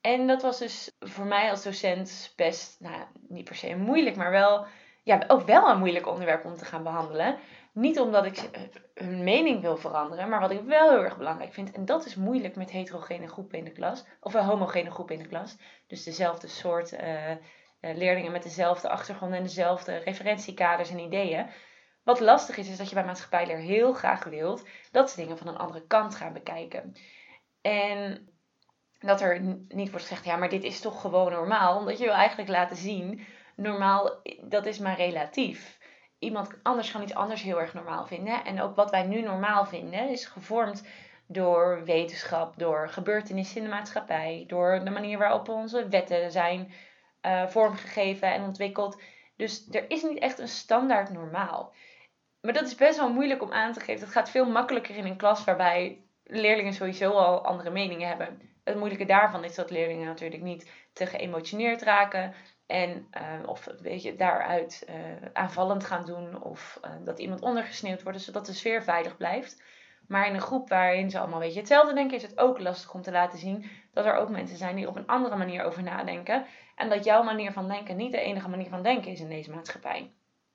En 0.02 0.28
dat 0.28 0.42
was 0.42 0.60
dus 0.60 0.92
voor 1.00 1.26
mij 1.26 1.50
als 1.50 1.64
docent 1.64 2.34
best, 2.36 2.80
nou 2.80 3.04
niet 3.28 3.46
per 3.46 3.56
se 3.56 3.76
moeilijk, 3.76 4.16
maar 4.16 4.32
wel, 4.32 4.66
ja, 5.04 5.24
ook 5.28 5.42
wel 5.42 5.70
een 5.70 5.80
moeilijk 5.80 6.08
onderwerp 6.08 6.46
om 6.46 6.56
te 6.56 6.66
gaan 6.66 6.84
behandelen. 6.84 7.40
Niet 7.74 8.00
omdat 8.00 8.26
ik 8.26 8.38
eh, 8.38 8.62
hun 8.94 9.24
mening 9.24 9.62
wil 9.62 9.78
veranderen, 9.78 10.30
maar 10.30 10.40
wat 10.40 10.52
ik 10.52 10.62
wel 10.62 10.90
heel 10.90 11.04
erg 11.04 11.18
belangrijk 11.18 11.54
vind. 11.54 11.72
En 11.72 11.86
dat 11.86 12.06
is 12.06 12.16
moeilijk 12.16 12.56
met 12.56 12.72
heterogene 12.72 13.28
groepen 13.28 13.58
in 13.58 13.64
de 13.64 13.72
klas, 13.72 14.06
of 14.20 14.34
een 14.34 14.44
homogene 14.44 14.92
groep 14.92 15.12
in 15.12 15.20
de 15.20 15.28
klas. 15.28 15.58
Dus 15.88 16.04
dezelfde 16.04 16.48
soort 16.48 16.94
uh, 16.94 17.36
leerlingen 17.80 18.32
met 18.32 18.44
dezelfde 18.44 18.90
achtergrond 18.90 19.34
en 19.34 19.44
dezelfde 19.44 19.96
referentiekaders 19.96 20.90
en 20.90 21.00
ideeën. 21.00 21.50
Wat 22.04 22.20
lastig 22.20 22.58
is, 22.58 22.70
is 22.70 22.78
dat 22.78 22.90
je 22.90 22.96
bij 22.96 23.06
maatschappijleer 23.06 23.58
heel 23.58 23.94
graag 23.94 24.24
wilt 24.24 24.68
dat 24.92 25.10
ze 25.10 25.22
dingen 25.22 25.38
van 25.38 25.48
een 25.48 25.58
andere 25.58 25.88
kant 25.88 26.16
gaan 26.16 26.34
bekijken. 26.34 26.96
En 27.62 28.30
dat 29.00 29.22
er 29.22 29.42
niet 29.68 29.90
wordt 29.90 30.06
gezegd, 30.06 30.26
ja, 30.26 30.36
maar 30.36 30.50
dit 30.50 30.64
is 30.64 30.80
toch 30.80 31.02
gewoon 31.02 31.32
normaal. 31.32 31.78
Omdat 31.78 31.98
je 31.98 32.06
wil 32.06 32.14
eigenlijk 32.14 32.50
laten 32.50 32.78
zien, 32.78 33.26
normaal, 33.56 34.22
dat 34.42 34.66
is 34.66 34.80
maar 34.80 34.96
relatief. 34.96 35.80
Iemand 36.22 36.54
anders 36.64 36.92
kan 36.92 37.02
iets 37.02 37.14
anders 37.14 37.42
heel 37.42 37.60
erg 37.60 37.74
normaal 37.74 38.06
vinden. 38.06 38.46
En 38.46 38.62
ook 38.62 38.76
wat 38.76 38.92
wij 38.92 39.04
nu 39.04 39.22
normaal 39.22 39.66
vinden, 39.66 40.10
is 40.10 40.26
gevormd 40.26 40.88
door 41.28 41.84
wetenschap, 41.86 42.54
door 42.58 42.90
gebeurtenissen 42.90 43.58
in 43.58 43.64
de 43.64 43.70
maatschappij, 43.70 44.44
door 44.48 44.84
de 44.84 44.90
manier 44.90 45.18
waarop 45.18 45.50
onze 45.50 45.88
wetten 45.88 46.32
zijn 46.32 46.72
uh, 47.22 47.48
vormgegeven 47.48 48.34
en 48.34 48.44
ontwikkeld. 48.44 49.02
Dus 49.36 49.68
er 49.72 49.90
is 49.90 50.04
niet 50.04 50.20
echt 50.20 50.40
een 50.40 50.48
standaard 50.48 51.10
normaal. 51.10 51.74
Maar 52.42 52.54
dat 52.54 52.68
is 52.68 52.76
best 52.76 52.98
wel 52.98 53.14
moeilijk 53.14 53.42
om 53.42 53.52
aan 53.52 53.74
te 53.74 53.80
geven. 53.80 54.00
Dat 54.00 54.10
gaat 54.10 54.30
veel 54.30 54.50
makkelijker 54.50 54.96
in 54.96 55.06
een 55.06 55.18
klas 55.18 55.44
waarbij 55.44 56.06
leerlingen 56.24 56.74
sowieso 56.74 57.12
al 57.12 57.46
andere 57.46 57.70
meningen 57.70 58.08
hebben 58.08 58.52
het 58.64 58.76
moeilijke 58.76 59.06
daarvan 59.06 59.44
is 59.44 59.56
dat 59.56 59.72
leerlingen 59.72 60.06
natuurlijk 60.06 60.42
niet 60.42 60.72
te 60.94 61.06
geëmotioneerd 61.06 61.82
raken. 61.82 62.34
En, 62.72 63.08
uh, 63.18 63.50
of 63.50 63.68
weet 63.82 64.04
je, 64.04 64.16
daaruit 64.16 64.86
uh, 64.90 64.96
aanvallend 65.34 65.86
gaan 65.86 66.06
doen. 66.06 66.44
Of 66.44 66.80
uh, 66.86 66.92
dat 67.06 67.20
iemand 67.20 67.42
ondergesneeuwd 67.42 68.04
wordt. 68.04 68.22
Zodat 68.22 68.46
de 68.46 68.54
sfeer 68.54 68.84
veilig 68.84 69.18
blijft. 69.18 69.64
Maar 70.08 70.28
in 70.28 70.34
een 70.34 70.42
groep 70.42 70.70
waarin 70.70 71.10
ze 71.10 71.20
allemaal 71.20 71.40
weet 71.40 71.54
je, 71.54 71.60
hetzelfde 71.60 71.94
denken, 71.94 72.18
is 72.18 72.24
het 72.24 72.38
ook 72.38 72.60
lastig 72.60 72.94
om 72.94 73.02
te 73.02 73.12
laten 73.12 73.40
zien 73.40 73.66
dat 73.94 74.06
er 74.06 74.16
ook 74.16 74.30
mensen 74.30 74.58
zijn 74.58 74.76
die 74.76 74.88
op 74.88 74.96
een 74.96 75.08
andere 75.08 75.36
manier 75.36 75.64
over 75.64 75.84
nadenken. 75.84 76.46
En 76.76 76.90
dat 76.90 77.04
jouw 77.04 77.24
manier 77.24 77.52
van 77.52 77.68
denken 77.68 77.96
niet 77.96 78.12
de 78.12 78.20
enige 78.20 78.50
manier 78.50 78.70
van 78.70 78.84
denken 78.84 79.12
is 79.12 79.20
in 79.20 79.30
deze 79.30 79.52
maatschappij. 79.52 80.12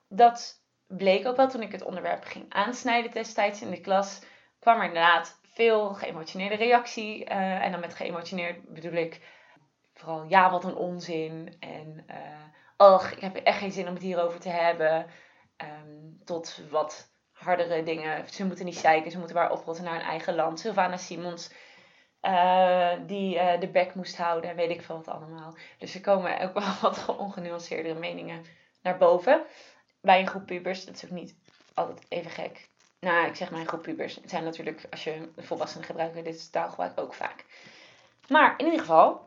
Dat 0.09 0.63
bleek 0.87 1.27
ook 1.27 1.37
wel 1.37 1.49
toen 1.49 1.63
ik 1.63 1.73
het 1.73 1.85
onderwerp 1.85 2.25
ging 2.25 2.47
aansnijden 2.49 3.11
destijds 3.11 3.63
in 3.63 3.71
de 3.71 3.81
klas. 3.81 4.23
kwam 4.59 4.79
er 4.79 4.87
inderdaad 4.87 5.41
veel 5.43 5.95
geëmotioneerde 5.95 6.57
reactie. 6.57 7.25
Uh, 7.25 7.65
en 7.65 7.71
dan 7.71 7.81
met 7.81 7.95
geëmotioneerd 7.95 8.69
bedoel 8.69 8.93
ik 8.93 9.21
vooral 9.97 10.25
ja, 10.29 10.51
wat 10.51 10.65
een 10.65 10.77
onzin. 10.77 11.57
En 11.61 12.05
uh, 12.11 12.87
och, 12.93 13.11
ik 13.11 13.21
heb 13.21 13.37
echt 13.37 13.59
geen 13.59 13.73
zin 13.73 13.89
om 13.89 13.95
het 13.95 14.03
hierover 14.03 14.41
te 14.41 14.49
hebben. 14.49 15.07
Um, 15.57 16.21
tot 16.25 16.61
wat 16.71 17.11
hardere 17.33 17.83
dingen. 17.83 18.29
Ze 18.29 18.47
moeten 18.47 18.65
niet 18.65 18.79
zeiken, 18.79 19.11
ze 19.11 19.19
moeten 19.19 19.37
maar 19.37 19.53
oprotten 19.53 19.85
naar 19.85 19.95
hun 19.95 20.03
eigen 20.03 20.35
land. 20.35 20.61
Sylvana 20.61 20.97
Simons, 20.97 21.51
uh, 22.23 22.93
die 23.07 23.59
de 23.59 23.69
bek 23.73 23.95
moest 23.95 24.17
houden 24.17 24.51
en 24.51 24.57
weet 24.57 24.71
ik 24.71 24.83
veel 24.83 24.97
wat 24.97 25.09
allemaal. 25.09 25.57
Dus 25.79 25.95
er 25.95 26.01
komen 26.01 26.41
ook 26.41 26.55
wel 26.55 26.73
wat 26.91 27.17
ongenuanceerdere 27.17 27.99
meningen 27.99 28.45
naar 28.83 28.97
boven. 28.97 29.43
Bij 30.01 30.21
een 30.21 30.27
groep 30.27 30.47
pubers, 30.47 30.85
dat 30.85 30.95
is 30.95 31.05
ook 31.05 31.11
niet 31.11 31.35
altijd 31.75 32.07
even 32.09 32.31
gek. 32.31 32.69
Nou, 33.01 33.27
ik 33.27 33.35
zeg 33.35 33.51
mijn 33.51 33.67
groep 33.67 33.83
pubers. 33.83 34.15
Het 34.15 34.31
zijn 34.31 34.45
natuurlijk, 34.45 34.87
als 34.91 35.05
je 35.05 35.29
volwassenen 35.37 35.87
gebruikt, 35.87 36.25
dit 36.25 36.53
taalgebruik 36.53 37.01
ook 37.01 37.15
vaak. 37.15 37.45
Maar 38.29 38.55
in 38.57 38.65
ieder 38.65 38.81
geval, 38.81 39.25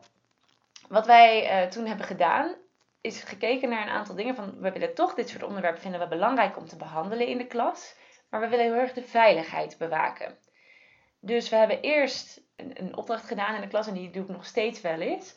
wat 0.90 1.06
wij 1.06 1.62
uh, 1.62 1.68
toen 1.68 1.86
hebben 1.86 2.06
gedaan, 2.06 2.54
is 3.00 3.22
gekeken 3.22 3.68
naar 3.68 3.82
een 3.82 3.92
aantal 3.92 4.14
dingen. 4.14 4.34
Van, 4.34 4.60
we 4.60 4.72
willen 4.72 4.94
toch 4.94 5.14
dit 5.14 5.28
soort 5.28 5.42
onderwerpen 5.42 5.80
vinden 5.80 6.00
we 6.00 6.08
belangrijk 6.08 6.56
om 6.56 6.66
te 6.66 6.76
behandelen 6.76 7.26
in 7.26 7.38
de 7.38 7.46
klas. 7.46 7.96
Maar 8.30 8.40
we 8.40 8.48
willen 8.48 8.64
heel 8.64 8.74
erg 8.74 8.92
de 8.92 9.02
veiligheid 9.02 9.78
bewaken. 9.78 10.38
Dus 11.20 11.48
we 11.48 11.56
hebben 11.56 11.80
eerst 11.80 12.42
een, 12.56 12.96
opdracht 12.96 13.26
gedaan 13.26 13.54
in 13.54 13.60
de 13.60 13.66
klas 13.66 13.86
en 13.86 13.94
die 13.94 14.10
doe 14.10 14.22
ik 14.22 14.28
nog 14.28 14.44
steeds 14.44 14.80
wel 14.80 15.00
eens. 15.00 15.36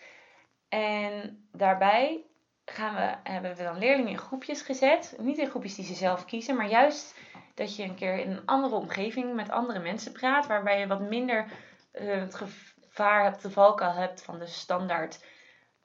En 0.70 1.48
daarbij 1.52 2.24
gaan 2.66 2.96
we, 2.96 3.30
hebben 3.32 3.56
we 3.56 3.64
dan 3.64 3.78
leerlingen 3.78 4.12
in 4.12 4.18
groepjes 4.18 4.62
gezet. 4.62 5.16
Niet 5.18 5.38
in 5.38 5.50
groepjes 5.50 5.76
die 5.76 5.86
ze 5.86 5.94
zelf 5.94 6.26
kiezen, 6.26 6.56
maar 6.56 6.70
juist 6.70 7.16
dat 7.54 7.76
je 7.76 7.84
een 7.84 7.96
keer 7.96 8.18
in 8.18 8.32
een 8.32 8.46
andere 8.46 8.76
omgeving 8.76 9.34
met 9.34 9.50
andere 9.50 9.80
mensen 9.80 10.12
praat, 10.12 10.48
waarbij 10.48 10.80
je 10.80 10.88
wat 10.88 11.02
minder 11.02 11.46
uh, 11.94 12.20
het 12.20 12.36
gevaar 12.36 13.24
hebt, 13.24 13.42
de 13.42 13.52
valkuil 13.52 13.94
hebt 13.94 14.22
van 14.22 14.40
de 14.40 14.48
standaard 14.48 15.20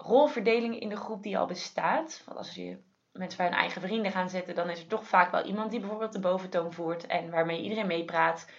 rolverdeling 0.02 0.80
in 0.80 0.88
de 0.88 0.96
groep 0.96 1.22
die 1.22 1.38
al 1.38 1.46
bestaat. 1.46 2.22
Want 2.24 2.38
als 2.38 2.54
je 2.54 2.78
mensen 3.12 3.37
bij 3.37 3.46
hun 3.46 3.56
eigen 3.56 3.80
vrienden 3.80 4.12
gaan 4.12 4.28
zetten, 4.28 4.54
dan 4.54 4.70
is 4.70 4.80
er 4.80 4.87
toch 4.87 5.06
vaak 5.06 5.30
wel 5.30 5.44
iemand 5.44 5.70
die 5.70 5.80
bijvoorbeeld 5.80 6.12
de 6.12 6.20
boventoon 6.20 6.72
voert 6.72 7.06
en 7.06 7.30
waarmee 7.30 7.62
iedereen 7.62 7.87
meepraat. 7.87 8.50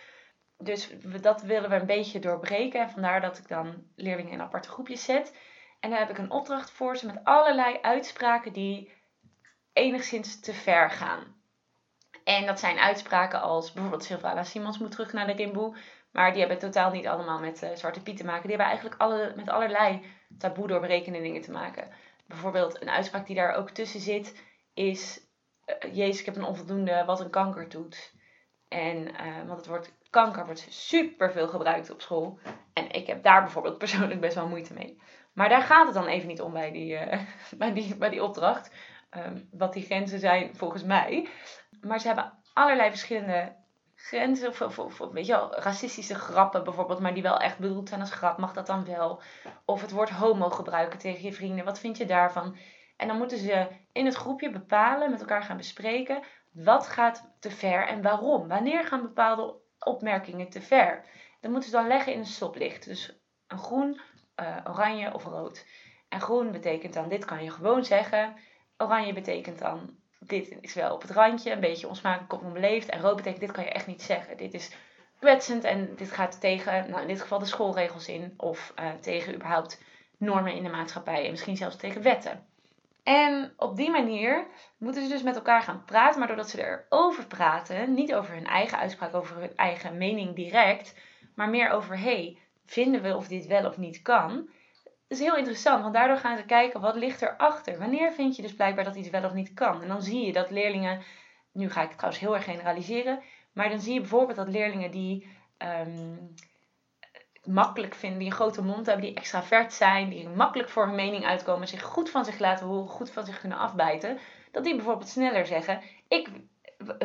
Dus 0.57 0.89
dat 1.21 1.41
willen 1.41 1.69
we 1.69 1.75
een 1.75 1.85
beetje 1.85 2.19
doorbreken. 2.19 2.81
En 2.81 2.89
vandaar 2.89 3.21
dat 3.21 3.37
ik 3.37 3.47
dan 3.47 3.83
leerlingen 3.95 4.31
in 4.31 4.41
aparte 4.41 4.69
groepjes 4.69 5.03
zet. 5.03 5.37
En 5.79 5.89
dan 5.89 5.99
heb 5.99 6.09
ik 6.09 6.17
een 6.17 6.31
opdracht 6.31 6.71
voor 6.71 6.97
ze 6.97 7.05
met 7.05 7.23
allerlei 7.23 7.77
uitspraken 7.81 8.53
die 8.53 8.91
enigszins 9.73 10.39
te 10.39 10.53
ver 10.53 10.89
gaan. 10.89 11.37
En 12.23 12.45
dat 12.45 12.59
zijn 12.59 12.77
uitspraken 12.77 13.41
als 13.41 13.71
bijvoorbeeld 13.71 14.03
Sylvana 14.03 14.43
Simons 14.43 14.77
moet 14.77 14.91
terug 14.91 15.13
naar 15.13 15.27
de 15.27 15.33
Rimboe. 15.33 15.77
Maar 16.11 16.31
die 16.31 16.39
hebben 16.39 16.59
totaal 16.59 16.91
niet 16.91 17.07
allemaal 17.07 17.39
met 17.39 17.63
uh, 17.63 17.69
Zwarte 17.73 18.01
Piet 18.01 18.17
te 18.17 18.25
maken. 18.25 18.47
Die 18.47 18.57
hebben 18.57 18.67
eigenlijk 18.67 19.01
alle, 19.01 19.33
met 19.35 19.49
allerlei 19.49 20.01
taboe 20.37 20.67
doorbrekende 20.67 21.21
dingen 21.21 21.41
te 21.41 21.51
maken. 21.51 21.89
Bijvoorbeeld 22.27 22.81
een 22.81 22.89
uitspraak 22.89 23.27
die 23.27 23.35
daar 23.35 23.53
ook 23.53 23.69
tussen 23.69 23.99
zit 23.99 24.43
is... 24.73 25.27
Uh, 25.83 25.95
Jezus, 25.95 26.19
ik 26.19 26.25
heb 26.25 26.35
een 26.35 26.43
onvoldoende 26.43 27.03
wat 27.05 27.19
een 27.19 27.29
kanker 27.29 27.69
doet. 27.69 28.13
En, 28.67 28.97
uh, 28.97 29.47
want 29.47 29.57
het 29.57 29.67
woord 29.67 29.93
kanker 30.09 30.45
wordt 30.45 30.65
super 30.69 31.31
veel 31.31 31.47
gebruikt 31.47 31.89
op 31.89 32.01
school. 32.01 32.39
En 32.73 32.91
ik 32.91 33.07
heb 33.07 33.23
daar 33.23 33.41
bijvoorbeeld 33.41 33.77
persoonlijk 33.85 34.21
best 34.21 34.35
wel 34.35 34.47
moeite 34.47 34.73
mee. 34.73 35.01
Maar 35.33 35.49
daar 35.49 35.61
gaat 35.61 35.85
het 35.85 35.93
dan 35.93 36.07
even 36.07 36.27
niet 36.27 36.41
om 36.41 36.53
bij 36.53 36.71
die, 36.71 36.99
bij 37.57 37.73
die, 37.73 37.97
bij 37.97 38.09
die 38.09 38.23
opdracht. 38.23 38.71
Um, 39.17 39.47
wat 39.51 39.73
die 39.73 39.83
grenzen 39.83 40.19
zijn 40.19 40.55
volgens 40.55 40.83
mij. 40.83 41.27
Maar 41.81 41.99
ze 41.99 42.07
hebben 42.07 42.33
allerlei 42.53 42.89
verschillende 42.89 43.55
grenzen. 44.01 44.49
Of, 44.49 44.61
of, 44.61 44.79
of, 44.79 45.11
weet 45.11 45.25
je 45.25 45.31
wel, 45.31 45.55
racistische 45.55 46.15
grappen 46.15 46.63
bijvoorbeeld. 46.63 46.99
Maar 46.99 47.13
die 47.13 47.23
wel 47.23 47.39
echt 47.39 47.59
bedoeld 47.59 47.89
zijn 47.89 48.01
als 48.01 48.11
grap. 48.11 48.37
Mag 48.37 48.53
dat 48.53 48.67
dan 48.67 48.85
wel? 48.85 49.21
Of 49.65 49.81
het 49.81 49.91
woord 49.91 50.09
homo 50.09 50.49
gebruiken 50.49 50.99
tegen 50.99 51.23
je 51.23 51.33
vrienden. 51.33 51.65
Wat 51.65 51.79
vind 51.79 51.97
je 51.97 52.05
daarvan? 52.05 52.57
En 52.97 53.07
dan 53.07 53.17
moeten 53.17 53.37
ze 53.37 53.67
in 53.91 54.05
het 54.05 54.15
groepje 54.15 54.51
bepalen, 54.51 55.09
met 55.11 55.19
elkaar 55.19 55.43
gaan 55.43 55.57
bespreken. 55.57 56.23
Wat 56.51 56.87
gaat 56.87 57.31
te 57.39 57.51
ver 57.51 57.87
en 57.87 58.01
waarom? 58.01 58.47
Wanneer 58.47 58.83
gaan 58.83 59.01
bepaalde 59.01 59.55
opmerkingen 59.79 60.49
te 60.49 60.61
ver? 60.61 61.05
Dat 61.41 61.51
moeten 61.51 61.69
ze 61.69 61.75
dan 61.75 61.87
leggen 61.87 62.13
in 62.13 62.19
een 62.19 62.25
stoplicht. 62.25 62.85
Dus 62.85 63.19
een 63.47 63.57
groen, 63.57 64.01
uh, 64.35 64.57
oranje 64.67 65.13
of 65.13 65.23
rood. 65.23 65.65
En 66.09 66.21
groen 66.21 66.51
betekent 66.51 66.93
dan, 66.93 67.09
dit 67.09 67.25
kan 67.25 67.43
je 67.43 67.51
gewoon 67.51 67.85
zeggen. 67.85 68.35
Oranje 68.77 69.13
betekent 69.13 69.59
dan, 69.59 69.98
dit 70.19 70.57
is 70.61 70.73
wel 70.73 70.93
op 70.93 71.01
het 71.01 71.11
randje, 71.11 71.51
een 71.51 71.59
beetje 71.59 71.87
onsmakelijk 71.87 72.33
of 72.33 72.41
onbeleefd. 72.41 72.89
En 72.89 73.01
rood 73.01 73.15
betekent, 73.15 73.41
dit 73.41 73.51
kan 73.51 73.63
je 73.63 73.69
echt 73.69 73.87
niet 73.87 74.01
zeggen. 74.01 74.37
Dit 74.37 74.53
is 74.53 74.71
kwetsend 75.19 75.63
en 75.63 75.95
dit 75.95 76.11
gaat 76.11 76.41
tegen, 76.41 76.89
nou 76.89 77.01
in 77.01 77.07
dit 77.07 77.21
geval 77.21 77.39
de 77.39 77.45
schoolregels 77.45 78.07
in. 78.07 78.33
Of 78.37 78.73
uh, 78.79 78.91
tegen 79.01 79.35
überhaupt 79.35 79.81
normen 80.17 80.53
in 80.53 80.63
de 80.63 80.69
maatschappij 80.69 81.23
en 81.25 81.31
misschien 81.31 81.57
zelfs 81.57 81.75
tegen 81.75 82.01
wetten. 82.01 82.47
En 83.03 83.53
op 83.57 83.75
die 83.75 83.89
manier 83.89 84.47
moeten 84.77 85.03
ze 85.03 85.09
dus 85.09 85.23
met 85.23 85.35
elkaar 85.35 85.61
gaan 85.61 85.83
praten, 85.85 86.19
maar 86.19 86.27
doordat 86.27 86.49
ze 86.49 86.65
erover 86.65 87.25
praten, 87.25 87.93
niet 87.93 88.13
over 88.13 88.33
hun 88.33 88.47
eigen 88.47 88.77
uitspraak, 88.77 89.13
over 89.13 89.37
hun 89.37 89.55
eigen 89.55 89.97
mening 89.97 90.35
direct, 90.35 90.95
maar 91.35 91.49
meer 91.49 91.69
over 91.69 91.99
hey, 91.99 92.37
vinden 92.65 93.01
we 93.01 93.15
of 93.15 93.27
dit 93.27 93.45
wel 93.45 93.65
of 93.65 93.77
niet 93.77 94.01
kan. 94.01 94.49
Is 95.09 95.19
heel 95.19 95.37
interessant, 95.37 95.81
want 95.81 95.93
daardoor 95.93 96.17
gaan 96.17 96.37
ze 96.37 96.45
kijken 96.45 96.81
wat 96.81 96.95
ligt 96.95 97.21
erachter. 97.21 97.79
Wanneer 97.79 98.11
vind 98.11 98.35
je 98.35 98.41
dus 98.41 98.53
blijkbaar 98.53 98.83
dat 98.83 98.95
iets 98.95 99.09
wel 99.09 99.23
of 99.23 99.33
niet 99.33 99.53
kan? 99.53 99.81
En 99.81 99.87
dan 99.87 100.01
zie 100.01 100.25
je 100.25 100.33
dat 100.33 100.49
leerlingen, 100.49 101.01
nu 101.51 101.69
ga 101.69 101.81
ik 101.81 101.91
trouwens 101.91 102.21
heel 102.21 102.35
erg 102.35 102.43
generaliseren, 102.43 103.19
maar 103.53 103.69
dan 103.69 103.79
zie 103.79 103.93
je 103.93 103.99
bijvoorbeeld 103.99 104.37
dat 104.37 104.47
leerlingen 104.47 104.91
die 104.91 105.27
ehm, 105.57 106.15
makkelijk 107.43 107.95
vinden, 107.95 108.19
die 108.19 108.27
een 108.27 108.33
grote 108.33 108.63
mond 108.63 108.85
hebben, 108.85 109.05
die 109.05 109.15
extravert 109.15 109.73
zijn, 109.73 110.09
die 110.09 110.29
makkelijk 110.29 110.69
voor 110.69 110.85
hun 110.85 110.95
mening 110.95 111.25
uitkomen, 111.25 111.67
zich 111.67 111.83
goed 111.83 112.09
van 112.09 112.25
zich 112.25 112.39
laten 112.39 112.65
horen, 112.65 112.87
goed 112.87 113.11
van 113.11 113.25
zich 113.25 113.39
kunnen 113.39 113.57
afbijten, 113.57 114.19
dat 114.51 114.63
die 114.63 114.75
bijvoorbeeld 114.75 115.09
sneller 115.09 115.45
zeggen: 115.45 115.81
Ik 116.07 116.29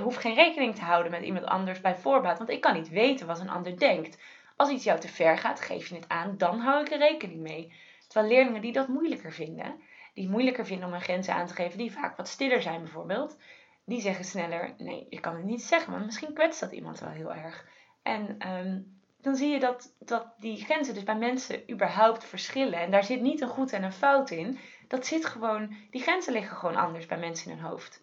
hoef 0.02 0.16
geen 0.16 0.34
rekening 0.34 0.74
te 0.74 0.84
houden 0.84 1.12
met 1.12 1.22
iemand 1.22 1.44
anders 1.44 1.80
bij 1.80 1.96
voorbaat, 1.96 2.38
want 2.38 2.50
ik 2.50 2.60
kan 2.60 2.74
niet 2.74 2.88
weten 2.88 3.26
wat 3.26 3.40
een 3.40 3.50
ander 3.50 3.78
denkt. 3.78 4.18
Als 4.56 4.70
iets 4.70 4.84
jou 4.84 5.00
te 5.00 5.08
ver 5.08 5.38
gaat, 5.38 5.60
geef 5.60 5.88
je 5.88 5.94
het 5.94 6.08
aan, 6.08 6.34
dan 6.36 6.58
hou 6.60 6.80
ik 6.80 6.90
er 6.90 6.98
rekening 6.98 7.40
mee. 7.40 7.72
Terwijl 8.14 8.34
leerlingen 8.34 8.62
die 8.62 8.72
dat 8.72 8.88
moeilijker 8.88 9.32
vinden, 9.32 9.80
die 10.12 10.28
moeilijker 10.28 10.66
vinden 10.66 10.86
om 10.86 10.92
hun 10.92 11.02
grenzen 11.02 11.34
aan 11.34 11.46
te 11.46 11.54
geven, 11.54 11.78
die 11.78 11.92
vaak 11.92 12.16
wat 12.16 12.28
stiller 12.28 12.62
zijn 12.62 12.80
bijvoorbeeld, 12.80 13.36
die 13.84 14.00
zeggen 14.00 14.24
sneller: 14.24 14.74
Nee, 14.78 15.06
je 15.10 15.20
kan 15.20 15.36
het 15.36 15.44
niet 15.44 15.62
zeggen, 15.62 15.92
want 15.92 16.04
misschien 16.04 16.34
kwetst 16.34 16.60
dat 16.60 16.72
iemand 16.72 16.98
wel 17.00 17.08
heel 17.08 17.34
erg. 17.34 17.66
En 18.02 18.50
um, 18.50 19.00
dan 19.20 19.36
zie 19.36 19.48
je 19.48 19.60
dat, 19.60 19.94
dat 19.98 20.26
die 20.38 20.64
grenzen 20.64 20.94
dus 20.94 21.02
bij 21.02 21.16
mensen 21.16 21.70
überhaupt 21.70 22.24
verschillen. 22.24 22.78
En 22.78 22.90
daar 22.90 23.04
zit 23.04 23.20
niet 23.20 23.40
een 23.40 23.48
goed 23.48 23.72
en 23.72 23.82
een 23.82 23.92
fout 23.92 24.30
in. 24.30 24.58
Dat 24.88 25.06
zit 25.06 25.26
gewoon, 25.26 25.76
die 25.90 26.02
grenzen 26.02 26.32
liggen 26.32 26.56
gewoon 26.56 26.76
anders 26.76 27.06
bij 27.06 27.18
mensen 27.18 27.50
in 27.50 27.58
hun 27.58 27.66
hoofd. 27.66 28.02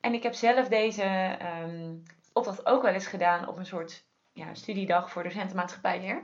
En 0.00 0.14
ik 0.14 0.22
heb 0.22 0.34
zelf 0.34 0.68
deze 0.68 1.38
um, 1.62 2.02
opdracht 2.32 2.66
ook 2.66 2.82
wel 2.82 2.92
eens 2.92 3.06
gedaan 3.06 3.48
op 3.48 3.56
een 3.56 3.66
soort 3.66 4.04
ja, 4.32 4.54
studiedag 4.54 5.10
voor 5.10 5.22
docentenmaatschappijleer. 5.22 6.22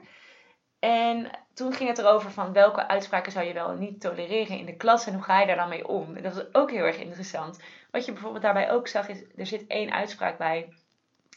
En 0.85 1.31
toen 1.55 1.73
ging 1.73 1.89
het 1.89 1.99
erover 1.99 2.31
van 2.31 2.53
welke 2.53 2.89
uitspraken 2.89 3.33
zou 3.33 3.47
je 3.47 3.53
wel 3.53 3.73
niet 3.73 4.01
tolereren 4.01 4.59
in 4.59 4.67
de 4.67 4.77
klas 4.77 5.07
en 5.07 5.15
hoe 5.15 5.23
ga 5.23 5.41
je 5.41 5.47
daar 5.47 5.57
dan 5.57 5.69
mee 5.69 5.89
om. 5.89 6.17
En 6.17 6.23
dat 6.23 6.37
is 6.37 6.55
ook 6.55 6.71
heel 6.71 6.85
erg 6.85 6.99
interessant. 6.99 7.61
Wat 7.91 8.05
je 8.05 8.13
bijvoorbeeld 8.13 8.43
daarbij 8.43 8.71
ook 8.71 8.89
zag 8.89 9.09
is, 9.09 9.25
er 9.37 9.47
zit 9.47 9.67
één 9.67 9.93
uitspraak 9.93 10.39
bij. 10.39 10.73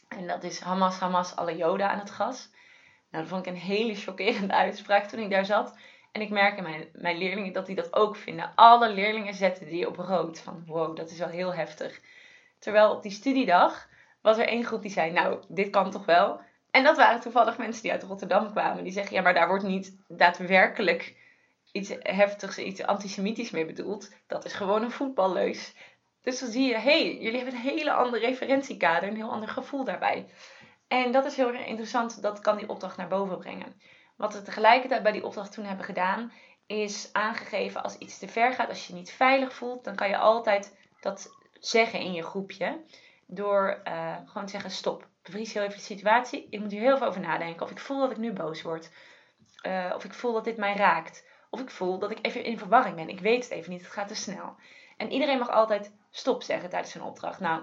En 0.08 0.26
dat 0.26 0.44
is 0.44 0.60
Hamas, 0.60 0.98
Hamas, 0.98 1.36
alle 1.36 1.56
Joden 1.56 1.90
aan 1.90 1.98
het 1.98 2.10
gas. 2.10 2.50
Nou, 3.10 3.24
dat 3.24 3.32
vond 3.32 3.46
ik 3.46 3.52
een 3.52 3.58
hele 3.58 3.94
chockerende 3.94 4.54
uitspraak 4.64 5.04
toen 5.04 5.20
ik 5.20 5.30
daar 5.30 5.44
zat. 5.44 5.76
En 6.12 6.20
ik 6.20 6.30
merk 6.30 6.56
in 6.56 6.62
mijn, 6.62 6.88
mijn 6.92 7.18
leerlingen 7.18 7.52
dat 7.52 7.66
die 7.66 7.76
dat 7.76 7.94
ook 7.94 8.16
vinden. 8.16 8.52
Alle 8.54 8.92
leerlingen 8.92 9.34
zetten 9.34 9.66
die 9.66 9.88
op 9.88 9.96
rood. 9.96 10.40
Van 10.40 10.62
wow, 10.66 10.96
dat 10.96 11.10
is 11.10 11.18
wel 11.18 11.28
heel 11.28 11.54
heftig. 11.54 12.00
Terwijl 12.58 12.90
op 12.90 13.02
die 13.02 13.12
studiedag 13.12 13.88
was 14.22 14.38
er 14.38 14.48
één 14.48 14.64
groep 14.64 14.82
die 14.82 14.90
zei, 14.90 15.10
nou, 15.10 15.42
dit 15.48 15.70
kan 15.70 15.90
toch 15.90 16.04
wel? 16.04 16.40
En 16.78 16.84
dat 16.84 16.96
waren 16.96 17.20
toevallig 17.20 17.58
mensen 17.58 17.82
die 17.82 17.92
uit 17.92 18.02
Rotterdam 18.02 18.50
kwamen. 18.50 18.84
Die 18.84 18.92
zeggen, 18.92 19.16
ja, 19.16 19.22
maar 19.22 19.34
daar 19.34 19.48
wordt 19.48 19.64
niet 19.64 19.96
daadwerkelijk 20.08 21.16
iets 21.72 21.92
heftigs, 21.98 22.58
iets 22.58 22.82
antisemitisch 22.82 23.50
mee 23.50 23.66
bedoeld. 23.66 24.12
Dat 24.26 24.44
is 24.44 24.52
gewoon 24.52 24.82
een 24.82 24.90
voetballeus. 24.90 25.74
Dus 26.22 26.40
dan 26.40 26.50
zie 26.50 26.68
je, 26.68 26.76
hey, 26.76 27.18
jullie 27.18 27.36
hebben 27.36 27.54
een 27.54 27.60
hele 27.60 27.92
andere 27.92 28.26
referentiekader, 28.26 29.08
een 29.08 29.16
heel 29.16 29.30
ander 29.30 29.48
gevoel 29.48 29.84
daarbij. 29.84 30.26
En 30.88 31.12
dat 31.12 31.24
is 31.24 31.36
heel 31.36 31.52
interessant, 31.52 32.22
dat 32.22 32.40
kan 32.40 32.56
die 32.56 32.68
opdracht 32.68 32.96
naar 32.96 33.08
boven 33.08 33.38
brengen. 33.38 33.80
Wat 34.16 34.34
we 34.34 34.42
tegelijkertijd 34.42 35.02
bij 35.02 35.12
die 35.12 35.24
opdracht 35.24 35.52
toen 35.52 35.64
hebben 35.64 35.84
gedaan, 35.84 36.32
is 36.66 37.08
aangegeven 37.12 37.82
als 37.82 37.98
iets 37.98 38.18
te 38.18 38.28
ver 38.28 38.52
gaat, 38.52 38.68
als 38.68 38.86
je 38.86 38.92
je 38.92 38.98
niet 38.98 39.12
veilig 39.12 39.54
voelt, 39.54 39.84
dan 39.84 39.94
kan 39.94 40.08
je 40.08 40.16
altijd 40.16 40.76
dat 41.00 41.30
zeggen 41.52 42.00
in 42.00 42.12
je 42.12 42.22
groepje. 42.22 42.80
Door 43.26 43.80
uh, 43.84 44.16
gewoon 44.24 44.44
te 44.44 44.52
zeggen: 44.52 44.70
stop, 44.70 45.08
bevries 45.30 45.52
heel 45.52 45.62
even 45.62 45.76
de 45.76 45.84
situatie. 45.84 46.46
Ik 46.50 46.60
moet 46.60 46.70
hier 46.70 46.80
heel 46.80 46.96
veel 46.96 47.06
over 47.06 47.20
nadenken. 47.20 47.62
Of 47.62 47.70
ik 47.70 47.78
voel 47.78 48.00
dat 48.00 48.10
ik 48.10 48.16
nu 48.16 48.32
boos 48.32 48.62
word. 48.62 48.90
Uh, 49.62 49.92
of 49.94 50.04
ik 50.04 50.14
voel 50.14 50.32
dat 50.32 50.44
dit 50.44 50.56
mij 50.56 50.74
raakt. 50.74 51.26
Of 51.50 51.60
ik 51.60 51.70
voel 51.70 51.98
dat 51.98 52.10
ik 52.10 52.18
even 52.22 52.44
in 52.44 52.58
verwarring 52.58 52.96
ben. 52.96 53.08
Ik 53.08 53.20
weet 53.20 53.42
het 53.42 53.52
even 53.52 53.72
niet, 53.72 53.80
het 53.80 53.90
gaat 53.90 54.08
te 54.08 54.14
snel. 54.14 54.56
En 54.96 55.12
iedereen 55.12 55.38
mag 55.38 55.50
altijd 55.50 55.92
stop 56.10 56.42
zeggen 56.42 56.70
tijdens 56.70 56.94
een 56.94 57.02
opdracht. 57.02 57.40
Nou, 57.40 57.62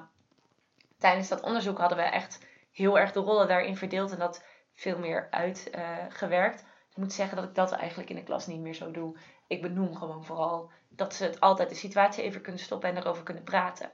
tijdens 0.98 1.28
dat 1.28 1.42
onderzoek 1.42 1.78
hadden 1.78 1.98
we 1.98 2.04
echt 2.04 2.46
heel 2.72 3.00
erg 3.00 3.12
de 3.12 3.20
rollen 3.20 3.48
daarin 3.48 3.78
verdeeld 3.78 4.12
en 4.12 4.20
dat 4.20 4.44
veel 4.74 4.98
meer 4.98 5.28
uitgewerkt. 5.30 6.60
Ik 6.90 6.98
moet 6.98 7.14
zeggen 7.14 7.36
dat 7.36 7.46
ik 7.46 7.56
dat 7.56 7.72
eigenlijk 7.72 8.10
in 8.10 8.16
de 8.16 8.24
klas 8.24 8.48
niet 8.48 8.60
meer 8.60 8.74
zo 8.74 8.92
doe. 8.92 9.18
Ik 9.48 9.62
benoem 9.62 9.96
gewoon 9.96 10.26
vooral 10.26 10.72
dat 10.90 11.14
ze 11.14 11.24
het 11.24 11.40
altijd 11.40 11.70
de 11.70 11.76
situatie 11.76 12.24
even 12.24 12.42
kunnen 12.42 12.62
stoppen 12.62 12.90
en 12.90 12.98
erover 12.98 13.24
kunnen 13.24 13.44
praten. 13.44 13.92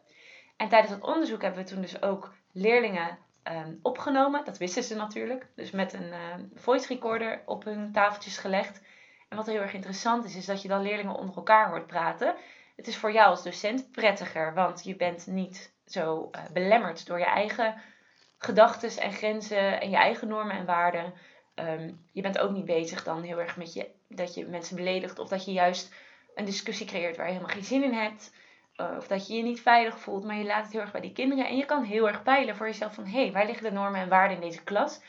En 0.57 0.69
tijdens 0.69 0.93
het 0.93 1.03
onderzoek 1.03 1.41
hebben 1.41 1.63
we 1.63 1.69
toen 1.69 1.81
dus 1.81 2.01
ook 2.01 2.33
leerlingen 2.51 3.17
um, 3.43 3.79
opgenomen. 3.81 4.45
Dat 4.45 4.57
wisten 4.57 4.83
ze 4.83 4.95
natuurlijk. 4.95 5.47
Dus 5.55 5.71
met 5.71 5.93
een 5.93 6.07
uh, 6.07 6.35
voice 6.55 6.87
recorder 6.87 7.41
op 7.45 7.63
hun 7.63 7.91
tafeltjes 7.91 8.37
gelegd. 8.37 8.81
En 9.29 9.37
wat 9.37 9.45
heel 9.45 9.61
erg 9.61 9.73
interessant 9.73 10.25
is, 10.25 10.35
is 10.35 10.45
dat 10.45 10.61
je 10.61 10.67
dan 10.67 10.81
leerlingen 10.81 11.15
onder 11.15 11.35
elkaar 11.35 11.69
hoort 11.69 11.87
praten. 11.87 12.35
Het 12.75 12.87
is 12.87 12.97
voor 12.97 13.11
jou 13.11 13.29
als 13.29 13.43
docent 13.43 13.91
prettiger, 13.91 14.53
want 14.53 14.83
je 14.83 14.95
bent 14.95 15.27
niet 15.27 15.73
zo 15.85 16.29
uh, 16.31 16.41
belemmerd 16.53 17.05
door 17.05 17.19
je 17.19 17.25
eigen 17.25 17.75
gedachten 18.37 19.01
en 19.01 19.11
grenzen 19.11 19.81
en 19.81 19.89
je 19.89 19.95
eigen 19.95 20.27
normen 20.27 20.55
en 20.55 20.65
waarden. 20.65 21.13
Um, 21.55 22.05
je 22.11 22.21
bent 22.21 22.37
ook 22.37 22.51
niet 22.51 22.65
bezig 22.65 23.03
dan 23.03 23.21
heel 23.21 23.39
erg 23.39 23.57
met 23.57 23.73
je, 23.73 23.89
dat 24.07 24.33
je 24.33 24.45
mensen 24.45 24.75
beledigt 24.75 25.19
of 25.19 25.27
dat 25.27 25.45
je 25.45 25.51
juist 25.51 25.93
een 26.35 26.45
discussie 26.45 26.85
creëert 26.85 27.17
waar 27.17 27.25
je 27.25 27.33
helemaal 27.33 27.55
geen 27.55 27.63
zin 27.63 27.83
in 27.83 27.93
hebt. 27.93 28.31
Uh, 28.77 28.97
of 28.97 29.07
dat 29.07 29.27
je 29.27 29.35
je 29.35 29.43
niet 29.43 29.61
veilig 29.61 29.99
voelt, 29.99 30.23
maar 30.23 30.35
je 30.35 30.45
laat 30.45 30.63
het 30.63 30.71
heel 30.71 30.81
erg 30.81 30.91
bij 30.91 31.01
die 31.01 31.13
kinderen. 31.13 31.47
En 31.47 31.57
je 31.57 31.65
kan 31.65 31.83
heel 31.83 32.07
erg 32.07 32.23
peilen 32.23 32.55
voor 32.55 32.65
jezelf 32.65 32.93
van, 32.93 33.05
hé, 33.05 33.21
hey, 33.21 33.31
waar 33.31 33.45
liggen 33.45 33.63
de 33.63 33.71
normen 33.71 34.01
en 34.01 34.09
waarden 34.09 34.35
in 34.37 34.43
deze 34.43 34.63
klas? 34.63 35.01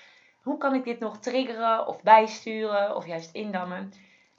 Hoe 0.43 0.59
kan 0.59 0.75
ik 0.75 0.85
dit 0.85 0.99
nog 0.99 1.19
triggeren 1.19 1.87
of 1.87 2.03
bijsturen 2.03 2.97
of 2.97 3.07
juist 3.07 3.35
indammen? 3.35 3.93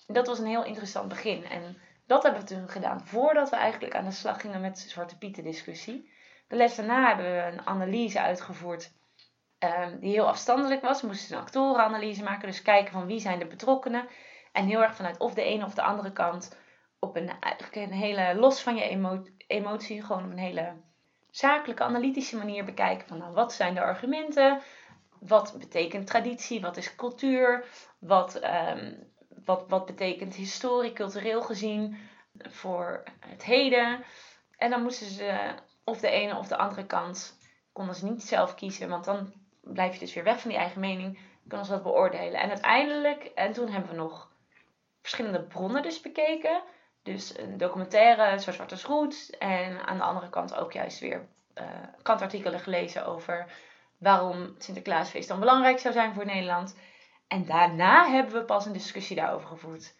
En 0.07 0.13
dat 0.13 0.27
was 0.27 0.39
een 0.39 0.45
heel 0.45 0.65
interessant 0.65 1.07
begin. 1.07 1.45
En 1.45 1.77
dat 2.07 2.23
hebben 2.23 2.41
we 2.41 2.47
toen 2.47 2.69
gedaan 2.69 3.01
voordat 3.01 3.49
we 3.49 3.55
eigenlijk 3.55 3.95
aan 3.95 4.05
de 4.05 4.11
slag 4.11 4.41
gingen 4.41 4.61
met 4.61 4.75
de 4.83 4.89
Zwarte 4.89 5.17
Pieten 5.17 5.43
discussie. 5.43 6.11
De 6.47 6.55
les 6.55 6.75
daarna 6.75 7.07
hebben 7.07 7.25
we 7.25 7.51
een 7.51 7.67
analyse 7.67 8.21
uitgevoerd 8.21 8.91
um, 9.59 9.99
die 9.99 10.11
heel 10.11 10.27
afstandelijk 10.27 10.81
was. 10.81 11.01
We 11.01 11.07
moesten 11.07 11.35
een 11.35 11.41
actorenanalyse 11.41 12.23
maken, 12.23 12.47
dus 12.47 12.61
kijken 12.61 12.91
van 12.91 13.05
wie 13.05 13.19
zijn 13.19 13.39
de 13.39 13.45
betrokkenen. 13.45 14.07
En 14.51 14.65
heel 14.65 14.81
erg 14.81 14.95
vanuit 14.95 15.17
of 15.17 15.33
de 15.33 15.43
ene 15.43 15.65
of 15.65 15.73
de 15.73 15.81
andere 15.81 16.11
kant 16.11 16.57
op 17.03 17.15
een, 17.15 17.31
een 17.71 17.91
hele, 17.91 18.35
los 18.35 18.61
van 18.61 18.75
je 18.75 18.83
emo 18.83 19.23
emotie, 19.47 20.03
gewoon 20.03 20.23
op 20.23 20.31
een 20.31 20.37
hele 20.37 20.73
zakelijke, 21.29 21.83
analytische 21.83 22.37
manier 22.37 22.65
bekijken 22.65 23.07
van 23.07 23.17
nou, 23.17 23.33
wat 23.33 23.53
zijn 23.53 23.73
de 23.73 23.81
argumenten, 23.81 24.61
wat 25.19 25.55
betekent 25.59 26.07
traditie, 26.07 26.61
wat 26.61 26.77
is 26.77 26.95
cultuur, 26.95 27.65
wat, 27.99 28.43
um, 28.43 29.11
wat, 29.45 29.65
wat 29.67 29.85
betekent 29.85 30.35
historie, 30.35 30.93
cultureel 30.93 31.41
gezien 31.41 31.97
voor 32.37 33.03
het 33.19 33.43
heden. 33.43 34.03
En 34.57 34.69
dan 34.69 34.81
moesten 34.81 35.07
ze 35.07 35.55
of 35.83 35.99
de 35.99 36.09
ene 36.09 36.37
of 36.37 36.47
de 36.47 36.57
andere 36.57 36.85
kant 36.85 37.37
konden 37.71 37.95
ze 37.95 38.05
niet 38.05 38.23
zelf 38.23 38.55
kiezen, 38.55 38.89
want 38.89 39.05
dan 39.05 39.33
blijf 39.61 39.93
je 39.93 39.99
dus 39.99 40.13
weer 40.13 40.23
weg 40.23 40.39
van 40.39 40.49
die 40.49 40.59
eigen 40.59 40.79
mening, 40.79 41.19
kunnen 41.47 41.65
ze 41.65 41.71
dat 41.71 41.83
beoordelen. 41.83 42.39
En 42.39 42.49
uiteindelijk, 42.49 43.23
en 43.23 43.53
toen 43.53 43.69
hebben 43.69 43.89
we 43.89 43.95
nog 43.95 44.31
verschillende 45.01 45.43
bronnen 45.43 45.81
dus 45.83 46.01
bekeken. 46.01 46.61
Dus 47.03 47.37
een 47.37 47.57
documentaire, 47.57 48.39
zoals 48.39 48.55
Zwarte 48.55 48.87
Roet. 48.87 49.35
En 49.39 49.85
aan 49.85 49.97
de 49.97 50.03
andere 50.03 50.29
kant 50.29 50.55
ook 50.55 50.73
juist 50.73 50.99
weer 50.99 51.27
uh, 51.57 51.63
kantartikelen 52.01 52.59
gelezen 52.59 53.05
over 53.05 53.45
waarom 53.97 54.55
Sinterklaasfeest 54.57 55.27
dan 55.27 55.39
belangrijk 55.39 55.79
zou 55.79 55.93
zijn 55.93 56.13
voor 56.13 56.25
Nederland. 56.25 56.75
En 57.27 57.45
daarna 57.45 58.09
hebben 58.09 58.33
we 58.33 58.45
pas 58.45 58.65
een 58.65 58.73
discussie 58.73 59.15
daarover 59.15 59.47
gevoerd. 59.47 59.95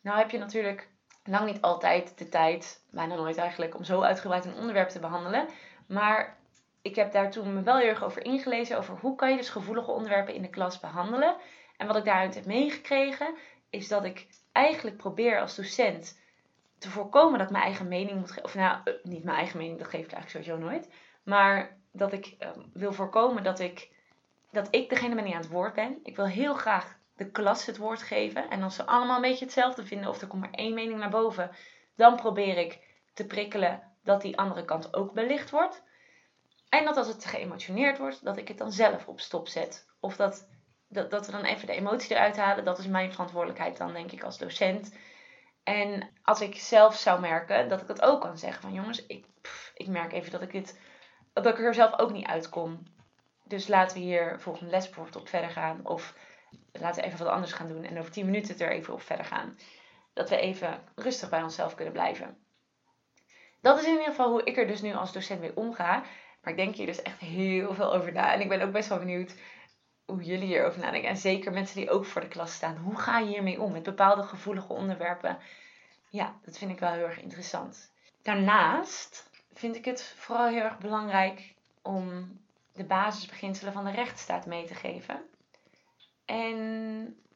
Nou 0.00 0.18
heb 0.18 0.30
je 0.30 0.38
natuurlijk 0.38 0.88
lang 1.24 1.46
niet 1.46 1.60
altijd 1.60 2.18
de 2.18 2.28
tijd, 2.28 2.84
bijna 2.90 3.14
nooit 3.14 3.36
eigenlijk, 3.36 3.74
om 3.74 3.84
zo 3.84 4.02
uitgebreid 4.02 4.44
een 4.44 4.56
onderwerp 4.56 4.88
te 4.88 4.98
behandelen. 4.98 5.48
Maar 5.86 6.36
ik 6.82 6.94
heb 6.94 7.12
daar 7.12 7.30
toen 7.30 7.54
me 7.54 7.62
wel 7.62 7.76
heel 7.76 7.88
erg 7.88 8.04
over 8.04 8.24
ingelezen, 8.24 8.78
over 8.78 8.96
hoe 9.00 9.16
kan 9.16 9.30
je 9.30 9.36
dus 9.36 9.48
gevoelige 9.50 9.90
onderwerpen 9.90 10.34
in 10.34 10.42
de 10.42 10.50
klas 10.50 10.80
behandelen. 10.80 11.36
En 11.76 11.86
wat 11.86 11.96
ik 11.96 12.04
daaruit 12.04 12.34
heb 12.34 12.44
meegekregen, 12.44 13.34
is 13.70 13.88
dat 13.88 14.04
ik 14.04 14.26
eigenlijk 14.52 14.96
probeer 14.96 15.40
als 15.40 15.56
docent 15.56 16.18
te 16.78 16.90
voorkomen 16.90 17.38
dat 17.38 17.50
mijn 17.50 17.64
eigen 17.64 17.88
mening 17.88 18.18
moet 18.18 18.30
geven. 18.30 18.44
Of 18.44 18.54
nou, 18.54 18.80
eh, 18.84 18.94
niet 19.02 19.24
mijn 19.24 19.36
eigen 19.36 19.58
mening, 19.58 19.78
dat 19.78 19.88
geef 19.88 20.04
ik 20.04 20.12
eigenlijk 20.12 20.44
sowieso 20.44 20.68
nooit. 20.68 20.90
Maar 21.22 21.76
dat 21.92 22.12
ik 22.12 22.36
uh, 22.38 22.48
wil 22.72 22.92
voorkomen 22.92 23.42
dat 23.42 23.58
ik, 23.60 23.90
dat 24.50 24.68
ik 24.70 24.88
degene 24.88 25.14
ben 25.14 25.24
die 25.24 25.34
aan 25.34 25.40
het 25.40 25.50
woord 25.50 25.74
ben. 25.74 25.98
Ik 26.02 26.16
wil 26.16 26.26
heel 26.26 26.54
graag 26.54 26.98
de 27.16 27.30
klas 27.30 27.66
het 27.66 27.76
woord 27.76 28.02
geven. 28.02 28.50
En 28.50 28.62
als 28.62 28.74
ze 28.74 28.86
allemaal 28.86 29.16
een 29.16 29.22
beetje 29.22 29.44
hetzelfde 29.44 29.86
vinden 29.86 30.08
of 30.08 30.20
er 30.20 30.26
komt 30.26 30.42
maar 30.42 30.50
één 30.50 30.74
mening 30.74 30.98
naar 30.98 31.10
boven, 31.10 31.50
dan 31.96 32.16
probeer 32.16 32.58
ik 32.58 32.78
te 33.14 33.26
prikkelen 33.26 33.82
dat 34.04 34.22
die 34.22 34.38
andere 34.38 34.64
kant 34.64 34.94
ook 34.94 35.12
belicht 35.12 35.50
wordt. 35.50 35.82
En 36.68 36.84
dat 36.84 36.96
als 36.96 37.06
het 37.06 37.24
geëmotioneerd 37.24 37.98
wordt, 37.98 38.24
dat 38.24 38.36
ik 38.36 38.48
het 38.48 38.58
dan 38.58 38.72
zelf 38.72 39.08
op 39.08 39.20
stop 39.20 39.48
zet. 39.48 39.86
Of 40.00 40.16
dat, 40.16 40.48
dat, 40.88 41.10
dat 41.10 41.26
we 41.26 41.32
dan 41.32 41.44
even 41.44 41.66
de 41.66 41.72
emotie 41.72 42.16
eruit 42.16 42.36
halen. 42.36 42.64
Dat 42.64 42.78
is 42.78 42.86
mijn 42.86 43.12
verantwoordelijkheid 43.12 43.76
dan, 43.76 43.92
denk 43.92 44.12
ik, 44.12 44.22
als 44.22 44.38
docent. 44.38 44.94
En 45.68 46.10
als 46.22 46.40
ik 46.40 46.54
zelf 46.54 46.96
zou 46.96 47.20
merken, 47.20 47.68
dat 47.68 47.80
ik 47.80 47.86
dat 47.86 48.02
ook 48.02 48.20
kan 48.20 48.38
zeggen. 48.38 48.62
Van 48.62 48.72
jongens, 48.72 49.06
ik, 49.06 49.24
ik 49.74 49.86
merk 49.86 50.12
even 50.12 50.30
dat 50.30 50.42
ik, 50.42 50.52
dit, 50.52 50.80
dat 51.32 51.46
ik 51.46 51.58
er 51.58 51.74
zelf 51.74 51.98
ook 51.98 52.12
niet 52.12 52.26
uitkom. 52.26 52.82
Dus 53.44 53.66
laten 53.66 53.96
we 53.96 54.02
hier 54.02 54.40
volgende 54.40 54.70
les 54.70 54.84
bijvoorbeeld 54.84 55.16
op 55.16 55.28
verder 55.28 55.50
gaan. 55.50 55.86
Of 55.86 56.14
laten 56.72 57.02
we 57.02 57.06
even 57.06 57.24
wat 57.24 57.34
anders 57.34 57.52
gaan 57.52 57.68
doen. 57.68 57.84
En 57.84 57.98
over 57.98 58.10
10 58.10 58.24
minuten 58.24 58.58
er 58.58 58.70
even 58.70 58.94
op 58.94 59.02
verder 59.02 59.24
gaan. 59.24 59.58
Dat 60.12 60.28
we 60.28 60.36
even 60.36 60.82
rustig 60.94 61.28
bij 61.28 61.42
onszelf 61.42 61.74
kunnen 61.74 61.92
blijven. 61.92 62.38
Dat 63.60 63.78
is 63.78 63.84
in 63.84 63.90
ieder 63.90 64.06
geval 64.06 64.30
hoe 64.30 64.44
ik 64.44 64.56
er 64.56 64.66
dus 64.66 64.80
nu 64.80 64.94
als 64.94 65.12
docent 65.12 65.40
mee 65.40 65.56
omga. 65.56 66.02
Maar 66.42 66.52
ik 66.52 66.56
denk 66.56 66.74
hier 66.74 66.86
dus 66.86 67.02
echt 67.02 67.18
heel 67.18 67.74
veel 67.74 67.94
over 67.94 68.12
na. 68.12 68.32
En 68.32 68.40
ik 68.40 68.48
ben 68.48 68.62
ook 68.62 68.72
best 68.72 68.88
wel 68.88 68.98
benieuwd 68.98 69.34
hoe 70.08 70.22
jullie 70.22 70.46
hierover 70.46 70.80
nadenken. 70.80 71.08
En 71.08 71.16
zeker 71.16 71.52
mensen 71.52 71.76
die 71.76 71.90
ook 71.90 72.04
voor 72.04 72.20
de 72.20 72.28
klas 72.28 72.52
staan. 72.52 72.76
Hoe 72.76 72.98
ga 72.98 73.18
je 73.18 73.26
hiermee 73.28 73.60
om 73.60 73.72
met 73.72 73.82
bepaalde 73.82 74.22
gevoelige 74.22 74.72
onderwerpen? 74.72 75.38
Ja, 76.08 76.34
dat 76.44 76.58
vind 76.58 76.70
ik 76.70 76.78
wel 76.78 76.92
heel 76.92 77.04
erg 77.04 77.20
interessant. 77.20 77.92
Daarnaast 78.22 79.30
vind 79.52 79.76
ik 79.76 79.84
het 79.84 80.02
vooral 80.02 80.46
heel 80.46 80.62
erg 80.62 80.78
belangrijk 80.78 81.54
om 81.82 82.32
de 82.72 82.84
basisbeginselen 82.84 83.72
van 83.72 83.84
de 83.84 83.90
rechtsstaat 83.90 84.46
mee 84.46 84.66
te 84.66 84.74
geven. 84.74 85.22
En 86.24 86.56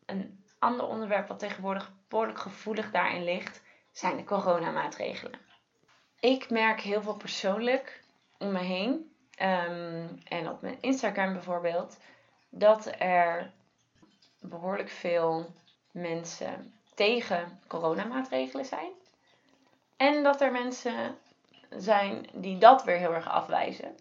een 0.07 0.45
ander 0.59 0.87
onderwerp 0.87 1.29
wat 1.29 1.39
tegenwoordig 1.39 1.93
behoorlijk 2.09 2.39
gevoelig 2.39 2.91
daarin 2.91 3.25
ligt, 3.25 3.63
zijn 3.93 4.17
de 4.17 4.25
coronamaatregelen. 4.25 5.41
Ik 6.21 6.51
merk 6.51 6.81
heel 6.81 7.03
veel 7.03 7.17
persoonlijk 7.17 8.03
om 8.39 8.53
me 8.53 8.59
heen 8.59 9.13
ehm, 9.35 10.09
en 10.25 10.49
op 10.49 10.63
mijn 10.63 10.79
Instagram 10.81 11.33
bijvoorbeeld, 11.33 11.99
dat 12.55 12.93
er 12.99 13.53
behoorlijk 14.41 14.89
veel 14.91 15.53
mensen 15.91 16.75
tegen 16.95 17.61
coronamaatregelen 17.67 18.65
zijn. 18.65 18.91
En 19.97 20.23
dat 20.23 20.41
er 20.41 20.53
mensen 20.53 21.19
zijn 21.71 22.27
die 22.33 22.59
dat 22.59 22.85
weer 22.85 22.97
heel 22.97 23.15
erg 23.15 23.29
afwijzen. 23.29 23.97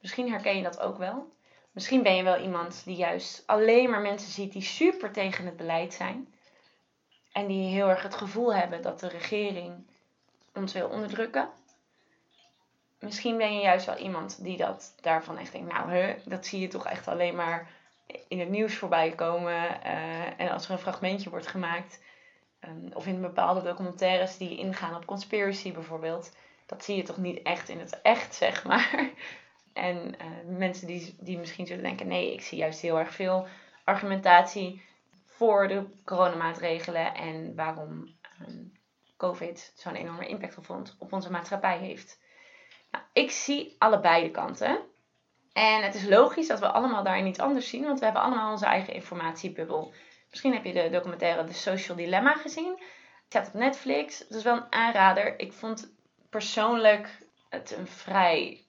Misschien 0.00 0.30
herken 0.30 0.56
je 0.56 0.62
dat 0.62 0.80
ook 0.80 0.98
wel. 0.98 1.32
Misschien 1.72 2.02
ben 2.02 2.16
je 2.16 2.22
wel 2.22 2.40
iemand 2.40 2.84
die 2.84 2.96
juist 2.96 3.42
alleen 3.46 3.90
maar 3.90 4.00
mensen 4.00 4.30
ziet 4.30 4.52
die 4.52 4.62
super 4.62 5.12
tegen 5.12 5.44
het 5.44 5.56
beleid 5.56 5.94
zijn. 5.94 6.34
En 7.32 7.46
die 7.46 7.74
heel 7.74 7.88
erg 7.88 8.02
het 8.02 8.14
gevoel 8.14 8.54
hebben 8.54 8.82
dat 8.82 9.00
de 9.00 9.08
regering 9.08 9.86
ons 10.54 10.72
wil 10.72 10.88
onderdrukken. 10.88 11.48
Misschien 12.98 13.36
ben 13.36 13.54
je 13.54 13.60
juist 13.60 13.86
wel 13.86 13.96
iemand 13.96 14.42
die 14.42 14.56
dat 14.56 14.94
daarvan 15.00 15.38
echt 15.38 15.52
denkt, 15.52 15.72
nou, 15.72 15.90
hè, 15.90 16.16
dat 16.24 16.46
zie 16.46 16.60
je 16.60 16.68
toch 16.68 16.86
echt 16.86 17.08
alleen 17.08 17.36
maar 17.36 17.70
in 18.28 18.40
het 18.40 18.48
nieuws 18.48 18.74
voorbij 18.74 19.10
komen. 19.10 19.80
Uh, 19.86 20.40
en 20.40 20.50
als 20.50 20.64
er 20.64 20.70
een 20.70 20.78
fragmentje 20.78 21.30
wordt 21.30 21.46
gemaakt, 21.46 22.02
um, 22.60 22.92
of 22.92 23.06
in 23.06 23.20
bepaalde 23.20 23.62
documentaires 23.62 24.36
die 24.36 24.58
ingaan 24.58 24.94
op 24.94 25.06
conspiracy 25.06 25.72
bijvoorbeeld, 25.72 26.36
dat 26.66 26.84
zie 26.84 26.96
je 26.96 27.02
toch 27.02 27.16
niet 27.16 27.42
echt 27.42 27.68
in 27.68 27.78
het 27.78 28.00
echt, 28.02 28.34
zeg 28.34 28.64
maar. 28.64 28.90
En 29.72 29.96
uh, 29.96 30.58
mensen 30.58 30.86
die, 30.86 31.16
die 31.20 31.38
misschien 31.38 31.66
zullen 31.66 31.82
denken, 31.82 32.06
nee, 32.06 32.32
ik 32.32 32.40
zie 32.40 32.58
juist 32.58 32.80
heel 32.80 32.98
erg 32.98 33.14
veel 33.14 33.46
argumentatie 33.84 34.82
voor 35.24 35.68
de 35.68 35.84
coronamaatregelen 36.04 37.14
en 37.14 37.54
waarom 37.54 38.16
um, 38.48 38.72
COVID 39.16 39.72
zo'n 39.76 39.94
enorme 39.94 40.26
impact 40.26 40.58
op, 40.58 40.82
op 40.98 41.12
onze 41.12 41.30
maatschappij 41.30 41.78
heeft. 41.78 42.20
Nou, 42.90 43.04
ik 43.12 43.30
zie 43.30 43.76
allebei 43.78 44.22
de 44.24 44.30
kanten. 44.30 44.78
En 45.52 45.82
het 45.82 45.94
is 45.94 46.04
logisch 46.04 46.46
dat 46.46 46.58
we 46.58 46.70
allemaal 46.70 47.02
daarin 47.02 47.26
iets 47.26 47.38
anders 47.38 47.68
zien, 47.68 47.84
want 47.84 47.98
we 47.98 48.04
hebben 48.04 48.22
allemaal 48.22 48.50
onze 48.50 48.66
eigen 48.66 48.94
informatiebubbel. 48.94 49.92
Misschien 50.30 50.52
heb 50.52 50.64
je 50.64 50.72
de 50.72 50.90
documentaire 50.90 51.44
The 51.44 51.54
Social 51.54 51.96
Dilemma 51.96 52.34
gezien. 52.34 52.70
Het 52.70 53.24
staat 53.28 53.46
op 53.46 53.54
Netflix. 53.54 54.18
Het 54.18 54.30
is 54.30 54.42
wel 54.42 54.56
een 54.56 54.72
aanrader. 54.72 55.38
Ik 55.38 55.52
vond 55.52 55.92
persoonlijk 56.30 57.18
het 57.48 57.76
een 57.76 57.86
vrij, 57.86 58.64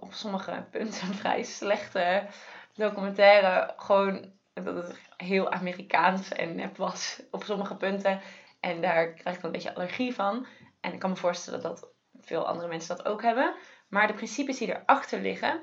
op 0.00 0.12
sommige 0.12 0.66
punten 0.70 1.08
een 1.08 1.14
vrij 1.14 1.42
slechte 1.42 2.26
documentaire. 2.74 3.74
Gewoon 3.76 4.32
dat 4.54 4.74
het 4.74 4.98
heel 5.16 5.50
Amerikaans 5.50 6.28
en 6.28 6.54
nep 6.54 6.76
was 6.76 7.22
op 7.30 7.44
sommige 7.44 7.76
punten. 7.76 8.20
En 8.60 8.80
daar 8.80 9.12
krijg 9.12 9.36
ik 9.36 9.42
een 9.42 9.52
beetje 9.52 9.74
allergie 9.74 10.14
van. 10.14 10.46
En 10.80 10.92
ik 10.92 10.98
kan 10.98 11.10
me 11.10 11.16
voorstellen 11.16 11.62
dat 11.62 11.88
veel 12.20 12.46
andere 12.46 12.68
mensen 12.68 12.96
dat 12.96 13.06
ook 13.06 13.22
hebben. 13.22 13.54
Maar 13.88 14.06
de 14.06 14.14
principes 14.14 14.58
die 14.58 14.68
erachter 14.68 15.20
liggen, 15.20 15.62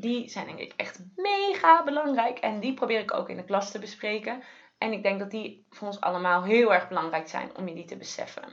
die 0.00 0.28
zijn 0.28 0.46
denk 0.46 0.58
ik 0.58 0.72
echt 0.76 1.04
mega 1.16 1.84
belangrijk. 1.84 2.38
En 2.38 2.60
die 2.60 2.74
probeer 2.74 3.00
ik 3.00 3.14
ook 3.14 3.28
in 3.28 3.36
de 3.36 3.44
klas 3.44 3.70
te 3.70 3.78
bespreken. 3.78 4.42
En 4.78 4.92
ik 4.92 5.02
denk 5.02 5.18
dat 5.18 5.30
die 5.30 5.66
voor 5.70 5.86
ons 5.86 6.00
allemaal 6.00 6.44
heel 6.44 6.74
erg 6.74 6.88
belangrijk 6.88 7.28
zijn 7.28 7.56
om 7.56 7.68
je 7.68 7.74
die 7.74 7.84
te 7.84 7.96
beseffen. 7.96 8.44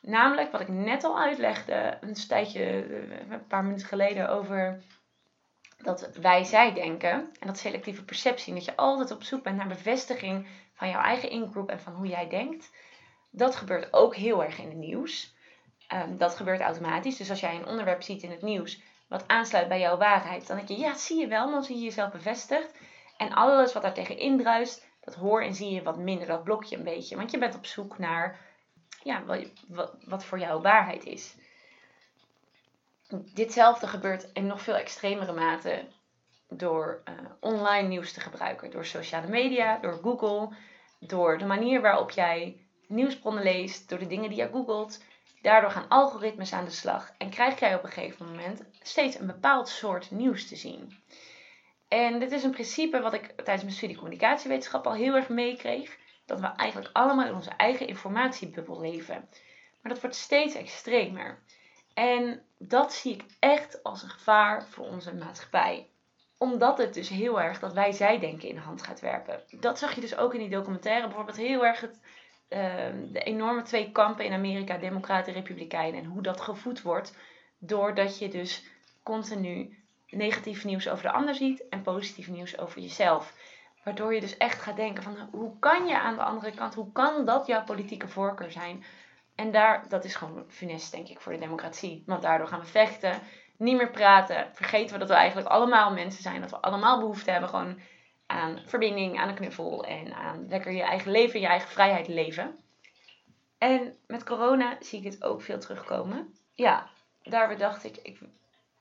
Namelijk 0.00 0.52
wat 0.52 0.60
ik 0.60 0.68
net 0.68 1.04
al 1.04 1.20
uitlegde, 1.20 1.98
een 2.00 2.14
tijdje, 2.14 2.64
eh, 2.64 3.30
een 3.30 3.46
paar 3.46 3.64
minuten 3.64 3.86
geleden, 3.86 4.28
over 4.28 4.82
dat 5.76 6.16
wij-zij 6.16 6.72
denken. 6.72 7.30
En 7.38 7.46
dat 7.46 7.58
selectieve 7.58 8.04
perceptie. 8.04 8.54
Dat 8.54 8.64
je 8.64 8.76
altijd 8.76 9.10
op 9.10 9.22
zoek 9.22 9.42
bent 9.42 9.56
naar 9.56 9.68
bevestiging 9.68 10.46
van 10.74 10.88
jouw 10.88 11.02
eigen 11.02 11.30
ingroep 11.30 11.68
en 11.70 11.80
van 11.80 11.92
hoe 11.92 12.06
jij 12.06 12.28
denkt. 12.28 12.70
Dat 13.30 13.56
gebeurt 13.56 13.92
ook 13.92 14.14
heel 14.16 14.44
erg 14.44 14.58
in 14.58 14.68
het 14.68 14.76
nieuws. 14.76 15.34
Um, 15.94 16.18
dat 16.18 16.36
gebeurt 16.36 16.60
automatisch. 16.60 17.16
Dus 17.16 17.30
als 17.30 17.40
jij 17.40 17.54
een 17.54 17.66
onderwerp 17.66 18.02
ziet 18.02 18.22
in 18.22 18.30
het 18.30 18.42
nieuws 18.42 18.82
wat 19.10 19.24
aansluit 19.28 19.68
bij 19.68 19.80
jouw 19.80 19.96
waarheid, 19.96 20.46
dan 20.46 20.56
denk 20.56 20.68
je, 20.68 20.78
ja, 20.78 20.94
zie 20.94 21.20
je 21.20 21.26
wel, 21.26 21.50
dan 21.50 21.64
zie 21.64 21.76
je 21.76 21.82
jezelf 21.82 22.12
bevestigd. 22.12 22.74
En 23.16 23.32
alles 23.32 23.72
wat 23.72 23.82
daar 23.82 23.94
tegen 23.94 24.18
indruist, 24.18 24.86
dat 25.00 25.14
hoor 25.14 25.42
en 25.42 25.54
zie 25.54 25.70
je 25.70 25.82
wat 25.82 25.98
minder, 25.98 26.26
dat 26.26 26.44
blok 26.44 26.64
je 26.64 26.76
een 26.76 26.84
beetje. 26.84 27.16
Want 27.16 27.30
je 27.30 27.38
bent 27.38 27.54
op 27.54 27.66
zoek 27.66 27.98
naar 27.98 28.40
ja, 29.02 29.24
wat, 29.68 29.94
wat 30.04 30.24
voor 30.24 30.38
jou 30.38 30.62
waarheid 30.62 31.04
is. 31.04 31.34
Ditzelfde 33.34 33.86
gebeurt 33.86 34.30
in 34.32 34.46
nog 34.46 34.60
veel 34.60 34.76
extremere 34.76 35.32
mate 35.32 35.86
door 36.48 37.02
uh, 37.04 37.14
online 37.40 37.88
nieuws 37.88 38.12
te 38.12 38.20
gebruiken. 38.20 38.70
Door 38.70 38.84
sociale 38.84 39.28
media, 39.28 39.78
door 39.78 39.98
Google, 40.02 40.56
door 40.98 41.38
de 41.38 41.46
manier 41.46 41.80
waarop 41.80 42.10
jij 42.10 42.66
nieuwsbronnen 42.86 43.42
leest, 43.42 43.88
door 43.88 43.98
de 43.98 44.06
dingen 44.06 44.28
die 44.28 44.38
je 44.38 44.48
googelt. 44.52 45.02
Daardoor 45.40 45.70
gaan 45.70 45.88
algoritmes 45.88 46.52
aan 46.52 46.64
de 46.64 46.70
slag 46.70 47.12
en 47.18 47.30
krijg 47.30 47.60
jij 47.60 47.74
op 47.74 47.82
een 47.82 47.90
gegeven 47.90 48.26
moment 48.26 48.62
steeds 48.82 49.18
een 49.18 49.26
bepaald 49.26 49.68
soort 49.68 50.10
nieuws 50.10 50.48
te 50.48 50.56
zien. 50.56 51.02
En 51.88 52.18
dit 52.18 52.32
is 52.32 52.42
een 52.42 52.50
principe 52.50 53.00
wat 53.00 53.12
ik 53.12 53.26
tijdens 53.26 53.62
mijn 53.62 53.76
studie 53.76 53.96
communicatiewetenschap 53.96 54.86
al 54.86 54.94
heel 54.94 55.14
erg 55.14 55.28
meekreeg. 55.28 55.98
Dat 56.26 56.40
we 56.40 56.46
eigenlijk 56.46 56.90
allemaal 56.92 57.26
in 57.26 57.34
onze 57.34 57.50
eigen 57.50 57.86
informatiebubbel 57.86 58.80
leven. 58.80 59.28
Maar 59.82 59.92
dat 59.92 60.00
wordt 60.00 60.16
steeds 60.16 60.54
extremer. 60.54 61.38
En 61.94 62.42
dat 62.58 62.92
zie 62.92 63.14
ik 63.14 63.24
echt 63.38 63.82
als 63.82 64.02
een 64.02 64.10
gevaar 64.10 64.66
voor 64.68 64.86
onze 64.86 65.14
maatschappij. 65.14 65.88
Omdat 66.38 66.78
het 66.78 66.94
dus 66.94 67.08
heel 67.08 67.40
erg 67.40 67.58
dat 67.58 67.72
wij 67.72 67.92
zij 67.92 68.18
denken 68.18 68.48
in 68.48 68.54
de 68.54 68.60
hand 68.60 68.82
gaat 68.82 69.00
werpen. 69.00 69.42
Dat 69.60 69.78
zag 69.78 69.94
je 69.94 70.00
dus 70.00 70.16
ook 70.16 70.34
in 70.34 70.40
die 70.40 70.48
documentaire. 70.48 71.06
Bijvoorbeeld 71.06 71.36
heel 71.36 71.66
erg 71.66 71.80
het, 71.80 72.00
de 73.12 73.20
enorme 73.24 73.62
twee 73.62 73.92
kampen 73.92 74.24
in 74.24 74.32
Amerika, 74.32 74.78
democraten 74.78 75.34
en 75.34 75.38
republikeinen. 75.38 76.00
En 76.00 76.06
hoe 76.06 76.22
dat 76.22 76.40
gevoed 76.40 76.82
wordt 76.82 77.16
doordat 77.58 78.18
je 78.18 78.28
dus 78.28 78.64
continu 79.02 79.78
negatief 80.08 80.64
nieuws 80.64 80.88
over 80.88 81.02
de 81.02 81.10
ander 81.10 81.34
ziet 81.34 81.68
en 81.68 81.82
positief 81.82 82.28
nieuws 82.28 82.58
over 82.58 82.80
jezelf. 82.80 83.34
Waardoor 83.84 84.14
je 84.14 84.20
dus 84.20 84.36
echt 84.36 84.62
gaat 84.62 84.76
denken 84.76 85.02
van 85.02 85.28
hoe 85.30 85.58
kan 85.58 85.86
je 85.86 86.00
aan 86.00 86.14
de 86.14 86.22
andere 86.22 86.54
kant, 86.54 86.74
hoe 86.74 86.92
kan 86.92 87.24
dat 87.24 87.46
jouw 87.46 87.64
politieke 87.64 88.08
voorkeur 88.08 88.50
zijn? 88.50 88.84
En 89.34 89.50
daar, 89.50 89.88
dat 89.88 90.04
is 90.04 90.14
gewoon 90.14 90.44
funest 90.48 90.92
denk 90.92 91.08
ik 91.08 91.20
voor 91.20 91.32
de 91.32 91.38
democratie. 91.38 92.02
Want 92.06 92.22
daardoor 92.22 92.48
gaan 92.48 92.60
we 92.60 92.66
vechten, 92.66 93.20
niet 93.56 93.76
meer 93.76 93.90
praten, 93.90 94.50
vergeten 94.52 94.92
we 94.92 94.98
dat 94.98 95.08
we 95.08 95.14
eigenlijk 95.14 95.48
allemaal 95.48 95.92
mensen 95.92 96.22
zijn, 96.22 96.40
dat 96.40 96.50
we 96.50 96.60
allemaal 96.60 96.98
behoefte 96.98 97.30
hebben 97.30 97.50
gewoon 97.50 97.80
aan 98.30 98.58
verbinding, 98.66 99.18
aan 99.18 99.28
een 99.28 99.34
knuffel 99.34 99.84
en 99.84 100.14
aan 100.14 100.48
lekker 100.48 100.72
je 100.72 100.82
eigen 100.82 101.10
leven, 101.10 101.40
je 101.40 101.46
eigen 101.46 101.68
vrijheid 101.68 102.08
leven. 102.08 102.58
En 103.58 103.96
met 104.06 104.24
corona 104.24 104.76
zie 104.80 104.98
ik 104.98 105.04
het 105.04 105.22
ook 105.22 105.42
veel 105.42 105.58
terugkomen. 105.58 106.34
Ja, 106.54 106.90
daar 107.22 107.58
dacht 107.58 107.84
ik, 107.84 107.96
ik 108.02 108.18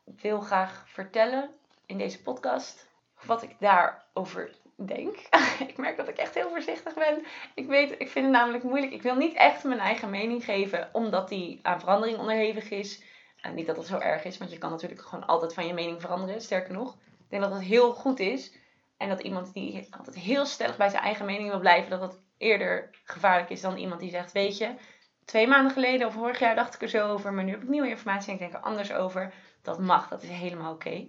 wil 0.03 0.39
graag 0.39 0.83
vertellen 0.87 1.49
in 1.85 1.97
deze 1.97 2.21
podcast 2.21 2.87
wat 3.25 3.43
ik 3.43 3.55
daarover 3.59 4.55
denk. 4.75 5.17
ik 5.67 5.77
merk 5.77 5.97
dat 5.97 6.07
ik 6.07 6.17
echt 6.17 6.35
heel 6.35 6.49
voorzichtig 6.49 6.93
ben. 6.93 7.25
Ik 7.55 7.67
weet, 7.67 7.91
ik 7.91 8.09
vind 8.09 8.25
het 8.25 8.33
namelijk 8.33 8.63
moeilijk. 8.63 8.93
Ik 8.93 9.01
wil 9.01 9.15
niet 9.15 9.33
echt 9.33 9.63
mijn 9.63 9.79
eigen 9.79 10.09
mening 10.09 10.43
geven, 10.43 10.89
omdat 10.93 11.29
die 11.29 11.59
aan 11.61 11.79
verandering 11.79 12.17
onderhevig 12.17 12.69
is. 12.69 13.03
En 13.41 13.55
niet 13.55 13.67
dat 13.67 13.75
dat 13.75 13.87
zo 13.87 13.97
erg 13.97 14.23
is, 14.23 14.37
want 14.37 14.51
je 14.51 14.57
kan 14.57 14.71
natuurlijk 14.71 15.01
gewoon 15.01 15.27
altijd 15.27 15.53
van 15.53 15.67
je 15.67 15.73
mening 15.73 16.01
veranderen. 16.01 16.41
Sterker 16.41 16.73
nog, 16.73 16.93
ik 16.93 17.29
denk 17.29 17.41
dat 17.41 17.51
dat 17.51 17.61
heel 17.61 17.93
goed 17.93 18.19
is. 18.19 18.58
En 18.99 19.09
dat 19.09 19.19
iemand 19.19 19.53
die 19.53 19.87
altijd 19.97 20.15
heel 20.15 20.45
stellig 20.45 20.77
bij 20.77 20.89
zijn 20.89 21.03
eigen 21.03 21.25
mening 21.25 21.49
wil 21.49 21.59
blijven, 21.59 21.89
dat 21.89 21.99
dat 21.99 22.19
eerder 22.37 22.89
gevaarlijk 23.03 23.49
is 23.49 23.61
dan 23.61 23.77
iemand 23.77 23.99
die 23.99 24.09
zegt: 24.09 24.31
Weet 24.31 24.57
je, 24.57 24.75
twee 25.25 25.47
maanden 25.47 25.71
geleden 25.71 26.07
of 26.07 26.13
vorig 26.13 26.39
jaar 26.39 26.55
dacht 26.55 26.75
ik 26.75 26.81
er 26.81 26.89
zo 26.89 27.07
over, 27.07 27.33
maar 27.33 27.43
nu 27.43 27.51
heb 27.51 27.61
ik 27.61 27.69
nieuwe 27.69 27.89
informatie 27.89 28.27
en 28.27 28.33
ik 28.33 28.39
denk 28.39 28.53
er 28.53 28.59
anders 28.59 28.93
over. 28.93 29.33
Dat 29.61 29.79
mag, 29.79 30.07
dat 30.07 30.23
is 30.23 30.29
helemaal 30.29 30.73
oké. 30.73 31.07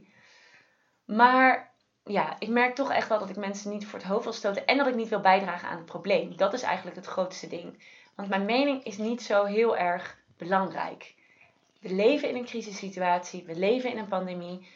Maar 1.05 1.75
ja, 2.05 2.37
ik 2.39 2.49
merk 2.49 2.75
toch 2.75 2.93
echt 2.93 3.09
wel 3.09 3.19
dat 3.19 3.31
ik 3.31 3.37
mensen 3.37 3.71
niet 3.71 3.87
voor 3.87 3.99
het 3.99 4.09
hoofd 4.09 4.25
wil 4.25 4.33
stoten 4.33 4.67
en 4.67 4.77
dat 4.77 4.87
ik 4.87 4.95
niet 4.95 5.09
wil 5.09 5.21
bijdragen 5.21 5.69
aan 5.69 5.77
het 5.77 5.87
probleem. 5.87 6.37
Dat 6.37 6.53
is 6.53 6.63
eigenlijk 6.63 6.97
het 6.97 7.07
grootste 7.07 7.47
ding. 7.47 7.85
Want 8.15 8.29
mijn 8.29 8.45
mening 8.45 8.85
is 8.85 8.99
niet 8.99 9.23
zo 9.23 9.45
heel 9.45 9.77
erg 9.77 10.19
belangrijk. 10.37 11.15
We 11.81 11.95
leven 11.95 12.29
in 12.29 12.37
een 12.37 12.45
crisissituatie, 12.45 13.45
we 13.45 13.55
leven 13.55 13.91
in 13.91 13.99
een 13.99 14.09
pandemie. 14.09 14.69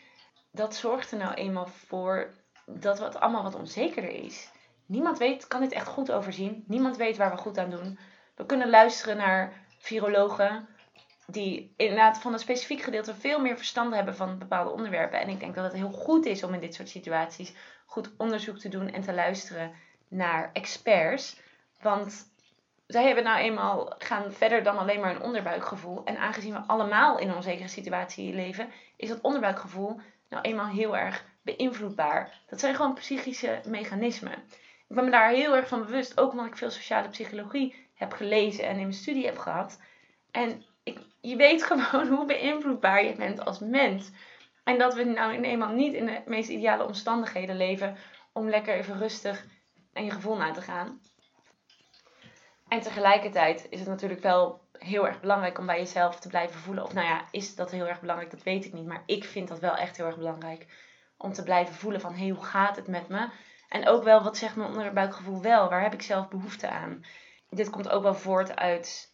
Dat 0.51 0.75
zorgt 0.75 1.11
er 1.11 1.19
nou 1.19 1.35
eenmaal 1.35 1.67
voor 1.67 2.35
dat 2.67 2.99
het 2.99 3.21
allemaal 3.21 3.43
wat 3.43 3.55
onzekerder 3.55 4.11
is. 4.11 4.51
Niemand 4.87 5.19
weet, 5.19 5.47
kan 5.47 5.61
dit 5.61 5.73
echt 5.73 5.87
goed 5.87 6.13
overzien. 6.13 6.65
Niemand 6.67 6.97
weet 6.97 7.17
waar 7.17 7.31
we 7.31 7.37
goed 7.37 7.59
aan 7.59 7.71
doen. 7.71 7.99
We 8.37 8.47
kunnen 8.47 8.71
luisteren 8.71 9.17
naar 9.17 9.53
virologen 9.79 10.69
die 11.27 11.75
inderdaad 11.77 12.19
van 12.19 12.33
een 12.33 12.39
specifiek 12.39 12.83
gedeelte 12.83 13.15
veel 13.15 13.41
meer 13.41 13.57
verstand 13.57 13.95
hebben 13.95 14.17
van 14.17 14.39
bepaalde 14.39 14.71
onderwerpen. 14.71 15.21
En 15.21 15.29
ik 15.29 15.41
denk 15.41 15.55
dat 15.55 15.65
het 15.65 15.73
heel 15.73 15.93
goed 15.93 16.27
is 16.27 16.43
om 16.43 16.55
in 16.55 16.61
dit 16.61 16.75
soort 16.75 16.89
situaties 16.89 17.55
goed 17.87 18.11
onderzoek 18.17 18.59
te 18.59 18.69
doen 18.69 18.91
en 18.91 19.03
te 19.03 19.15
luisteren 19.15 19.73
naar 20.09 20.51
experts. 20.53 21.41
Want 21.81 22.33
zij 22.87 23.07
hebben 23.07 23.25
nou 23.25 23.39
eenmaal 23.39 23.95
gaan 23.99 24.33
verder 24.33 24.63
dan 24.63 24.79
alleen 24.79 25.01
maar 25.01 25.15
een 25.15 25.23
onderbuikgevoel. 25.23 26.05
En 26.05 26.17
aangezien 26.17 26.53
we 26.53 26.67
allemaal 26.67 27.19
in 27.19 27.29
een 27.29 27.37
onzekere 27.37 27.69
situatie 27.69 28.35
leven, 28.35 28.71
is 28.97 29.09
dat 29.09 29.21
onderbuikgevoel 29.21 30.01
nou 30.29 30.43
eenmaal 30.43 30.69
heel 30.69 30.97
erg 30.97 31.25
beïnvloedbaar. 31.45 32.41
Dat 32.47 32.61
zijn 32.61 32.75
gewoon 32.75 32.95
psychische 32.95 33.61
mechanismen. 33.67 34.33
Ik 34.89 34.97
ben 34.97 35.05
me 35.05 35.11
daar 35.11 35.31
heel 35.31 35.57
erg 35.57 35.69
van 35.69 35.85
bewust, 35.85 36.21
ook 36.21 36.31
omdat 36.31 36.47
ik 36.47 36.57
veel 36.57 36.71
sociale 36.71 37.09
psychologie 37.09 37.89
heb 37.95 38.13
gelezen 38.13 38.65
en 38.65 38.75
in 38.75 38.81
mijn 38.81 38.93
studie 38.93 39.27
heb 39.27 39.39
gehad. 39.39 39.81
En 40.31 40.65
ik, 40.83 40.99
je 41.21 41.37
weet 41.37 41.65
gewoon 41.73 42.09
hoe 42.09 42.27
beïnvloedbaar 42.27 43.05
je 43.05 43.15
bent 43.15 43.45
als 43.45 43.59
mens. 43.59 44.11
En 44.65 44.79
dat 44.79 44.95
we 44.95 45.05
nou 45.05 45.43
eenmaal 45.43 45.73
niet 45.73 45.95
in 45.95 46.07
de 46.07 46.23
meest 46.27 46.49
ideale 46.49 46.87
omstandigheden 46.87 47.57
leven 47.57 47.97
om 48.33 48.49
lekker 48.49 48.75
even 48.75 48.99
rustig 48.99 49.47
en 49.93 50.05
je 50.05 50.11
gevoel 50.11 50.37
na 50.37 50.53
te 50.53 50.63
gaan. 50.63 51.01
En 52.69 52.81
tegelijkertijd 52.81 53.67
is 53.71 53.79
het 53.79 53.89
natuurlijk 53.89 54.23
wel 54.23 54.61
heel 54.79 55.07
erg 55.07 55.21
belangrijk 55.21 55.59
om 55.59 55.67
bij 55.67 55.79
jezelf 55.79 56.21
te 56.21 56.29
blijven 56.29 56.61
voelen. 56.61 56.85
Of 56.85 56.93
nou 56.93 57.07
ja, 57.07 57.25
is 57.31 57.55
dat 57.55 57.71
heel 57.71 57.87
erg 57.87 58.01
belangrijk? 58.01 58.31
Dat 58.31 58.43
weet 58.43 58.65
ik 58.65 58.73
niet. 58.73 58.87
Maar 58.87 59.03
ik 59.07 59.25
vind 59.25 59.49
dat 59.49 59.59
wel 59.59 59.77
echt 59.77 59.97
heel 59.97 60.07
erg 60.07 60.17
belangrijk. 60.17 60.67
Om 61.17 61.33
te 61.33 61.43
blijven 61.43 61.75
voelen 61.75 62.01
van, 62.01 62.13
hé, 62.13 62.25
hey, 62.25 62.29
hoe 62.29 62.45
gaat 62.45 62.77
het 62.77 62.89
met 62.89 63.09
me? 63.09 63.29
En 63.69 63.89
ook 63.89 64.03
wel, 64.03 64.23
wat 64.23 64.37
zegt 64.37 64.57
mijn 64.57 64.69
onderbuikgevoel 64.69 65.43
wel? 65.43 65.69
Waar 65.69 65.83
heb 65.83 65.95
ik 65.95 66.03
zelf 66.03 66.29
behoefte 66.29 66.69
aan? 66.69 67.05
Dit 67.51 67.71
komt 67.71 67.89
ook 67.89 68.03
wel 68.03 68.15
voort 68.15 68.57
uit 68.57 69.13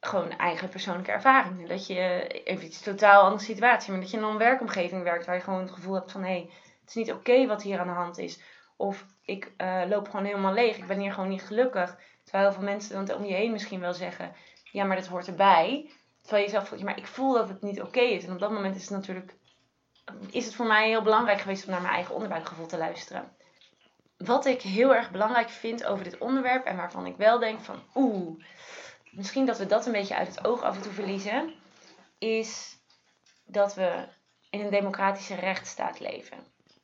gewoon 0.00 0.30
eigen 0.30 0.68
persoonlijke 0.68 1.12
ervaringen. 1.12 1.68
Dat 1.68 1.86
je, 1.86 2.26
even 2.44 2.64
iets 2.64 2.82
totaal 2.82 3.22
andere 3.22 3.42
situatie, 3.42 3.92
maar 3.92 4.00
dat 4.00 4.10
je 4.10 4.16
in 4.16 4.22
een 4.22 4.38
werkomgeving 4.38 5.02
werkt 5.02 5.26
waar 5.26 5.34
je 5.34 5.40
gewoon 5.40 5.60
het 5.60 5.70
gevoel 5.70 5.94
hebt 5.94 6.12
van, 6.12 6.22
hé, 6.22 6.28
hey, 6.28 6.50
het 6.80 6.88
is 6.88 6.94
niet 6.94 7.12
oké 7.12 7.46
wat 7.46 7.62
hier 7.62 7.78
aan 7.78 7.86
de 7.86 7.92
hand 7.92 8.18
is. 8.18 8.40
Of 8.76 9.06
ik 9.22 9.52
uh, 9.58 9.82
loop 9.88 10.08
gewoon 10.08 10.26
helemaal 10.26 10.52
leeg, 10.52 10.76
ik 10.76 10.86
ben 10.86 10.98
hier 10.98 11.12
gewoon 11.12 11.28
niet 11.28 11.42
gelukkig. 11.42 11.98
Terwijl 12.22 12.44
heel 12.44 12.54
veel 12.58 12.68
mensen 12.68 13.06
dan 13.06 13.16
om 13.16 13.24
je 13.24 13.34
heen 13.34 13.52
misschien 13.52 13.80
wel 13.80 13.94
zeggen, 13.94 14.32
ja, 14.72 14.84
maar 14.84 14.96
dat 14.96 15.06
hoort 15.06 15.26
erbij. 15.26 15.90
Terwijl 16.22 16.44
je 16.44 16.50
zelf 16.50 16.68
voelt, 16.68 16.80
ja, 16.80 16.86
maar 16.86 16.98
ik 16.98 17.06
voel 17.06 17.32
dat 17.32 17.48
het 17.48 17.62
niet 17.62 17.82
oké 17.82 18.00
is. 18.00 18.24
En 18.24 18.32
op 18.32 18.38
dat 18.38 18.50
moment 18.50 18.76
is 18.76 18.82
het 18.82 18.90
natuurlijk, 18.90 19.34
is 20.30 20.44
het 20.44 20.54
voor 20.54 20.66
mij 20.66 20.88
heel 20.88 21.02
belangrijk 21.02 21.40
geweest 21.40 21.64
om 21.64 21.70
naar 21.70 21.80
mijn 21.80 21.94
eigen 21.94 22.14
onderbuikgevoel 22.14 22.66
te 22.66 22.78
luisteren. 22.78 23.36
Wat 24.16 24.46
ik 24.46 24.62
heel 24.62 24.94
erg 24.94 25.10
belangrijk 25.10 25.50
vind 25.50 25.84
over 25.84 26.04
dit 26.04 26.18
onderwerp 26.18 26.64
en 26.64 26.76
waarvan 26.76 27.06
ik 27.06 27.16
wel 27.16 27.38
denk 27.38 27.60
van, 27.60 27.82
oeh, 27.94 28.42
misschien 29.10 29.46
dat 29.46 29.58
we 29.58 29.66
dat 29.66 29.86
een 29.86 29.92
beetje 29.92 30.16
uit 30.16 30.28
het 30.28 30.46
oog 30.46 30.62
af 30.62 30.76
en 30.76 30.82
toe 30.82 30.92
verliezen, 30.92 31.54
is 32.18 32.76
dat 33.44 33.74
we 33.74 34.08
in 34.50 34.60
een 34.60 34.70
democratische 34.70 35.34
rechtsstaat 35.34 36.00
leven. 36.00 36.38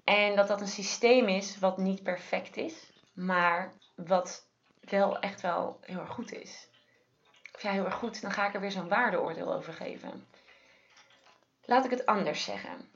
En 0.04 0.36
dat 0.36 0.48
dat 0.48 0.60
een 0.60 0.68
systeem 0.68 1.28
is 1.28 1.58
wat 1.58 1.78
niet 1.78 2.02
perfect 2.02 2.56
is, 2.56 2.92
maar 3.12 3.72
wat 3.94 4.46
wel 4.80 5.18
echt 5.18 5.40
wel 5.40 5.78
heel 5.80 5.98
erg 6.00 6.10
goed 6.10 6.32
is. 6.32 6.68
Of 7.54 7.62
ja, 7.62 7.70
heel 7.70 7.84
erg 7.84 7.94
goed, 7.94 8.22
dan 8.22 8.30
ga 8.30 8.46
ik 8.46 8.54
er 8.54 8.60
weer 8.60 8.70
zo'n 8.70 8.88
waardeoordeel 8.88 9.54
over 9.54 9.72
geven. 9.72 10.26
Laat 11.64 11.84
ik 11.84 11.90
het 11.90 12.06
anders 12.06 12.44
zeggen. 12.44 12.90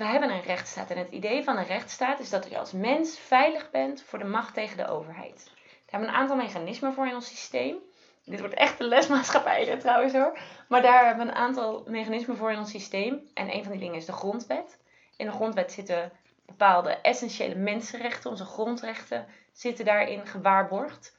We 0.00 0.06
hebben 0.06 0.30
een 0.30 0.42
rechtsstaat 0.42 0.90
en 0.90 0.98
het 0.98 1.10
idee 1.10 1.44
van 1.44 1.56
een 1.56 1.66
rechtsstaat 1.66 2.20
is 2.20 2.30
dat 2.30 2.48
je 2.50 2.58
als 2.58 2.72
mens 2.72 3.18
veilig 3.18 3.70
bent 3.70 4.02
voor 4.02 4.18
de 4.18 4.24
macht 4.24 4.54
tegen 4.54 4.76
de 4.76 4.86
overheid. 4.86 5.44
Daar 5.44 5.90
hebben 5.90 6.08
we 6.08 6.14
een 6.14 6.20
aantal 6.20 6.36
mechanismen 6.36 6.92
voor 6.92 7.06
in 7.06 7.14
ons 7.14 7.26
systeem. 7.26 7.76
Dit 8.24 8.40
wordt 8.40 8.54
echt 8.54 8.80
een 8.80 8.86
lesmaatschappij 8.86 9.76
trouwens 9.76 10.12
hoor. 10.12 10.38
Maar 10.68 10.82
daar 10.82 11.06
hebben 11.06 11.26
we 11.26 11.32
een 11.32 11.38
aantal 11.38 11.84
mechanismen 11.86 12.36
voor 12.36 12.52
in 12.52 12.58
ons 12.58 12.70
systeem. 12.70 13.20
En 13.34 13.54
een 13.54 13.62
van 13.62 13.72
die 13.72 13.80
dingen 13.80 13.96
is 13.96 14.04
de 14.04 14.12
grondwet. 14.12 14.78
In 15.16 15.26
de 15.26 15.32
grondwet 15.32 15.72
zitten 15.72 16.12
bepaalde 16.46 16.90
essentiële 16.90 17.54
mensenrechten, 17.54 18.30
onze 18.30 18.44
grondrechten, 18.44 19.26
zitten 19.52 19.84
daarin 19.84 20.26
gewaarborgd. 20.26 21.16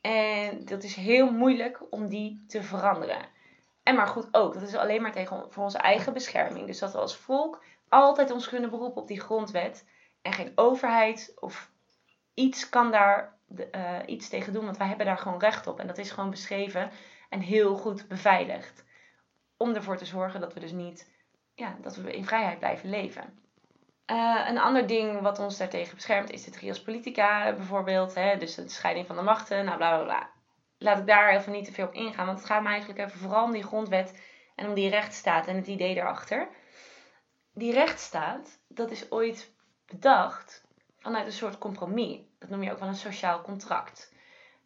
En 0.00 0.64
dat 0.64 0.82
is 0.82 0.94
heel 0.94 1.30
moeilijk 1.30 1.80
om 1.90 2.08
die 2.08 2.44
te 2.48 2.62
veranderen. 2.62 3.34
En 3.82 3.94
maar 3.94 4.08
goed 4.08 4.28
ook, 4.30 4.54
dat 4.54 4.62
is 4.62 4.74
alleen 4.74 5.02
maar 5.02 5.12
tegen, 5.12 5.46
voor 5.50 5.64
onze 5.64 5.78
eigen 5.78 6.12
bescherming. 6.12 6.66
Dus 6.66 6.78
dat 6.78 6.92
we 6.92 6.98
als 6.98 7.16
volk 7.16 7.62
altijd 7.88 8.30
ons 8.30 8.48
kunnen 8.48 8.70
beroepen 8.70 9.02
op 9.02 9.08
die 9.08 9.20
grondwet. 9.20 9.84
En 10.22 10.32
geen 10.32 10.52
overheid 10.54 11.32
of 11.40 11.70
iets 12.34 12.68
kan 12.68 12.90
daar 12.90 13.38
uh, 13.48 13.98
iets 14.06 14.28
tegen 14.28 14.52
doen, 14.52 14.64
want 14.64 14.76
wij 14.76 14.86
hebben 14.86 15.06
daar 15.06 15.18
gewoon 15.18 15.38
recht 15.38 15.66
op. 15.66 15.80
En 15.80 15.86
dat 15.86 15.98
is 15.98 16.10
gewoon 16.10 16.30
beschreven 16.30 16.90
en 17.28 17.40
heel 17.40 17.76
goed 17.76 18.08
beveiligd. 18.08 18.84
Om 19.56 19.74
ervoor 19.74 19.96
te 19.96 20.04
zorgen 20.04 20.40
dat 20.40 20.54
we 20.54 20.60
dus 20.60 20.72
niet, 20.72 21.10
ja, 21.54 21.76
dat 21.80 21.96
we 21.96 22.16
in 22.16 22.24
vrijheid 22.24 22.58
blijven 22.58 22.90
leven. 22.90 23.38
Uh, 24.10 24.44
een 24.48 24.58
ander 24.58 24.86
ding 24.86 25.20
wat 25.20 25.38
ons 25.38 25.56
daartegen 25.56 25.94
beschermt 25.94 26.30
is 26.30 26.44
de 26.44 26.50
trias 26.50 26.82
politica 26.82 27.52
bijvoorbeeld. 27.52 28.14
Hè? 28.14 28.36
Dus 28.36 28.54
de 28.54 28.68
scheiding 28.68 29.06
van 29.06 29.16
de 29.16 29.22
machten, 29.22 29.64
nou 29.64 29.76
bla 29.76 29.96
bla 29.96 30.04
bla. 30.04 30.30
Laat 30.78 30.98
ik 30.98 31.06
daar 31.06 31.34
even 31.34 31.52
niet 31.52 31.64
te 31.64 31.72
veel 31.72 31.86
op 31.86 31.94
ingaan, 31.94 32.26
want 32.26 32.38
het 32.38 32.46
gaat 32.46 32.62
me 32.62 32.68
eigenlijk 32.68 33.10
vooral 33.10 33.44
om 33.44 33.52
die 33.52 33.62
grondwet 33.62 34.20
en 34.54 34.68
om 34.68 34.74
die 34.74 34.90
rechtsstaat 34.90 35.46
en 35.46 35.56
het 35.56 35.66
idee 35.66 35.94
daarachter. 35.94 36.48
Die 37.58 37.72
rechtsstaat, 37.72 38.58
dat 38.68 38.90
is 38.90 39.10
ooit 39.10 39.52
bedacht 39.86 40.64
vanuit 40.98 41.26
een 41.26 41.32
soort 41.32 41.58
compromis. 41.58 42.20
Dat 42.38 42.48
noem 42.48 42.62
je 42.62 42.72
ook 42.72 42.78
wel 42.78 42.88
een 42.88 42.94
sociaal 42.94 43.42
contract. 43.42 44.12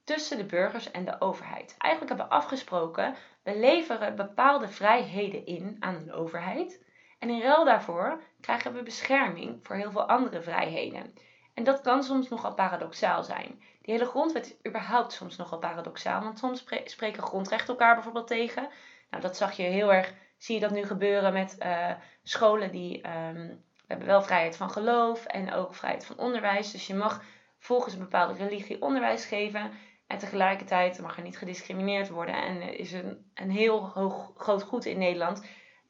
Tussen 0.05 0.37
de 0.37 0.45
burgers 0.45 0.91
en 0.91 1.05
de 1.05 1.21
overheid. 1.21 1.75
Eigenlijk 1.79 2.19
hebben 2.19 2.29
we 2.29 2.43
afgesproken, 2.43 3.15
we 3.43 3.59
leveren 3.59 4.17
bepaalde 4.17 4.69
vrijheden 4.69 5.47
in 5.47 5.77
aan 5.81 5.95
een 5.95 6.13
overheid. 6.13 6.85
En 7.19 7.31
in 7.31 7.43
ruil 7.43 7.65
daarvoor 7.65 8.23
krijgen 8.41 8.73
we 8.73 8.83
bescherming 8.83 9.59
voor 9.63 9.77
heel 9.77 9.91
veel 9.91 10.09
andere 10.09 10.43
vrijheden. 10.43 11.15
En 11.55 11.65
dat 11.65 11.81
kan 11.81 12.03
soms 12.03 12.29
nogal 12.29 12.55
paradoxaal 12.55 13.23
zijn. 13.23 13.63
Die 13.83 13.95
hele 13.95 14.07
grondwet 14.07 14.47
is 14.47 14.69
überhaupt 14.69 15.13
soms 15.13 15.37
nogal 15.37 15.59
paradoxaal. 15.59 16.23
Want 16.23 16.39
soms 16.39 16.65
spreken 16.85 17.23
grondrechten 17.23 17.69
elkaar 17.69 17.95
bijvoorbeeld 17.95 18.27
tegen. 18.27 18.69
Nou, 19.11 19.23
dat 19.23 19.37
zag 19.37 19.53
je 19.53 19.63
heel 19.63 19.93
erg, 19.93 20.15
zie 20.37 20.55
je 20.55 20.61
dat 20.61 20.71
nu 20.71 20.85
gebeuren 20.85 21.33
met 21.33 21.57
uh, 21.63 21.91
scholen 22.31 22.73
die 22.73 23.01
we 23.03 23.97
hebben 23.97 24.07
wel 24.07 24.23
vrijheid 24.23 24.57
van 24.57 24.71
geloof 24.71 25.25
en 25.25 25.53
ook 25.53 25.75
vrijheid 25.75 26.07
van 26.07 26.19
onderwijs. 26.19 26.71
Dus 26.71 26.87
je 26.87 26.95
mag 26.95 27.23
volgens 27.59 27.95
een 27.95 28.01
bepaalde 28.01 28.35
religie 28.35 28.83
onderwijs 28.83 29.25
geven. 29.25 29.71
En 30.07 30.19
tegelijkertijd 30.19 31.01
mag 31.01 31.17
er 31.17 31.23
niet 31.23 31.39
gediscrimineerd 31.39 32.09
worden. 32.09 32.35
En 32.35 32.79
is 32.79 32.93
een, 32.93 33.31
een 33.35 33.51
heel 33.51 33.89
hoog, 33.95 34.33
groot 34.37 34.63
goed 34.63 34.85
in 34.85 34.99
Nederland 34.99 35.43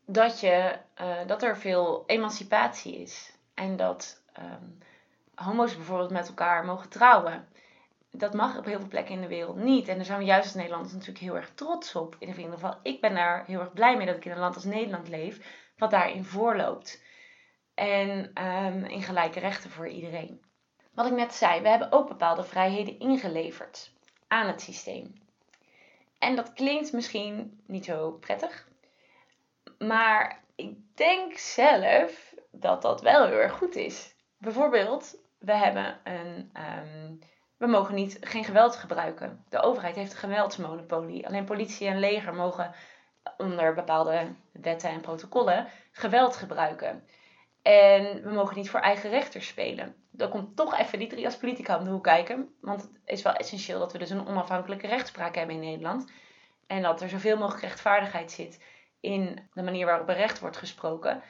dat, 0.07 0.41
je, 0.41 0.77
uh, 1.01 1.27
dat 1.27 1.43
er 1.43 1.57
veel 1.57 2.05
emancipatie 2.07 3.01
is. 3.01 3.37
En 3.55 3.77
dat 3.77 4.23
um, 4.39 4.79
homo's 5.35 5.77
bijvoorbeeld 5.77 6.11
met 6.11 6.29
elkaar 6.29 6.65
mogen 6.65 6.89
trouwen. 6.89 7.49
Dat 8.11 8.35
mag 8.35 8.59
op 8.59 8.65
heel 8.65 8.79
veel 8.79 8.89
plekken 8.89 9.15
in 9.15 9.21
de 9.21 9.29
wereld 9.29 9.57
niet. 9.57 9.89
En 9.89 9.97
daar 9.97 10.05
zijn 10.05 10.19
we 10.19 10.25
juist 10.25 10.45
als 10.45 10.55
Nederlanders 10.55 10.93
natuurlijk 10.93 11.25
heel 11.25 11.37
erg 11.37 11.51
trots 11.55 11.95
op. 11.95 12.17
In 12.19 12.29
ieder 12.29 12.53
geval, 12.53 12.75
ik 12.83 13.01
ben 13.01 13.15
daar 13.15 13.45
heel 13.47 13.61
erg 13.61 13.73
blij 13.73 13.97
mee 13.97 14.07
dat 14.07 14.17
ik 14.17 14.25
in 14.25 14.31
een 14.31 14.39
land 14.39 14.55
als 14.55 14.65
Nederland 14.65 15.09
leef, 15.09 15.41
wat 15.81 15.91
daarin 15.91 16.25
voorloopt 16.25 17.03
en 17.75 18.31
um, 18.45 18.85
in 18.85 19.03
gelijke 19.03 19.41
rechten 19.41 19.71
voor 19.71 19.89
iedereen. 19.89 20.45
Wat 20.95 21.07
ik 21.07 21.13
net 21.13 21.35
zei, 21.35 21.61
we 21.61 21.69
hebben 21.69 21.93
ook 21.93 22.09
bepaalde 22.09 22.45
vrijheden 22.45 22.99
ingeleverd 22.99 23.93
aan 24.29 24.47
het 24.47 24.61
systeem. 24.61 25.15
En 26.19 26.37
dat 26.37 26.53
klinkt 26.53 26.93
misschien 26.93 27.61
niet 27.67 27.85
zo 27.85 28.11
prettig, 28.11 28.69
maar 29.79 30.45
ik 30.55 30.77
denk 30.95 31.39
zelf 31.39 32.35
dat 32.51 32.83
dat 32.83 33.01
wel 33.01 33.27
heel 33.27 33.39
erg 33.39 33.53
goed 33.53 33.75
is. 33.75 34.15
Bijvoorbeeld, 34.39 35.17
we 35.39 35.55
hebben 35.55 36.01
een. 36.05 36.51
Um, 36.57 37.19
we 37.61 37.67
mogen 37.67 37.95
niet, 37.95 38.17
geen 38.21 38.45
geweld 38.45 38.77
gebruiken. 38.77 39.45
De 39.49 39.61
overheid 39.61 39.97
heeft 39.97 40.13
een 40.13 40.19
geweldsmonopolie. 40.19 41.27
Alleen 41.27 41.45
politie 41.45 41.89
en 41.89 41.99
leger 41.99 42.35
mogen 42.35 42.75
onder 43.37 43.75
bepaalde 43.75 44.35
wetten 44.53 44.91
en 44.91 45.01
protocollen 45.01 45.67
geweld 45.93 46.37
gebruiken. 46.37 47.05
En 47.63 48.23
we 48.23 48.31
mogen 48.31 48.57
niet 48.57 48.71
voor 48.71 48.81
eigen 48.81 49.11
rechter 49.11 49.43
spelen. 49.43 49.95
Dan 50.11 50.31
komt 50.31 50.57
toch 50.57 50.79
even 50.79 50.99
die 50.99 51.09
drie 51.09 51.25
als 51.25 51.37
politica 51.37 51.79
om 51.79 51.85
de 51.85 51.91
hoek 51.91 52.03
kijken. 52.03 52.55
Want 52.61 52.83
het 52.83 52.91
is 53.05 53.23
wel 53.23 53.35
essentieel 53.35 53.79
dat 53.79 53.93
we 53.93 53.99
dus 53.99 54.11
een 54.11 54.27
onafhankelijke 54.27 54.87
rechtspraak 54.87 55.35
hebben 55.35 55.55
in 55.55 55.61
Nederland. 55.61 56.11
En 56.67 56.83
dat 56.83 57.01
er 57.01 57.09
zoveel 57.09 57.37
mogelijk 57.37 57.63
rechtvaardigheid 57.63 58.33
zit 58.33 58.63
in 59.01 59.49
de 59.53 59.63
manier 59.63 59.87
waarop 59.87 60.09
er 60.09 60.17
recht 60.17 60.41
wordt 60.41 60.57
gesproken. 60.57 61.23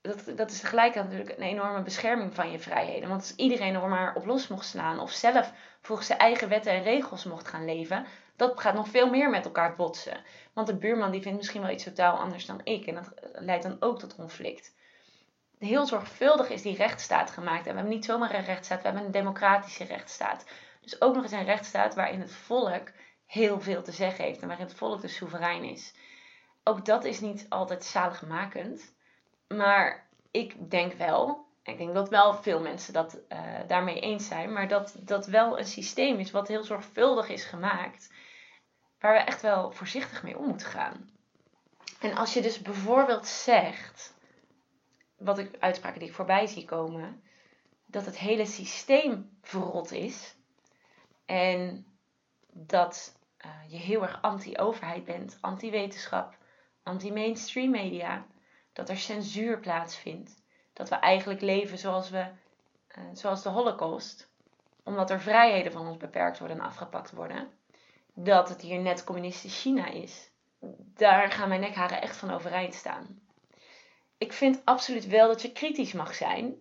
Dat, 0.00 0.36
dat 0.36 0.50
is 0.50 0.60
tegelijkertijd 0.60 1.10
natuurlijk 1.10 1.38
een 1.38 1.44
enorme 1.44 1.82
bescherming 1.82 2.34
van 2.34 2.50
je 2.50 2.58
vrijheden. 2.58 3.08
Want 3.08 3.20
als 3.20 3.34
iedereen 3.34 3.74
er 3.74 3.88
maar 3.88 4.14
op 4.14 4.26
los 4.26 4.48
mocht 4.48 4.66
slaan 4.66 5.00
of 5.00 5.10
zelf 5.10 5.52
volgens 5.80 6.06
zijn 6.06 6.18
eigen 6.18 6.48
wetten 6.48 6.72
en 6.72 6.82
regels 6.82 7.24
mocht 7.24 7.48
gaan 7.48 7.64
leven, 7.64 8.06
dat 8.36 8.60
gaat 8.60 8.74
nog 8.74 8.88
veel 8.88 9.10
meer 9.10 9.30
met 9.30 9.44
elkaar 9.44 9.76
botsen. 9.76 10.24
Want 10.52 10.66
de 10.66 10.76
buurman 10.76 11.10
die 11.10 11.22
vindt 11.22 11.38
misschien 11.38 11.60
wel 11.60 11.70
iets 11.70 11.84
totaal 11.84 12.16
anders 12.16 12.46
dan 12.46 12.60
ik 12.64 12.86
en 12.86 12.94
dat 12.94 13.12
leidt 13.32 13.62
dan 13.62 13.76
ook 13.80 13.98
tot 13.98 14.14
conflict. 14.14 14.74
Heel 15.58 15.86
zorgvuldig 15.86 16.48
is 16.48 16.62
die 16.62 16.76
rechtsstaat 16.76 17.30
gemaakt. 17.30 17.66
En 17.66 17.70
we 17.70 17.78
hebben 17.78 17.94
niet 17.94 18.04
zomaar 18.04 18.34
een 18.34 18.44
rechtsstaat, 18.44 18.82
we 18.82 18.86
hebben 18.86 19.04
een 19.04 19.10
democratische 19.10 19.84
rechtsstaat. 19.84 20.44
Dus 20.80 21.00
ook 21.00 21.14
nog 21.14 21.22
eens 21.22 21.32
een 21.32 21.44
rechtsstaat 21.44 21.94
waarin 21.94 22.20
het 22.20 22.32
volk 22.32 22.90
heel 23.26 23.60
veel 23.60 23.82
te 23.82 23.92
zeggen 23.92 24.24
heeft 24.24 24.40
en 24.40 24.48
waarin 24.48 24.66
het 24.66 24.74
volk 24.74 25.00
dus 25.00 25.14
soeverein 25.14 25.64
is. 25.64 25.94
Ook 26.64 26.84
dat 26.84 27.04
is 27.04 27.20
niet 27.20 27.46
altijd 27.48 27.84
zaligmakend. 27.84 28.94
Maar 29.56 30.08
ik 30.30 30.70
denk 30.70 30.92
wel, 30.92 31.46
ik 31.62 31.78
denk 31.78 31.94
dat 31.94 32.08
wel 32.08 32.34
veel 32.34 32.60
mensen 32.60 32.92
dat 32.92 33.18
uh, 33.28 33.38
daarmee 33.66 34.00
eens 34.00 34.26
zijn, 34.26 34.52
maar 34.52 34.68
dat 34.68 34.94
dat 34.98 35.26
wel 35.26 35.58
een 35.58 35.66
systeem 35.66 36.18
is 36.18 36.30
wat 36.30 36.48
heel 36.48 36.64
zorgvuldig 36.64 37.28
is 37.28 37.44
gemaakt, 37.44 38.12
waar 38.98 39.12
we 39.12 39.18
echt 39.18 39.42
wel 39.42 39.72
voorzichtig 39.72 40.22
mee 40.22 40.38
om 40.38 40.46
moeten 40.46 40.66
gaan. 40.66 41.10
En 42.00 42.14
als 42.14 42.34
je 42.34 42.42
dus 42.42 42.62
bijvoorbeeld 42.62 43.26
zegt, 43.26 44.14
wat 45.16 45.38
ik 45.38 45.56
uitspraken 45.58 45.98
die 45.98 46.08
ik 46.08 46.14
voorbij 46.14 46.46
zie 46.46 46.64
komen, 46.64 47.22
dat 47.86 48.06
het 48.06 48.18
hele 48.18 48.46
systeem 48.46 49.38
verrot 49.42 49.90
is 49.90 50.36
en 51.24 51.86
dat 52.52 53.18
uh, 53.44 53.50
je 53.68 53.76
heel 53.76 54.02
erg 54.02 54.22
anti-overheid 54.22 55.04
bent, 55.04 55.38
anti-wetenschap, 55.40 56.36
anti-mainstream 56.82 57.70
media, 57.70 58.26
dat 58.80 58.88
er 58.88 58.96
censuur 58.96 59.58
plaatsvindt, 59.58 60.42
dat 60.72 60.88
we 60.88 60.94
eigenlijk 60.94 61.40
leven 61.40 61.78
zoals, 61.78 62.10
we, 62.10 62.26
uh, 62.98 63.04
zoals 63.12 63.42
de 63.42 63.48
Holocaust, 63.48 64.30
omdat 64.84 65.10
er 65.10 65.20
vrijheden 65.20 65.72
van 65.72 65.86
ons 65.86 65.96
beperkt 65.96 66.38
worden 66.38 66.58
en 66.58 66.64
afgepakt 66.64 67.10
worden, 67.10 67.48
dat 68.14 68.48
het 68.48 68.60
hier 68.60 68.78
net 68.78 69.04
communistisch 69.04 69.60
China 69.60 69.86
is. 69.86 70.30
Daar 70.94 71.30
gaan 71.30 71.48
mijn 71.48 71.60
nekharen 71.60 72.02
echt 72.02 72.16
van 72.16 72.30
overeind 72.30 72.74
staan. 72.74 73.20
Ik 74.18 74.32
vind 74.32 74.60
absoluut 74.64 75.06
wel 75.06 75.28
dat 75.28 75.42
je 75.42 75.52
kritisch 75.52 75.92
mag 75.92 76.14
zijn. 76.14 76.54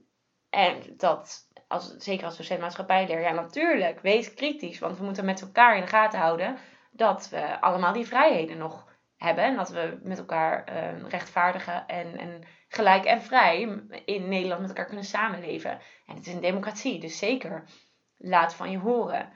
En 0.50 0.84
dat, 0.98 1.48
als, 1.68 1.96
zeker 1.98 2.26
als 2.26 2.38
docent 2.38 2.60
maatschappijleer, 2.60 3.22
ja 3.22 3.32
natuurlijk, 3.32 4.00
wees 4.00 4.34
kritisch. 4.34 4.80
Want 4.80 4.98
we 4.98 5.04
moeten 5.04 5.26
met 5.26 5.42
elkaar 5.42 5.76
in 5.76 5.82
de 5.82 5.88
gaten 5.88 6.20
houden 6.20 6.58
dat 6.92 7.30
we 7.30 7.62
allemaal 7.62 7.94
die 7.94 8.08
vrijheden 8.08 8.58
nog 8.58 8.89
hebben. 9.20 9.44
En 9.44 9.56
dat 9.56 9.70
we 9.70 10.00
met 10.04 10.18
elkaar 10.18 10.70
uh, 10.70 11.10
rechtvaardigen 11.10 11.88
en, 11.88 12.18
en 12.18 12.44
gelijk 12.68 13.06
en 13.06 13.22
vrij 13.22 13.62
in 14.06 14.30
Nederland 14.30 14.60
met 14.60 14.70
elkaar 14.70 14.86
kunnen 14.86 15.06
samenleven. 15.06 15.72
En 16.06 16.16
het 16.16 16.28
is 16.28 16.34
een 16.34 16.42
democratie, 16.42 17.00
dus 17.00 17.18
zeker 17.18 17.64
laat 18.18 18.54
van 18.54 18.72
je 18.72 18.78
horen. 18.78 19.32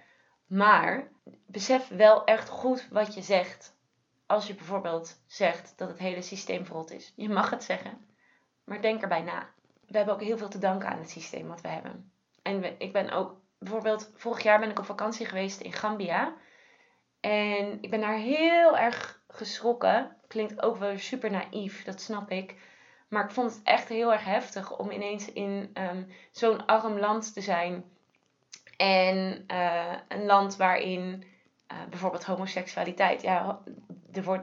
Maar 0.47 1.11
besef 1.47 1.87
wel 1.87 2.23
echt 2.23 2.49
goed 2.49 2.87
wat 2.91 3.13
je 3.13 3.21
zegt. 3.21 3.75
Als 4.25 4.47
je 4.47 4.55
bijvoorbeeld 4.55 5.23
zegt 5.27 5.73
dat 5.77 5.87
het 5.87 5.99
hele 5.99 6.21
systeem 6.21 6.65
verrot 6.65 6.91
is. 6.91 7.13
Je 7.15 7.29
mag 7.29 7.49
het 7.49 7.63
zeggen, 7.63 8.05
maar 8.63 8.81
denk 8.81 9.01
erbij 9.01 9.21
na. 9.21 9.49
We 9.87 9.97
hebben 9.97 10.13
ook 10.13 10.21
heel 10.21 10.37
veel 10.37 10.49
te 10.49 10.57
danken 10.57 10.89
aan 10.89 10.97
het 10.97 11.09
systeem 11.09 11.47
wat 11.47 11.61
we 11.61 11.67
hebben. 11.67 12.11
En 12.41 12.79
ik 12.79 12.93
ben 12.93 13.11
ook, 13.11 13.41
bijvoorbeeld, 13.59 14.11
vorig 14.15 14.43
jaar 14.43 14.59
ben 14.59 14.69
ik 14.69 14.79
op 14.79 14.85
vakantie 14.85 15.25
geweest 15.25 15.61
in 15.61 15.73
Gambia. 15.73 16.33
En 17.19 17.77
ik 17.81 17.89
ben 17.89 17.99
daar 17.99 18.17
heel 18.17 18.77
erg 18.77 19.22
geschrokken. 19.33 20.15
Klinkt 20.27 20.61
ook 20.61 20.77
wel 20.77 20.97
super 20.97 21.31
naïef, 21.31 21.83
dat 21.83 22.01
snap 22.01 22.31
ik. 22.31 22.55
Maar 23.07 23.23
ik 23.23 23.31
vond 23.31 23.51
het 23.51 23.61
echt 23.63 23.89
heel 23.89 24.11
erg 24.11 24.25
heftig 24.25 24.77
om 24.77 24.91
ineens 24.91 25.31
in 25.31 25.69
um, 25.73 26.07
zo'n 26.31 26.65
arm 26.65 26.99
land 26.99 27.33
te 27.33 27.41
zijn. 27.41 27.83
En 28.77 29.45
uh, 29.47 29.93
een 30.07 30.25
land 30.25 30.55
waarin 30.55 31.23
uh, 31.71 31.77
bijvoorbeeld 31.89 32.23
homoseksualiteit, 32.23 33.21
ja, 33.21 33.59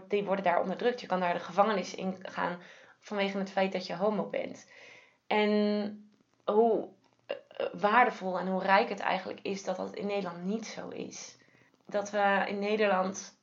die, 0.09 0.25
worden 0.25 0.45
daar 0.45 0.61
onderdrukt. 0.61 1.01
Je 1.01 1.07
kan 1.07 1.21
daar 1.21 1.35
de 1.35 1.41
gevangenis 1.41 1.95
in 1.95 2.17
gaan 2.23 2.59
vanwege 3.01 3.39
het 3.39 3.51
feit 3.51 3.73
dat 3.73 3.87
je 3.87 3.97
homo 3.97 4.29
bent. 4.29 4.71
En 5.27 6.11
hoe 6.45 6.89
uh, 7.61 7.67
waardevol 7.73 8.39
en 8.39 8.47
hoe 8.47 8.63
rijk 8.63 8.89
het 8.89 9.01
eigenlijk 9.01 9.41
is 9.43 9.65
dat 9.65 9.77
dat 9.77 9.95
in 9.95 10.07
Nederland 10.07 10.45
niet 10.45 10.67
zo 10.67 10.89
is 10.89 11.39
dat 11.91 12.11
we 12.11 12.45
in 12.47 12.59
Nederland 12.59 13.39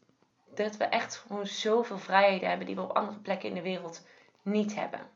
dat 0.65 0.77
we 0.77 0.83
echt 0.83 1.15
gewoon 1.15 1.47
zoveel 1.47 1.97
vrijheden 1.97 2.49
hebben 2.49 2.67
die 2.67 2.75
we 2.75 2.81
op 2.81 2.95
andere 2.95 3.19
plekken 3.19 3.49
in 3.49 3.55
de 3.55 3.61
wereld 3.61 4.07
niet 4.41 4.75
hebben. 4.75 5.09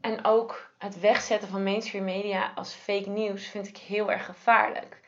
En 0.00 0.24
ook 0.24 0.74
het 0.78 1.00
wegzetten 1.00 1.48
van 1.48 1.62
mainstream 1.62 2.04
media 2.04 2.52
als 2.54 2.74
fake 2.74 3.08
news 3.08 3.46
vind 3.46 3.68
ik 3.68 3.76
heel 3.76 4.10
erg 4.10 4.24
gevaarlijk. 4.24 5.00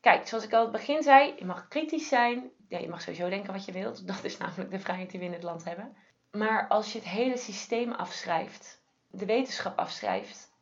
Kijk, 0.00 0.26
zoals 0.26 0.44
ik 0.44 0.52
al 0.52 0.62
het 0.62 0.72
begin 0.72 1.02
zei, 1.02 1.34
je 1.38 1.44
mag 1.44 1.68
kritisch 1.68 2.08
zijn. 2.08 2.50
Je 2.68 2.88
mag 2.88 3.02
sowieso 3.02 3.28
denken 3.28 3.52
wat 3.52 3.64
je 3.64 3.72
wilt. 3.72 4.06
Dat 4.06 4.24
is 4.24 4.36
namelijk 4.36 4.70
de 4.70 4.80
vrijheid 4.80 5.10
die 5.10 5.20
we 5.20 5.26
in 5.26 5.32
het 5.32 5.42
land 5.42 5.64
hebben. 5.64 5.96
Maar 6.30 6.68
als 6.68 6.92
je 6.92 6.98
het 6.98 7.08
hele 7.08 7.36
systeem 7.36 7.92
afschrijft, 7.92 8.82
de 9.10 9.26
wetenschap 9.26 9.78
afschrijft 9.78 10.52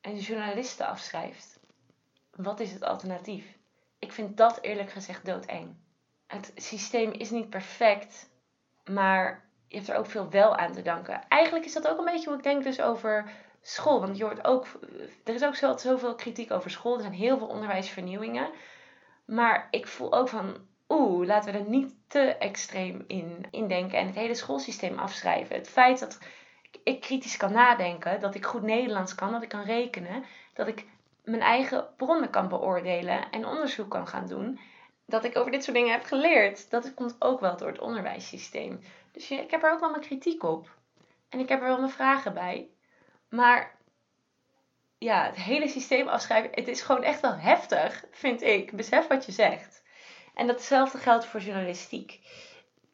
en 0.00 0.14
de 0.14 0.20
journalisten 0.20 0.86
afschrijft, 0.86 1.60
wat 2.30 2.60
is 2.60 2.72
het 2.72 2.82
alternatief? 2.82 3.56
ik 3.98 4.12
vind 4.12 4.36
dat 4.36 4.58
eerlijk 4.60 4.90
gezegd 4.90 5.24
doodeng. 5.24 5.76
Het 6.26 6.52
systeem 6.54 7.12
is 7.12 7.30
niet 7.30 7.50
perfect, 7.50 8.30
maar 8.84 9.48
je 9.68 9.76
hebt 9.76 9.88
er 9.88 9.96
ook 9.96 10.06
veel 10.06 10.30
wel 10.30 10.56
aan 10.56 10.72
te 10.72 10.82
danken. 10.82 11.28
Eigenlijk 11.28 11.64
is 11.64 11.72
dat 11.72 11.88
ook 11.88 11.98
een 11.98 12.04
beetje 12.04 12.28
hoe 12.28 12.38
ik 12.38 12.44
denk 12.44 12.62
dus 12.62 12.80
over 12.80 13.30
school. 13.62 14.00
Want 14.00 14.16
je 14.16 14.24
hoort 14.24 14.44
ook, 14.44 14.66
er 15.24 15.34
is 15.34 15.44
ook 15.44 15.78
zoveel 15.78 16.14
kritiek 16.14 16.50
over 16.50 16.70
school. 16.70 16.94
Er 16.94 17.00
zijn 17.00 17.12
heel 17.12 17.38
veel 17.38 17.46
onderwijsvernieuwingen. 17.46 18.50
Maar 19.26 19.68
ik 19.70 19.86
voel 19.86 20.12
ook 20.12 20.28
van, 20.28 20.56
oeh, 20.88 21.26
laten 21.26 21.52
we 21.52 21.58
er 21.58 21.68
niet 21.68 21.94
te 22.08 22.20
extreem 22.20 23.04
in, 23.06 23.46
in 23.50 23.68
denken 23.68 23.98
en 23.98 24.06
het 24.06 24.14
hele 24.14 24.34
schoolsysteem 24.34 24.98
afschrijven. 24.98 25.56
Het 25.56 25.68
feit 25.68 25.98
dat 25.98 26.18
ik 26.82 27.00
kritisch 27.00 27.36
kan 27.36 27.52
nadenken, 27.52 28.20
dat 28.20 28.34
ik 28.34 28.46
goed 28.46 28.62
Nederlands 28.62 29.14
kan, 29.14 29.32
dat 29.32 29.42
ik 29.42 29.48
kan 29.48 29.62
rekenen, 29.62 30.24
dat 30.54 30.66
ik 30.66 30.86
mijn 31.24 31.42
eigen 31.42 31.86
bronnen 31.96 32.30
kan 32.30 32.48
beoordelen 32.48 33.30
en 33.30 33.46
onderzoek 33.46 33.90
kan 33.90 34.08
gaan 34.08 34.26
doen. 34.26 34.60
Dat 35.06 35.24
ik 35.24 35.36
over 35.36 35.50
dit 35.50 35.64
soort 35.64 35.76
dingen 35.76 35.92
heb 35.92 36.04
geleerd. 36.04 36.70
Dat 36.70 36.94
komt 36.94 37.16
ook 37.18 37.40
wel 37.40 37.56
door 37.56 37.68
het 37.68 37.80
onderwijssysteem. 37.80 38.80
Dus 39.12 39.30
ik 39.30 39.50
heb 39.50 39.62
er 39.62 39.72
ook 39.72 39.80
wel 39.80 39.90
mijn 39.90 40.02
kritiek 40.02 40.42
op. 40.42 40.70
En 41.28 41.38
ik 41.38 41.48
heb 41.48 41.60
er 41.60 41.66
wel 41.66 41.78
mijn 41.78 41.90
vragen 41.90 42.34
bij. 42.34 42.68
Maar 43.28 43.76
ja, 44.98 45.24
het 45.26 45.36
hele 45.36 45.68
systeem 45.68 46.08
afschrijven, 46.08 46.50
het 46.54 46.68
is 46.68 46.80
gewoon 46.80 47.02
echt 47.02 47.20
wel 47.20 47.36
heftig, 47.36 48.04
vind 48.10 48.42
ik. 48.42 48.72
Besef 48.72 49.06
wat 49.06 49.26
je 49.26 49.32
zegt. 49.32 49.82
En 50.34 50.46
datzelfde 50.46 50.98
geldt 50.98 51.26
voor 51.26 51.40
journalistiek. 51.40 52.20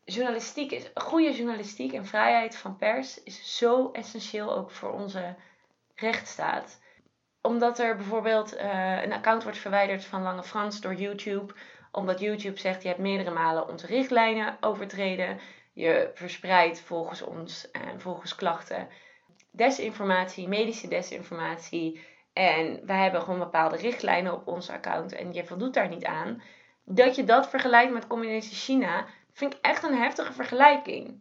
Journalistiek 0.05 0.71
is, 0.71 0.91
goede 0.95 1.33
journalistiek 1.33 1.93
en 1.93 2.07
vrijheid 2.07 2.57
van 2.57 2.77
pers 2.77 3.23
is 3.23 3.59
zo 3.59 3.91
essentieel 3.91 4.57
ook 4.57 4.71
voor 4.71 4.93
onze 4.93 5.37
rechtsstaat 5.95 6.81
omdat 7.43 7.79
er 7.79 7.97
bijvoorbeeld 7.97 8.57
uh, 8.57 9.03
een 9.03 9.13
account 9.13 9.43
wordt 9.43 9.59
verwijderd 9.59 10.05
van 10.05 10.23
Lange 10.23 10.43
Frans 10.43 10.81
door 10.81 10.95
YouTube. 10.95 11.55
Omdat 11.93 12.21
YouTube 12.21 12.59
zegt 12.59 12.83
je 12.83 12.89
hebt 12.89 13.01
meerdere 13.01 13.31
malen 13.31 13.69
onze 13.69 13.87
richtlijnen 13.87 14.57
overtreden. 14.61 15.41
Je 15.73 16.11
verspreidt 16.15 16.81
volgens 16.81 17.23
ons 17.23 17.71
en 17.71 18.01
volgens 18.01 18.35
klachten 18.35 18.89
desinformatie, 19.51 20.49
medische 20.49 20.89
desinformatie. 20.89 22.01
En 22.33 22.87
wij 22.87 23.03
hebben 23.03 23.23
gewoon 23.23 23.39
bepaalde 23.39 23.77
richtlijnen 23.77 24.33
op 24.33 24.47
ons 24.47 24.71
account 24.71 25.13
en 25.13 25.33
je 25.33 25.45
voldoet 25.45 25.75
daar 25.75 25.89
niet 25.89 26.05
aan. 26.05 26.43
Dat 26.85 27.17
je 27.17 27.25
dat 27.25 27.49
vergelijkt 27.49 27.93
met 27.93 28.07
communistisch 28.07 28.65
China, 28.65 29.07
vind 29.33 29.55
ik 29.55 29.59
echt 29.61 29.83
een 29.83 29.97
heftige 29.97 30.33
vergelijking 30.33 31.21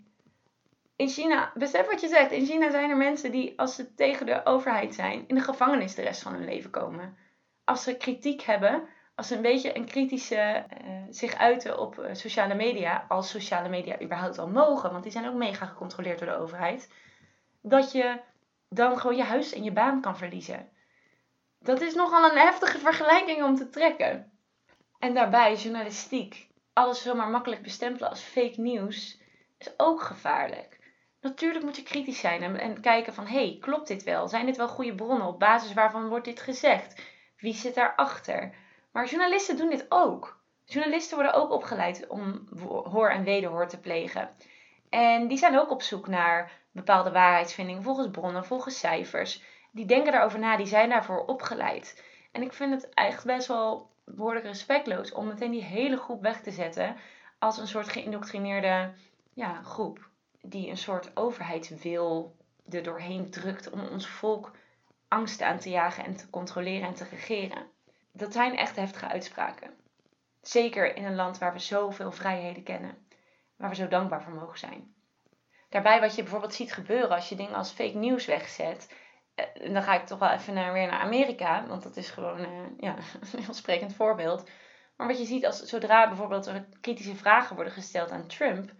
in 1.01 1.09
China, 1.09 1.51
besef 1.53 1.87
wat 1.89 2.01
je 2.01 2.07
zegt, 2.07 2.31
in 2.31 2.45
China 2.45 2.71
zijn 2.71 2.89
er 2.89 2.97
mensen 2.97 3.31
die 3.31 3.59
als 3.59 3.75
ze 3.75 3.93
tegen 3.93 4.25
de 4.25 4.45
overheid 4.45 4.95
zijn, 4.95 5.23
in 5.27 5.35
de 5.35 5.41
gevangenis 5.41 5.95
de 5.95 6.01
rest 6.01 6.21
van 6.21 6.33
hun 6.33 6.45
leven 6.45 6.69
komen. 6.69 7.17
Als 7.63 7.83
ze 7.83 7.97
kritiek 7.97 8.41
hebben, 8.41 8.87
als 9.21 9.29
een 9.29 9.41
beetje 9.41 9.75
een 9.75 9.85
kritische 9.85 10.65
uh, 10.85 10.91
zich 11.09 11.35
uiten 11.35 11.79
op 11.79 11.99
uh, 11.99 12.05
sociale 12.13 12.55
media, 12.55 13.05
als 13.07 13.29
sociale 13.29 13.69
media 13.69 14.01
überhaupt 14.01 14.37
al 14.37 14.47
mogen, 14.47 14.91
want 14.91 15.03
die 15.03 15.11
zijn 15.11 15.27
ook 15.27 15.35
mega 15.35 15.65
gecontroleerd 15.65 16.19
door 16.19 16.27
de 16.27 16.37
overheid, 16.37 16.89
dat 17.61 17.91
je 17.91 18.19
dan 18.69 18.97
gewoon 18.97 19.15
je 19.15 19.23
huis 19.23 19.53
en 19.53 19.63
je 19.63 19.71
baan 19.71 20.01
kan 20.01 20.17
verliezen. 20.17 20.69
Dat 21.59 21.81
is 21.81 21.93
nogal 21.93 22.31
een 22.31 22.37
heftige 22.37 22.79
vergelijking 22.79 23.43
om 23.43 23.55
te 23.55 23.69
trekken. 23.69 24.31
En 24.99 25.13
daarbij 25.13 25.55
journalistiek. 25.55 26.47
Alles 26.73 27.01
zomaar 27.01 27.29
makkelijk 27.29 27.61
bestempelen 27.61 28.09
als 28.09 28.21
fake 28.21 28.61
news 28.61 29.21
is 29.57 29.73
ook 29.77 30.01
gevaarlijk. 30.01 30.79
Natuurlijk 31.19 31.63
moet 31.63 31.75
je 31.75 31.83
kritisch 31.83 32.19
zijn 32.19 32.43
en, 32.43 32.59
en 32.59 32.81
kijken 32.81 33.13
van, 33.13 33.27
hey, 33.27 33.57
klopt 33.59 33.87
dit 33.87 34.03
wel? 34.03 34.27
Zijn 34.27 34.45
dit 34.45 34.57
wel 34.57 34.67
goede 34.67 34.95
bronnen? 34.95 35.27
Op 35.27 35.39
basis 35.39 35.73
waarvan 35.73 36.07
wordt 36.07 36.25
dit 36.25 36.41
gezegd? 36.41 37.01
Wie 37.37 37.53
zit 37.53 37.75
daarachter? 37.75 38.69
Maar 38.91 39.05
journalisten 39.05 39.57
doen 39.57 39.69
dit 39.69 39.85
ook. 39.89 40.39
Journalisten 40.65 41.15
worden 41.15 41.33
ook 41.33 41.51
opgeleid 41.51 42.07
om 42.07 42.47
hoor 42.67 43.09
en 43.09 43.23
wederhoor 43.23 43.67
te 43.67 43.79
plegen. 43.79 44.29
En 44.89 45.27
die 45.27 45.37
zijn 45.37 45.59
ook 45.59 45.71
op 45.71 45.81
zoek 45.81 46.07
naar 46.07 46.51
bepaalde 46.71 47.11
waarheidsvindingen 47.11 47.83
volgens 47.83 48.11
bronnen, 48.11 48.45
volgens 48.45 48.79
cijfers. 48.79 49.43
Die 49.71 49.85
denken 49.85 50.11
daarover 50.11 50.39
na, 50.39 50.57
die 50.57 50.65
zijn 50.65 50.89
daarvoor 50.89 51.25
opgeleid. 51.25 52.03
En 52.31 52.41
ik 52.41 52.53
vind 52.53 52.73
het 52.73 52.93
echt 52.93 53.25
best 53.25 53.47
wel 53.47 53.89
behoorlijk 54.05 54.45
respectloos 54.45 55.11
om 55.11 55.27
meteen 55.27 55.51
die 55.51 55.63
hele 55.63 55.97
groep 55.97 56.21
weg 56.21 56.41
te 56.41 56.51
zetten 56.51 56.95
als 57.39 57.57
een 57.57 57.67
soort 57.67 57.89
geïndoctrineerde 57.89 58.93
ja, 59.33 59.61
groep. 59.63 60.09
Die 60.41 60.69
een 60.69 60.77
soort 60.77 61.17
overheidswil 61.17 62.35
er 62.69 62.83
doorheen 62.83 63.29
drukt 63.29 63.69
om 63.69 63.79
ons 63.79 64.07
volk 64.07 64.51
angst 65.07 65.41
aan 65.41 65.59
te 65.59 65.69
jagen 65.69 66.03
en 66.03 66.15
te 66.15 66.29
controleren 66.29 66.87
en 66.87 66.93
te 66.93 67.05
regeren. 67.09 67.70
Dat 68.11 68.33
zijn 68.33 68.57
echt 68.57 68.75
heftige 68.75 69.07
uitspraken. 69.07 69.73
Zeker 70.41 70.95
in 70.95 71.05
een 71.05 71.15
land 71.15 71.37
waar 71.37 71.53
we 71.53 71.59
zoveel 71.59 72.11
vrijheden 72.11 72.63
kennen, 72.63 73.07
waar 73.55 73.69
we 73.69 73.75
zo 73.75 73.87
dankbaar 73.87 74.23
voor 74.23 74.33
mogen 74.33 74.59
zijn. 74.59 74.93
Daarbij 75.69 75.99
wat 75.99 76.15
je 76.15 76.21
bijvoorbeeld 76.21 76.53
ziet 76.53 76.73
gebeuren 76.73 77.09
als 77.09 77.29
je 77.29 77.35
dingen 77.35 77.55
als 77.55 77.71
fake 77.71 77.97
news 77.97 78.25
wegzet. 78.25 78.93
Eh, 79.35 79.73
dan 79.73 79.83
ga 79.83 79.93
ik 79.93 80.05
toch 80.05 80.19
wel 80.19 80.29
even 80.29 80.53
naar, 80.53 80.73
weer 80.73 80.87
naar 80.87 80.99
Amerika, 80.99 81.67
want 81.67 81.83
dat 81.83 81.97
is 81.97 82.09
gewoon 82.09 82.39
uh, 82.39 82.47
ja, 82.77 82.95
een 83.33 83.43
heel 83.43 83.53
sprekend 83.53 83.95
voorbeeld. 83.95 84.49
Maar 84.95 85.07
wat 85.07 85.19
je 85.19 85.25
ziet 85.25 85.45
als 85.45 85.61
zodra 85.61 86.07
bijvoorbeeld 86.07 86.45
er 86.45 86.67
kritische 86.81 87.15
vragen 87.15 87.55
worden 87.55 87.73
gesteld 87.73 88.11
aan 88.11 88.27
Trump, 88.27 88.71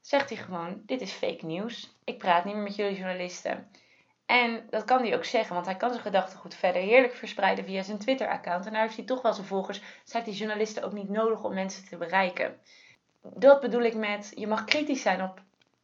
zegt 0.00 0.28
hij 0.28 0.38
gewoon: 0.38 0.82
Dit 0.86 1.00
is 1.00 1.12
fake 1.12 1.46
news. 1.46 1.96
Ik 2.04 2.18
praat 2.18 2.44
niet 2.44 2.54
meer 2.54 2.62
met 2.62 2.76
jullie 2.76 2.96
journalisten. 2.96 3.70
En 4.30 4.66
dat 4.68 4.84
kan 4.84 5.02
hij 5.02 5.16
ook 5.16 5.24
zeggen, 5.24 5.54
want 5.54 5.66
hij 5.66 5.76
kan 5.76 5.90
zijn 5.90 6.02
gedachten 6.02 6.38
goed 6.38 6.54
verder 6.54 6.82
heerlijk 6.82 7.14
verspreiden 7.14 7.64
via 7.64 7.82
zijn 7.82 7.98
Twitter-account. 7.98 8.66
En 8.66 8.72
daar 8.72 8.82
heeft 8.82 8.96
hij 8.96 9.04
toch 9.04 9.22
wel 9.22 9.32
zijn 9.32 9.46
volgers. 9.46 9.82
Dus 10.04 10.24
die 10.24 10.34
journalisten 10.34 10.82
ook 10.82 10.92
niet 10.92 11.08
nodig 11.08 11.44
om 11.44 11.54
mensen 11.54 11.88
te 11.88 11.96
bereiken. 11.96 12.58
Dat 13.22 13.60
bedoel 13.60 13.82
ik 13.82 13.94
met, 13.94 14.32
je 14.34 14.46
mag 14.46 14.64
kritisch 14.64 15.02
zijn 15.02 15.22
op 15.22 15.40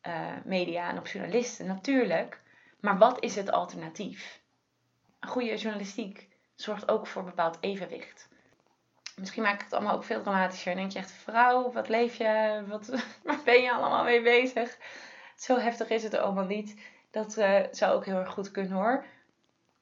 uh, 0.07 0.15
media 0.45 0.89
en 0.89 0.99
op 0.99 1.07
journalisten, 1.07 1.67
natuurlijk. 1.67 2.41
Maar 2.81 2.99
wat 2.99 3.23
is 3.23 3.37
het 3.37 3.51
alternatief? 3.51 4.41
Goede 5.21 5.57
journalistiek 5.57 6.29
zorgt 6.55 6.89
ook 6.89 7.07
voor 7.07 7.25
bepaald 7.25 7.59
evenwicht. 7.61 8.29
Misschien 9.17 9.43
maak 9.43 9.55
ik 9.55 9.65
het 9.65 9.73
allemaal 9.73 9.95
ook 9.95 10.05
veel 10.05 10.23
dramatischer. 10.23 10.73
En 10.73 10.79
denk 10.79 10.93
je 10.93 10.99
echt, 10.99 11.13
vrouw, 11.13 11.73
wat 11.73 11.89
leef 11.89 12.17
je? 12.17 12.63
Wat, 12.67 12.87
waar 13.25 13.41
ben 13.45 13.63
je 13.63 13.73
allemaal 13.73 14.05
mee 14.05 14.23
bezig? 14.23 14.79
Zo 15.37 15.59
heftig 15.59 15.89
is 15.89 16.03
het 16.03 16.15
allemaal 16.15 16.45
niet. 16.45 16.75
Dat 17.17 17.37
uh, 17.37 17.61
zou 17.71 17.95
ook 17.95 18.05
heel 18.05 18.19
erg 18.19 18.31
goed 18.31 18.51
kunnen 18.51 18.73
hoor. 18.73 19.05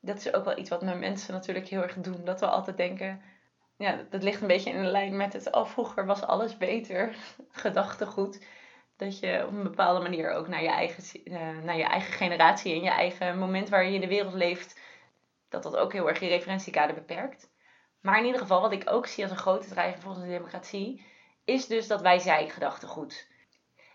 Dat 0.01 0.17
is 0.17 0.33
ook 0.33 0.45
wel 0.45 0.59
iets 0.59 0.71
wat 0.71 0.83
mijn 0.83 0.99
mensen 0.99 1.35
natuurlijk 1.35 1.69
heel 1.69 1.83
erg 1.83 1.95
doen. 1.95 2.25
Dat 2.25 2.41
we 2.41 2.47
altijd 2.47 2.77
denken, 2.77 3.23
ja, 3.77 4.05
dat 4.11 4.23
ligt 4.23 4.41
een 4.41 4.47
beetje 4.47 4.71
in 4.71 4.87
lijn 4.87 5.17
met 5.17 5.33
het 5.33 5.53
al 5.53 5.63
oh, 5.63 5.69
vroeger 5.69 6.07
was 6.07 6.23
alles 6.23 6.57
beter. 6.57 7.17
Gedachtegoed. 7.51 8.47
Dat 8.97 9.19
je 9.19 9.45
op 9.47 9.53
een 9.53 9.63
bepaalde 9.63 10.01
manier 10.01 10.31
ook 10.31 10.49
naar 10.49 10.63
je, 10.63 10.69
eigen, 10.69 11.21
uh, 11.25 11.59
naar 11.63 11.77
je 11.77 11.85
eigen 11.85 12.13
generatie 12.13 12.75
en 12.75 12.83
je 12.83 12.91
eigen 12.91 13.39
moment 13.39 13.69
waar 13.69 13.85
je 13.85 13.95
in 13.95 14.01
de 14.01 14.09
wereld 14.09 14.35
leeft, 14.35 14.81
dat 15.49 15.63
dat 15.63 15.77
ook 15.77 15.93
heel 15.93 16.09
erg 16.09 16.21
je 16.21 16.29
referentiekader 16.29 16.95
beperkt. 16.95 17.51
Maar 18.01 18.19
in 18.19 18.25
ieder 18.25 18.41
geval, 18.41 18.61
wat 18.61 18.73
ik 18.73 18.91
ook 18.91 19.07
zie 19.07 19.23
als 19.23 19.33
een 19.33 19.39
grote 19.39 19.69
drijver 19.69 20.03
voor 20.03 20.15
onze 20.15 20.27
democratie, 20.27 21.07
is 21.45 21.67
dus 21.67 21.87
dat 21.87 22.01
wij 22.01 22.19
zij 22.19 22.49
gedachtegoed 22.49 23.33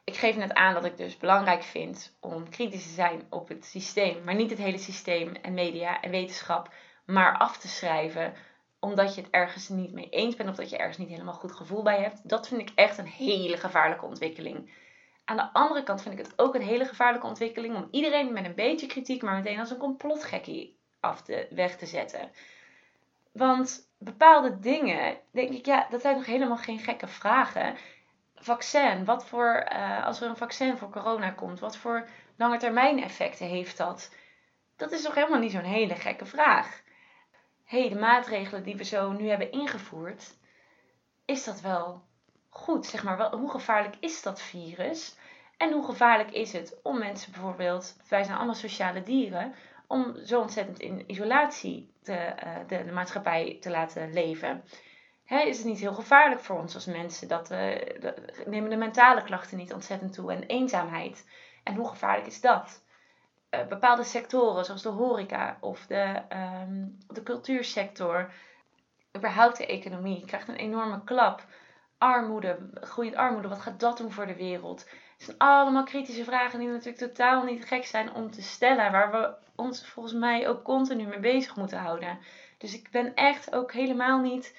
ik 0.10 0.16
geef 0.16 0.36
net 0.36 0.54
aan 0.54 0.74
dat 0.74 0.86
ik 0.86 0.98
dus 0.98 1.18
belangrijk 1.18 1.64
vind 1.64 2.18
om 2.20 2.50
kritisch 2.50 2.84
te 2.84 2.94
zijn 2.94 3.22
op 3.30 3.48
het 3.48 3.66
systeem, 3.66 4.24
maar 4.24 4.36
niet 4.36 4.50
het 4.50 4.60
hele 4.60 4.78
systeem 4.78 5.36
en 5.36 5.54
media 5.54 6.02
en 6.02 6.12
wetenschap, 6.12 6.74
maar 7.06 7.38
af 7.38 7.58
te 7.58 7.68
schrijven 7.68 8.34
omdat 8.80 9.16
je 9.16 9.22
het 9.22 9.30
ergens 9.30 9.70
niet 9.70 9.94
mee 9.94 10.10
eens 10.10 10.36
bent 10.36 10.50
of 10.50 10.56
dat 10.56 10.70
je 10.70 10.78
ergens 10.78 10.98
niet 10.98 11.10
helemaal 11.10 11.34
goed 11.34 11.52
gevoel 11.52 11.84
bij 11.84 12.02
hebt. 12.02 12.30
Dat 12.30 12.48
vind 12.48 12.62
ik 12.62 12.72
echt 12.76 12.98
een 12.98 13.08
hele 13.08 13.58
gevaarlijke 13.58 14.06
ontwikkeling. 14.06 14.72
Aan 15.26 15.38
de 15.38 15.54
andere 15.54 15.84
kant 15.84 16.02
vind 16.02 16.20
ik 16.20 16.26
het 16.26 16.34
ook 16.40 16.56
een 16.56 16.62
hele 16.62 16.86
gevaarlijke 16.86 17.28
ontwikkeling 17.28 17.76
om 17.76 17.88
iedereen 17.92 18.34
met 18.34 18.46
een 18.46 18.56
beetje 18.56 18.88
kritiek, 18.88 19.22
maar 19.22 19.36
meteen 19.36 19.60
als 19.60 19.70
een 19.70 19.78
complotgekkie 19.78 20.80
af 21.00 21.22
te, 21.22 21.48
weg 21.50 21.78
te 21.78 21.86
zetten. 21.86 22.32
Want 23.32 23.92
bepaalde 23.98 24.60
dingen, 24.60 25.18
denk 25.32 25.50
ik, 25.50 25.66
ja, 25.66 25.88
dat 25.90 26.02
zijn 26.02 26.16
nog 26.16 26.26
helemaal 26.26 26.58
geen 26.58 26.80
gekke 26.80 27.08
vragen 27.08 27.76
vaccin, 28.40 29.06
wat 29.06 29.26
voor, 29.26 29.68
uh, 29.72 30.06
als 30.06 30.22
er 30.22 30.30
een 30.30 30.38
vaccin 30.38 30.78
voor 30.78 30.90
corona 30.90 31.30
komt, 31.30 31.60
wat 31.60 31.78
voor 31.78 32.08
lange 32.36 32.58
termijn 32.58 33.04
effecten 33.04 33.48
heeft 33.48 33.78
dat? 33.78 34.16
Dat 34.76 34.92
is 34.92 35.02
toch 35.02 35.16
helemaal 35.16 35.40
niet 35.40 35.52
zo'n 35.52 35.62
hele 35.62 35.96
gekke 35.96 36.26
vraag. 36.26 36.82
Hé, 37.64 37.80
hey, 37.80 37.90
de 37.90 38.00
maatregelen 38.00 38.64
die 38.64 38.76
we 38.76 38.84
zo 38.84 39.12
nu 39.12 39.30
hebben 39.30 39.52
ingevoerd, 39.52 40.38
is 41.26 41.44
dat 41.44 41.62
wel 41.62 42.04
goed? 42.50 42.86
Zeg 42.86 43.04
maar, 43.04 43.18
wel, 43.18 43.38
hoe 43.38 43.52
gevaarlijk 43.52 43.96
is 44.00 44.22
dat 44.22 44.42
virus? 44.42 45.16
En 45.58 45.72
hoe 45.72 45.86
gevaarlijk 45.86 46.32
is 46.32 46.54
het 46.54 46.80
om 46.84 47.00
mensen 47.00 47.32
bijvoorbeeld, 47.32 47.96
wij 48.10 48.24
zijn 48.24 48.38
allemaal 48.38 48.56
sociale 48.56 49.04
dieren, 49.04 49.54
om 49.88 50.26
zo 50.26 50.42
ontzettend 50.42 50.80
in 50.80 51.04
isolatie 51.08 51.94
te, 52.02 52.34
uh, 52.46 52.56
de, 52.68 52.84
de 52.84 52.92
maatschappij 52.92 53.58
te 53.62 53.70
laten 53.70 54.14
leven? 54.14 54.64
Is 55.38 55.58
het 55.58 55.66
niet 55.66 55.80
heel 55.80 55.94
gevaarlijk 55.94 56.42
voor 56.42 56.60
ons 56.60 56.76
als 56.76 56.86
mensen? 56.86 57.28
Dat, 57.28 57.52
uh, 57.52 57.76
nemen 58.46 58.70
de 58.70 58.76
mentale 58.76 59.24
klachten 59.24 59.58
niet 59.58 59.74
ontzettend 59.74 60.14
toe 60.14 60.32
en 60.32 60.44
eenzaamheid? 60.44 61.26
En 61.64 61.76
hoe 61.76 61.88
gevaarlijk 61.88 62.28
is 62.28 62.42
dat? 62.42 62.84
Uh, 63.52 63.68
bepaalde 63.68 64.04
sectoren 64.04 64.66
zoals 64.66 64.82
de 64.82 64.90
horeca 64.90 65.58
of 65.60 65.86
de, 65.86 66.22
um, 66.64 66.98
de 67.08 67.24
cultuursector, 67.24 68.34
überhaupt 69.18 69.58
de 69.58 69.66
economie, 69.66 70.26
krijgt 70.26 70.48
een 70.48 70.56
enorme 70.56 71.04
klap. 71.04 71.46
Armoede, 71.98 72.70
groeiend 72.74 73.16
armoede, 73.16 73.48
wat 73.48 73.60
gaat 73.60 73.80
dat 73.80 73.98
doen 73.98 74.12
voor 74.12 74.28
de 74.28 74.36
wereld? 74.36 74.80
Het 74.80 75.24
zijn 75.24 75.38
allemaal 75.38 75.84
kritische 75.84 76.24
vragen 76.24 76.60
die 76.60 76.68
natuurlijk 76.68 76.98
totaal 76.98 77.44
niet 77.44 77.66
gek 77.66 77.86
zijn 77.86 78.14
om 78.14 78.32
te 78.32 78.42
stellen, 78.42 78.92
waar 78.92 79.12
we 79.12 79.34
ons 79.56 79.88
volgens 79.88 80.16
mij 80.16 80.48
ook 80.48 80.64
continu 80.64 81.06
mee 81.06 81.20
bezig 81.20 81.56
moeten 81.56 81.80
houden. 81.80 82.20
Dus 82.58 82.74
ik 82.74 82.92
ben 82.92 83.16
echt 83.16 83.54
ook 83.54 83.74
helemaal 83.74 84.20
niet 84.20 84.56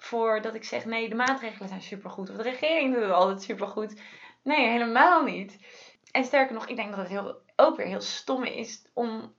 voor 0.00 0.42
dat 0.42 0.54
ik 0.54 0.64
zeg: 0.64 0.84
nee, 0.84 1.08
de 1.08 1.14
maatregelen 1.14 1.68
zijn 1.68 1.82
supergoed. 1.82 2.30
Of 2.30 2.36
de 2.36 2.42
regering 2.42 2.94
doet 2.94 3.02
het 3.02 3.12
altijd 3.12 3.42
supergoed. 3.42 4.00
Nee, 4.42 4.68
helemaal 4.68 5.24
niet. 5.24 5.58
En 6.10 6.24
sterker 6.24 6.54
nog, 6.54 6.66
ik 6.66 6.76
denk 6.76 6.90
dat 6.90 6.98
het 6.98 7.08
heel, 7.08 7.40
ook 7.56 7.76
weer 7.76 7.86
heel 7.86 8.00
stom 8.00 8.44
is 8.44 8.82
om 8.94 9.34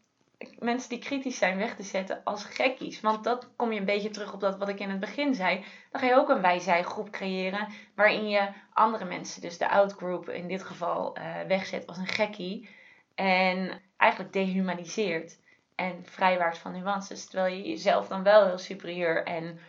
mensen 0.60 0.90
die 0.90 1.00
kritisch 1.00 1.38
zijn 1.38 1.58
weg 1.58 1.76
te 1.76 1.84
zetten 1.84 2.22
als 2.24 2.44
gekkies. 2.44 3.02
Want 3.02 3.24
dat 3.24 3.50
kom 3.56 3.72
je 3.72 3.80
een 3.80 3.86
beetje 3.86 4.10
terug 4.10 4.34
op 4.34 4.40
dat 4.40 4.58
wat 4.58 4.70
ik 4.70 4.80
in 4.80 4.90
het 4.90 5.00
begin 5.00 5.36
zei. 5.36 5.66
Dan 5.92 6.02
ga 6.02 6.08
je 6.08 6.16
ook 6.16 6.30
een 6.30 6.42
wij 6.42 6.84
groep 6.84 7.10
creëren 7.10 7.68
waarin 7.96 8.30
je 8.30 8.50
andere 8.74 9.06
mensen, 9.06 9.42
dus 9.42 9.58
de 9.58 9.70
outgroup 9.70 10.30
in 10.30 10.48
dit 10.48 10.64
geval, 10.64 11.18
uh, 11.18 11.42
wegzet 11.48 11.88
als 11.88 11.98
een 11.98 12.08
gekkie. 12.08 12.70
En 13.16 13.82
eigenlijk 13.98 14.34
dehumaniseert 14.34 15.40
en 15.76 16.06
vrijwaart 16.06 16.58
van 16.58 16.72
nuances. 16.72 17.26
Terwijl 17.26 17.56
je 17.56 17.70
jezelf 17.70 18.08
dan 18.08 18.24
wel 18.24 18.46
heel 18.46 18.58
superieur 18.58 19.24
en 19.24 19.60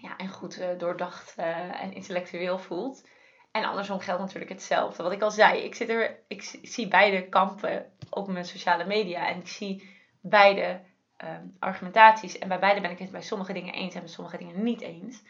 ja, 0.00 0.16
en 0.16 0.28
goed 0.28 0.58
uh, 0.58 0.66
doordacht 0.78 1.34
uh, 1.38 1.82
en 1.82 1.92
intellectueel 1.92 2.58
voelt. 2.58 3.08
En 3.50 3.64
andersom 3.64 4.00
geldt 4.00 4.20
natuurlijk 4.20 4.50
hetzelfde. 4.50 5.02
Wat 5.02 5.12
ik 5.12 5.22
al 5.22 5.30
zei, 5.30 5.60
ik, 5.60 5.74
zit 5.74 5.88
er, 5.88 6.18
ik 6.28 6.42
zie 6.62 6.88
beide 6.88 7.28
kampen 7.28 7.92
op 8.10 8.28
mijn 8.28 8.44
sociale 8.44 8.84
media. 8.86 9.28
En 9.28 9.38
ik 9.38 9.48
zie 9.48 9.98
beide 10.20 10.80
um, 11.24 11.56
argumentaties. 11.58 12.38
En 12.38 12.48
bij 12.48 12.58
beide 12.58 12.80
ben 12.80 12.90
ik 12.90 12.98
het 12.98 13.10
bij 13.10 13.22
sommige 13.22 13.52
dingen 13.52 13.74
eens 13.74 13.94
en 13.94 14.00
bij 14.00 14.10
sommige 14.10 14.38
dingen 14.38 14.62
niet 14.62 14.80
eens. 14.80 15.22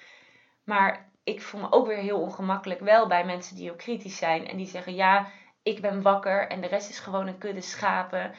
Maar 0.64 1.10
ik 1.24 1.42
voel 1.42 1.60
me 1.60 1.72
ook 1.72 1.86
weer 1.86 1.96
heel 1.96 2.20
ongemakkelijk 2.20 2.80
wel 2.80 3.06
bij 3.06 3.24
mensen 3.24 3.56
die 3.56 3.70
ook 3.70 3.78
kritisch 3.78 4.16
zijn. 4.16 4.48
En 4.48 4.56
die 4.56 4.66
zeggen, 4.66 4.94
ja, 4.94 5.28
ik 5.62 5.80
ben 5.80 6.02
wakker 6.02 6.48
en 6.48 6.60
de 6.60 6.66
rest 6.66 6.90
is 6.90 6.98
gewoon 6.98 7.26
een 7.26 7.38
kudde 7.38 7.60
schapen 7.60 8.34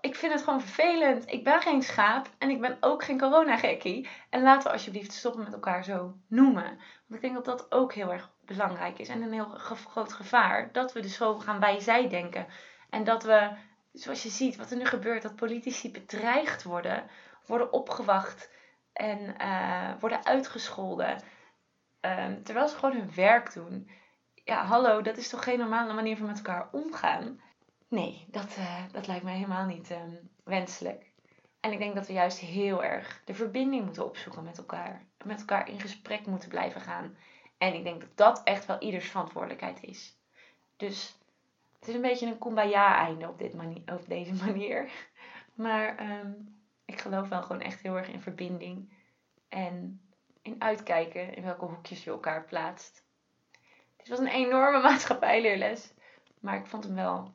ik 0.00 0.14
vind 0.14 0.32
het 0.32 0.42
gewoon 0.42 0.60
vervelend. 0.60 1.30
Ik 1.30 1.44
ben 1.44 1.60
geen 1.60 1.82
schaap 1.82 2.28
en 2.38 2.50
ik 2.50 2.60
ben 2.60 2.76
ook 2.80 3.04
geen 3.04 3.18
coronagekkie. 3.18 4.08
En 4.28 4.42
laten 4.42 4.66
we 4.66 4.72
alsjeblieft 4.72 5.12
stoppen 5.12 5.42
met 5.42 5.52
elkaar 5.52 5.84
zo 5.84 6.14
noemen. 6.28 6.64
Want 6.64 7.14
ik 7.14 7.20
denk 7.20 7.34
dat 7.34 7.44
dat 7.44 7.72
ook 7.72 7.92
heel 7.92 8.12
erg 8.12 8.30
belangrijk 8.44 8.98
is 8.98 9.08
en 9.08 9.22
een 9.22 9.32
heel 9.32 9.48
groot 9.48 10.12
gevaar. 10.12 10.72
Dat 10.72 10.92
we 10.92 11.00
dus 11.00 11.14
zo 11.14 11.38
gaan 11.38 11.60
bij 11.60 11.80
zij 11.80 12.08
denken. 12.08 12.46
En 12.90 13.04
dat 13.04 13.22
we, 13.22 13.50
zoals 13.92 14.22
je 14.22 14.28
ziet, 14.28 14.56
wat 14.56 14.70
er 14.70 14.76
nu 14.76 14.84
gebeurt, 14.84 15.22
dat 15.22 15.36
politici 15.36 15.90
bedreigd 15.90 16.62
worden, 16.62 17.06
worden 17.46 17.72
opgewacht 17.72 18.50
en 18.92 19.34
uh, 19.40 19.90
worden 20.00 20.24
uitgescholden. 20.24 21.22
Um, 22.00 22.42
terwijl 22.42 22.68
ze 22.68 22.76
gewoon 22.76 22.96
hun 22.96 23.14
werk 23.14 23.52
doen. 23.52 23.90
Ja, 24.34 24.64
hallo, 24.64 25.02
dat 25.02 25.16
is 25.16 25.28
toch 25.28 25.44
geen 25.44 25.58
normale 25.58 25.92
manier 25.92 26.16
van 26.16 26.26
met 26.26 26.36
elkaar 26.36 26.68
omgaan? 26.72 27.40
Nee, 27.90 28.26
dat, 28.30 28.56
uh, 28.58 28.82
dat 28.92 29.06
lijkt 29.06 29.24
mij 29.24 29.34
helemaal 29.34 29.66
niet 29.66 29.90
um, 29.90 30.30
wenselijk. 30.44 31.10
En 31.60 31.72
ik 31.72 31.78
denk 31.78 31.94
dat 31.94 32.06
we 32.06 32.12
juist 32.12 32.38
heel 32.38 32.84
erg 32.84 33.22
de 33.24 33.34
verbinding 33.34 33.84
moeten 33.84 34.04
opzoeken 34.04 34.44
met 34.44 34.58
elkaar. 34.58 35.04
Met 35.24 35.40
elkaar 35.40 35.68
in 35.68 35.80
gesprek 35.80 36.26
moeten 36.26 36.48
blijven 36.48 36.80
gaan. 36.80 37.16
En 37.58 37.74
ik 37.74 37.84
denk 37.84 38.00
dat 38.00 38.16
dat 38.16 38.40
echt 38.44 38.66
wel 38.66 38.78
ieders 38.80 39.08
verantwoordelijkheid 39.10 39.82
is. 39.82 40.16
Dus 40.76 41.18
Het 41.78 41.88
is 41.88 41.94
een 41.94 42.00
beetje 42.00 42.26
een 42.26 42.38
kumbaya-einde 42.38 43.28
op, 43.28 43.38
dit 43.38 43.54
mani- 43.54 43.84
op 43.86 44.08
deze 44.08 44.34
manier. 44.46 44.90
Maar 45.54 45.96
ehm, 45.96 46.32
ik 46.84 47.00
geloof 47.00 47.28
wel 47.28 47.42
gewoon 47.42 47.62
echt 47.62 47.80
heel 47.82 47.96
erg 47.96 48.08
in 48.08 48.20
verbinding. 48.20 48.92
En 49.48 50.00
in 50.42 50.56
uitkijken 50.58 51.34
in 51.34 51.42
welke 51.44 51.64
hoekjes 51.64 52.04
je 52.04 52.10
elkaar 52.10 52.44
plaatst. 52.44 53.04
Dit 53.96 54.08
was 54.08 54.18
een 54.18 54.26
enorme 54.26 54.80
maatschappijleerles. 54.88 55.92
Maar 56.40 56.56
ik 56.58 56.66
vond 56.66 56.84
hem 56.84 56.94
wel 56.94 57.32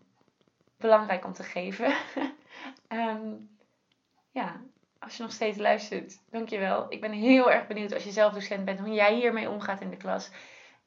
belangrijk 0.77 1.25
om 1.25 1.33
te 1.33 1.43
geven. 1.43 1.93
Ehm, 2.87 3.33
ja, 4.31 4.61
als 4.99 5.17
je 5.17 5.23
nog 5.23 5.31
steeds 5.31 5.57
luistert, 5.57 6.21
dankjewel. 6.29 6.85
Ik 6.89 7.01
ben 7.01 7.11
heel 7.11 7.51
erg 7.51 7.67
benieuwd 7.67 7.93
als 7.93 8.03
je 8.03 8.11
zelf 8.11 8.33
docent 8.33 8.65
bent, 8.65 8.79
hoe 8.79 8.93
jij 8.93 9.15
hiermee 9.15 9.49
omgaat 9.49 9.81
in 9.81 9.89
de 9.89 9.97
klas. 9.97 10.31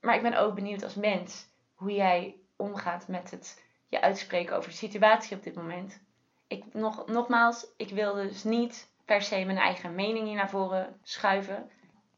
Maar 0.00 0.14
ik 0.14 0.22
ben 0.22 0.38
ook 0.38 0.54
benieuwd 0.54 0.82
als 0.82 0.94
mens 0.94 1.46
hoe 1.74 1.92
jij 1.92 2.36
omgaat 2.56 3.08
met 3.08 3.30
het 3.30 3.62
je 3.88 4.00
uitspreken 4.00 4.56
over 4.56 4.70
de 4.70 4.76
situatie 4.76 5.36
op 5.36 5.42
dit 5.42 5.54
moment. 5.54 6.00
Ik, 6.46 6.64
nog, 6.74 7.06
nogmaals, 7.06 7.66
ik 7.76 7.90
wil 7.90 8.14
dus 8.14 8.44
niet 8.44 8.88
per 9.04 9.22
se 9.22 9.44
mijn 9.44 9.58
eigen 9.58 9.94
mening 9.94 10.26
hier 10.26 10.36
naar 10.36 10.50
voren 10.50 10.98
schuiven. 11.02 11.70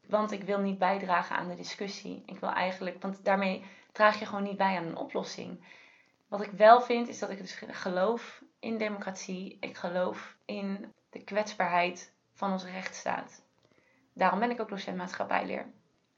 Want 0.07 0.31
ik 0.31 0.43
wil 0.43 0.59
niet 0.59 0.77
bijdragen 0.77 1.35
aan 1.35 1.47
de 1.47 1.55
discussie. 1.55 2.23
Ik 2.25 2.39
wil 2.39 2.49
eigenlijk, 2.49 3.01
want 3.01 3.25
daarmee 3.25 3.63
draag 3.91 4.19
je 4.19 4.25
gewoon 4.25 4.43
niet 4.43 4.57
bij 4.57 4.77
aan 4.77 4.85
een 4.85 4.97
oplossing. 4.97 5.63
Wat 6.31 6.41
ik 6.41 6.51
wel 6.51 6.81
vind, 6.81 7.07
is 7.07 7.19
dat 7.19 7.29
ik 7.29 7.37
dus 7.37 7.61
geloof 7.67 8.41
in 8.59 8.77
democratie. 8.77 9.57
Ik 9.59 9.77
geloof 9.77 10.35
in 10.45 10.93
de 11.09 11.23
kwetsbaarheid 11.23 12.13
van 12.33 12.51
onze 12.51 12.71
rechtsstaat. 12.71 13.41
Daarom 14.13 14.39
ben 14.39 14.49
ik 14.49 14.61
ook 14.61 14.69
docent 14.69 14.97
maatschappijleer. 14.97 15.65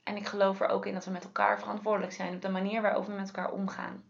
En 0.02 0.16
ik 0.16 0.26
geloof 0.26 0.60
er 0.60 0.68
ook 0.68 0.86
in 0.86 0.94
dat 0.94 1.04
we 1.04 1.10
met 1.10 1.24
elkaar 1.24 1.58
verantwoordelijk 1.58 2.12
zijn 2.12 2.34
op 2.34 2.42
de 2.42 2.48
manier 2.48 2.82
waarop 2.82 3.06
we 3.06 3.12
met 3.12 3.26
elkaar 3.26 3.52
omgaan. 3.52 4.04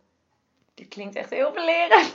Dit 0.74 0.88
klinkt 0.88 1.14
echt 1.14 1.30
heel 1.30 1.52
belerend. 1.52 2.14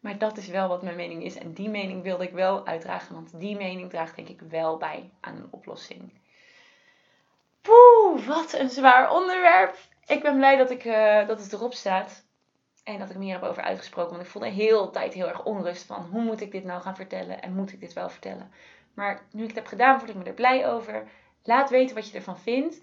Maar 0.00 0.18
dat 0.18 0.36
is 0.36 0.48
wel 0.48 0.68
wat 0.68 0.82
mijn 0.82 0.96
mening 0.96 1.22
is. 1.22 1.36
En 1.36 1.52
die 1.52 1.68
mening 1.68 2.02
wilde 2.02 2.24
ik 2.24 2.32
wel 2.32 2.66
uitdragen, 2.66 3.14
want 3.14 3.40
die 3.40 3.56
mening 3.56 3.90
draagt 3.90 4.16
denk 4.16 4.28
ik 4.28 4.40
wel 4.40 4.76
bij 4.76 5.10
aan 5.20 5.36
een 5.36 5.48
oplossing. 5.50 6.12
Poeh, 7.60 8.26
wat 8.26 8.52
een 8.52 8.70
zwaar 8.70 9.10
onderwerp. 9.10 9.78
Ik 10.06 10.22
ben 10.22 10.36
blij 10.36 10.56
dat, 10.56 10.70
ik, 10.70 10.84
uh, 10.84 11.26
dat 11.26 11.40
het 11.40 11.52
erop 11.52 11.74
staat. 11.74 12.25
En 12.86 12.98
dat 12.98 13.10
ik 13.10 13.16
me 13.16 13.24
hier 13.24 13.32
heb 13.32 13.42
over 13.42 13.62
uitgesproken. 13.62 14.10
Want 14.10 14.22
ik 14.24 14.30
voelde 14.30 14.48
de 14.48 14.54
hele 14.54 14.90
tijd 14.90 15.14
heel 15.14 15.28
erg 15.28 15.44
onrust 15.44 15.82
van 15.82 16.06
hoe 16.10 16.22
moet 16.22 16.40
ik 16.40 16.52
dit 16.52 16.64
nou 16.64 16.82
gaan 16.82 16.96
vertellen 16.96 17.42
en 17.42 17.54
moet 17.54 17.72
ik 17.72 17.80
dit 17.80 17.92
wel 17.92 18.08
vertellen. 18.08 18.50
Maar 18.94 19.22
nu 19.30 19.42
ik 19.42 19.48
het 19.48 19.56
heb 19.56 19.66
gedaan, 19.66 20.00
voel 20.00 20.08
ik 20.08 20.14
me 20.14 20.24
er 20.24 20.32
blij 20.32 20.68
over. 20.68 21.08
Laat 21.42 21.70
weten 21.70 21.94
wat 21.94 22.10
je 22.10 22.16
ervan 22.16 22.38
vindt. 22.38 22.80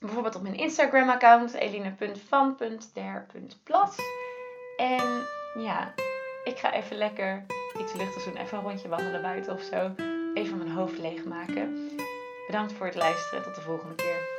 Bijvoorbeeld 0.00 0.34
op 0.34 0.42
mijn 0.42 0.56
Instagram 0.56 1.08
account 1.08 1.54
eline.van.der.plas. 1.54 3.96
En 4.76 5.22
ja, 5.58 5.94
ik 6.44 6.58
ga 6.58 6.72
even 6.72 6.96
lekker 6.96 7.44
iets 7.78 7.92
luchtigs 7.92 8.24
doen. 8.24 8.36
Even 8.36 8.58
een 8.58 8.64
rondje 8.64 8.88
wandelen 8.88 9.22
buiten 9.22 9.52
of 9.52 9.62
zo. 9.62 9.94
Even 10.34 10.58
mijn 10.58 10.70
hoofd 10.70 10.98
leegmaken. 10.98 11.90
Bedankt 12.46 12.72
voor 12.72 12.86
het 12.86 12.94
luisteren. 12.94 13.42
Tot 13.42 13.54
de 13.54 13.60
volgende 13.60 13.94
keer. 13.94 14.33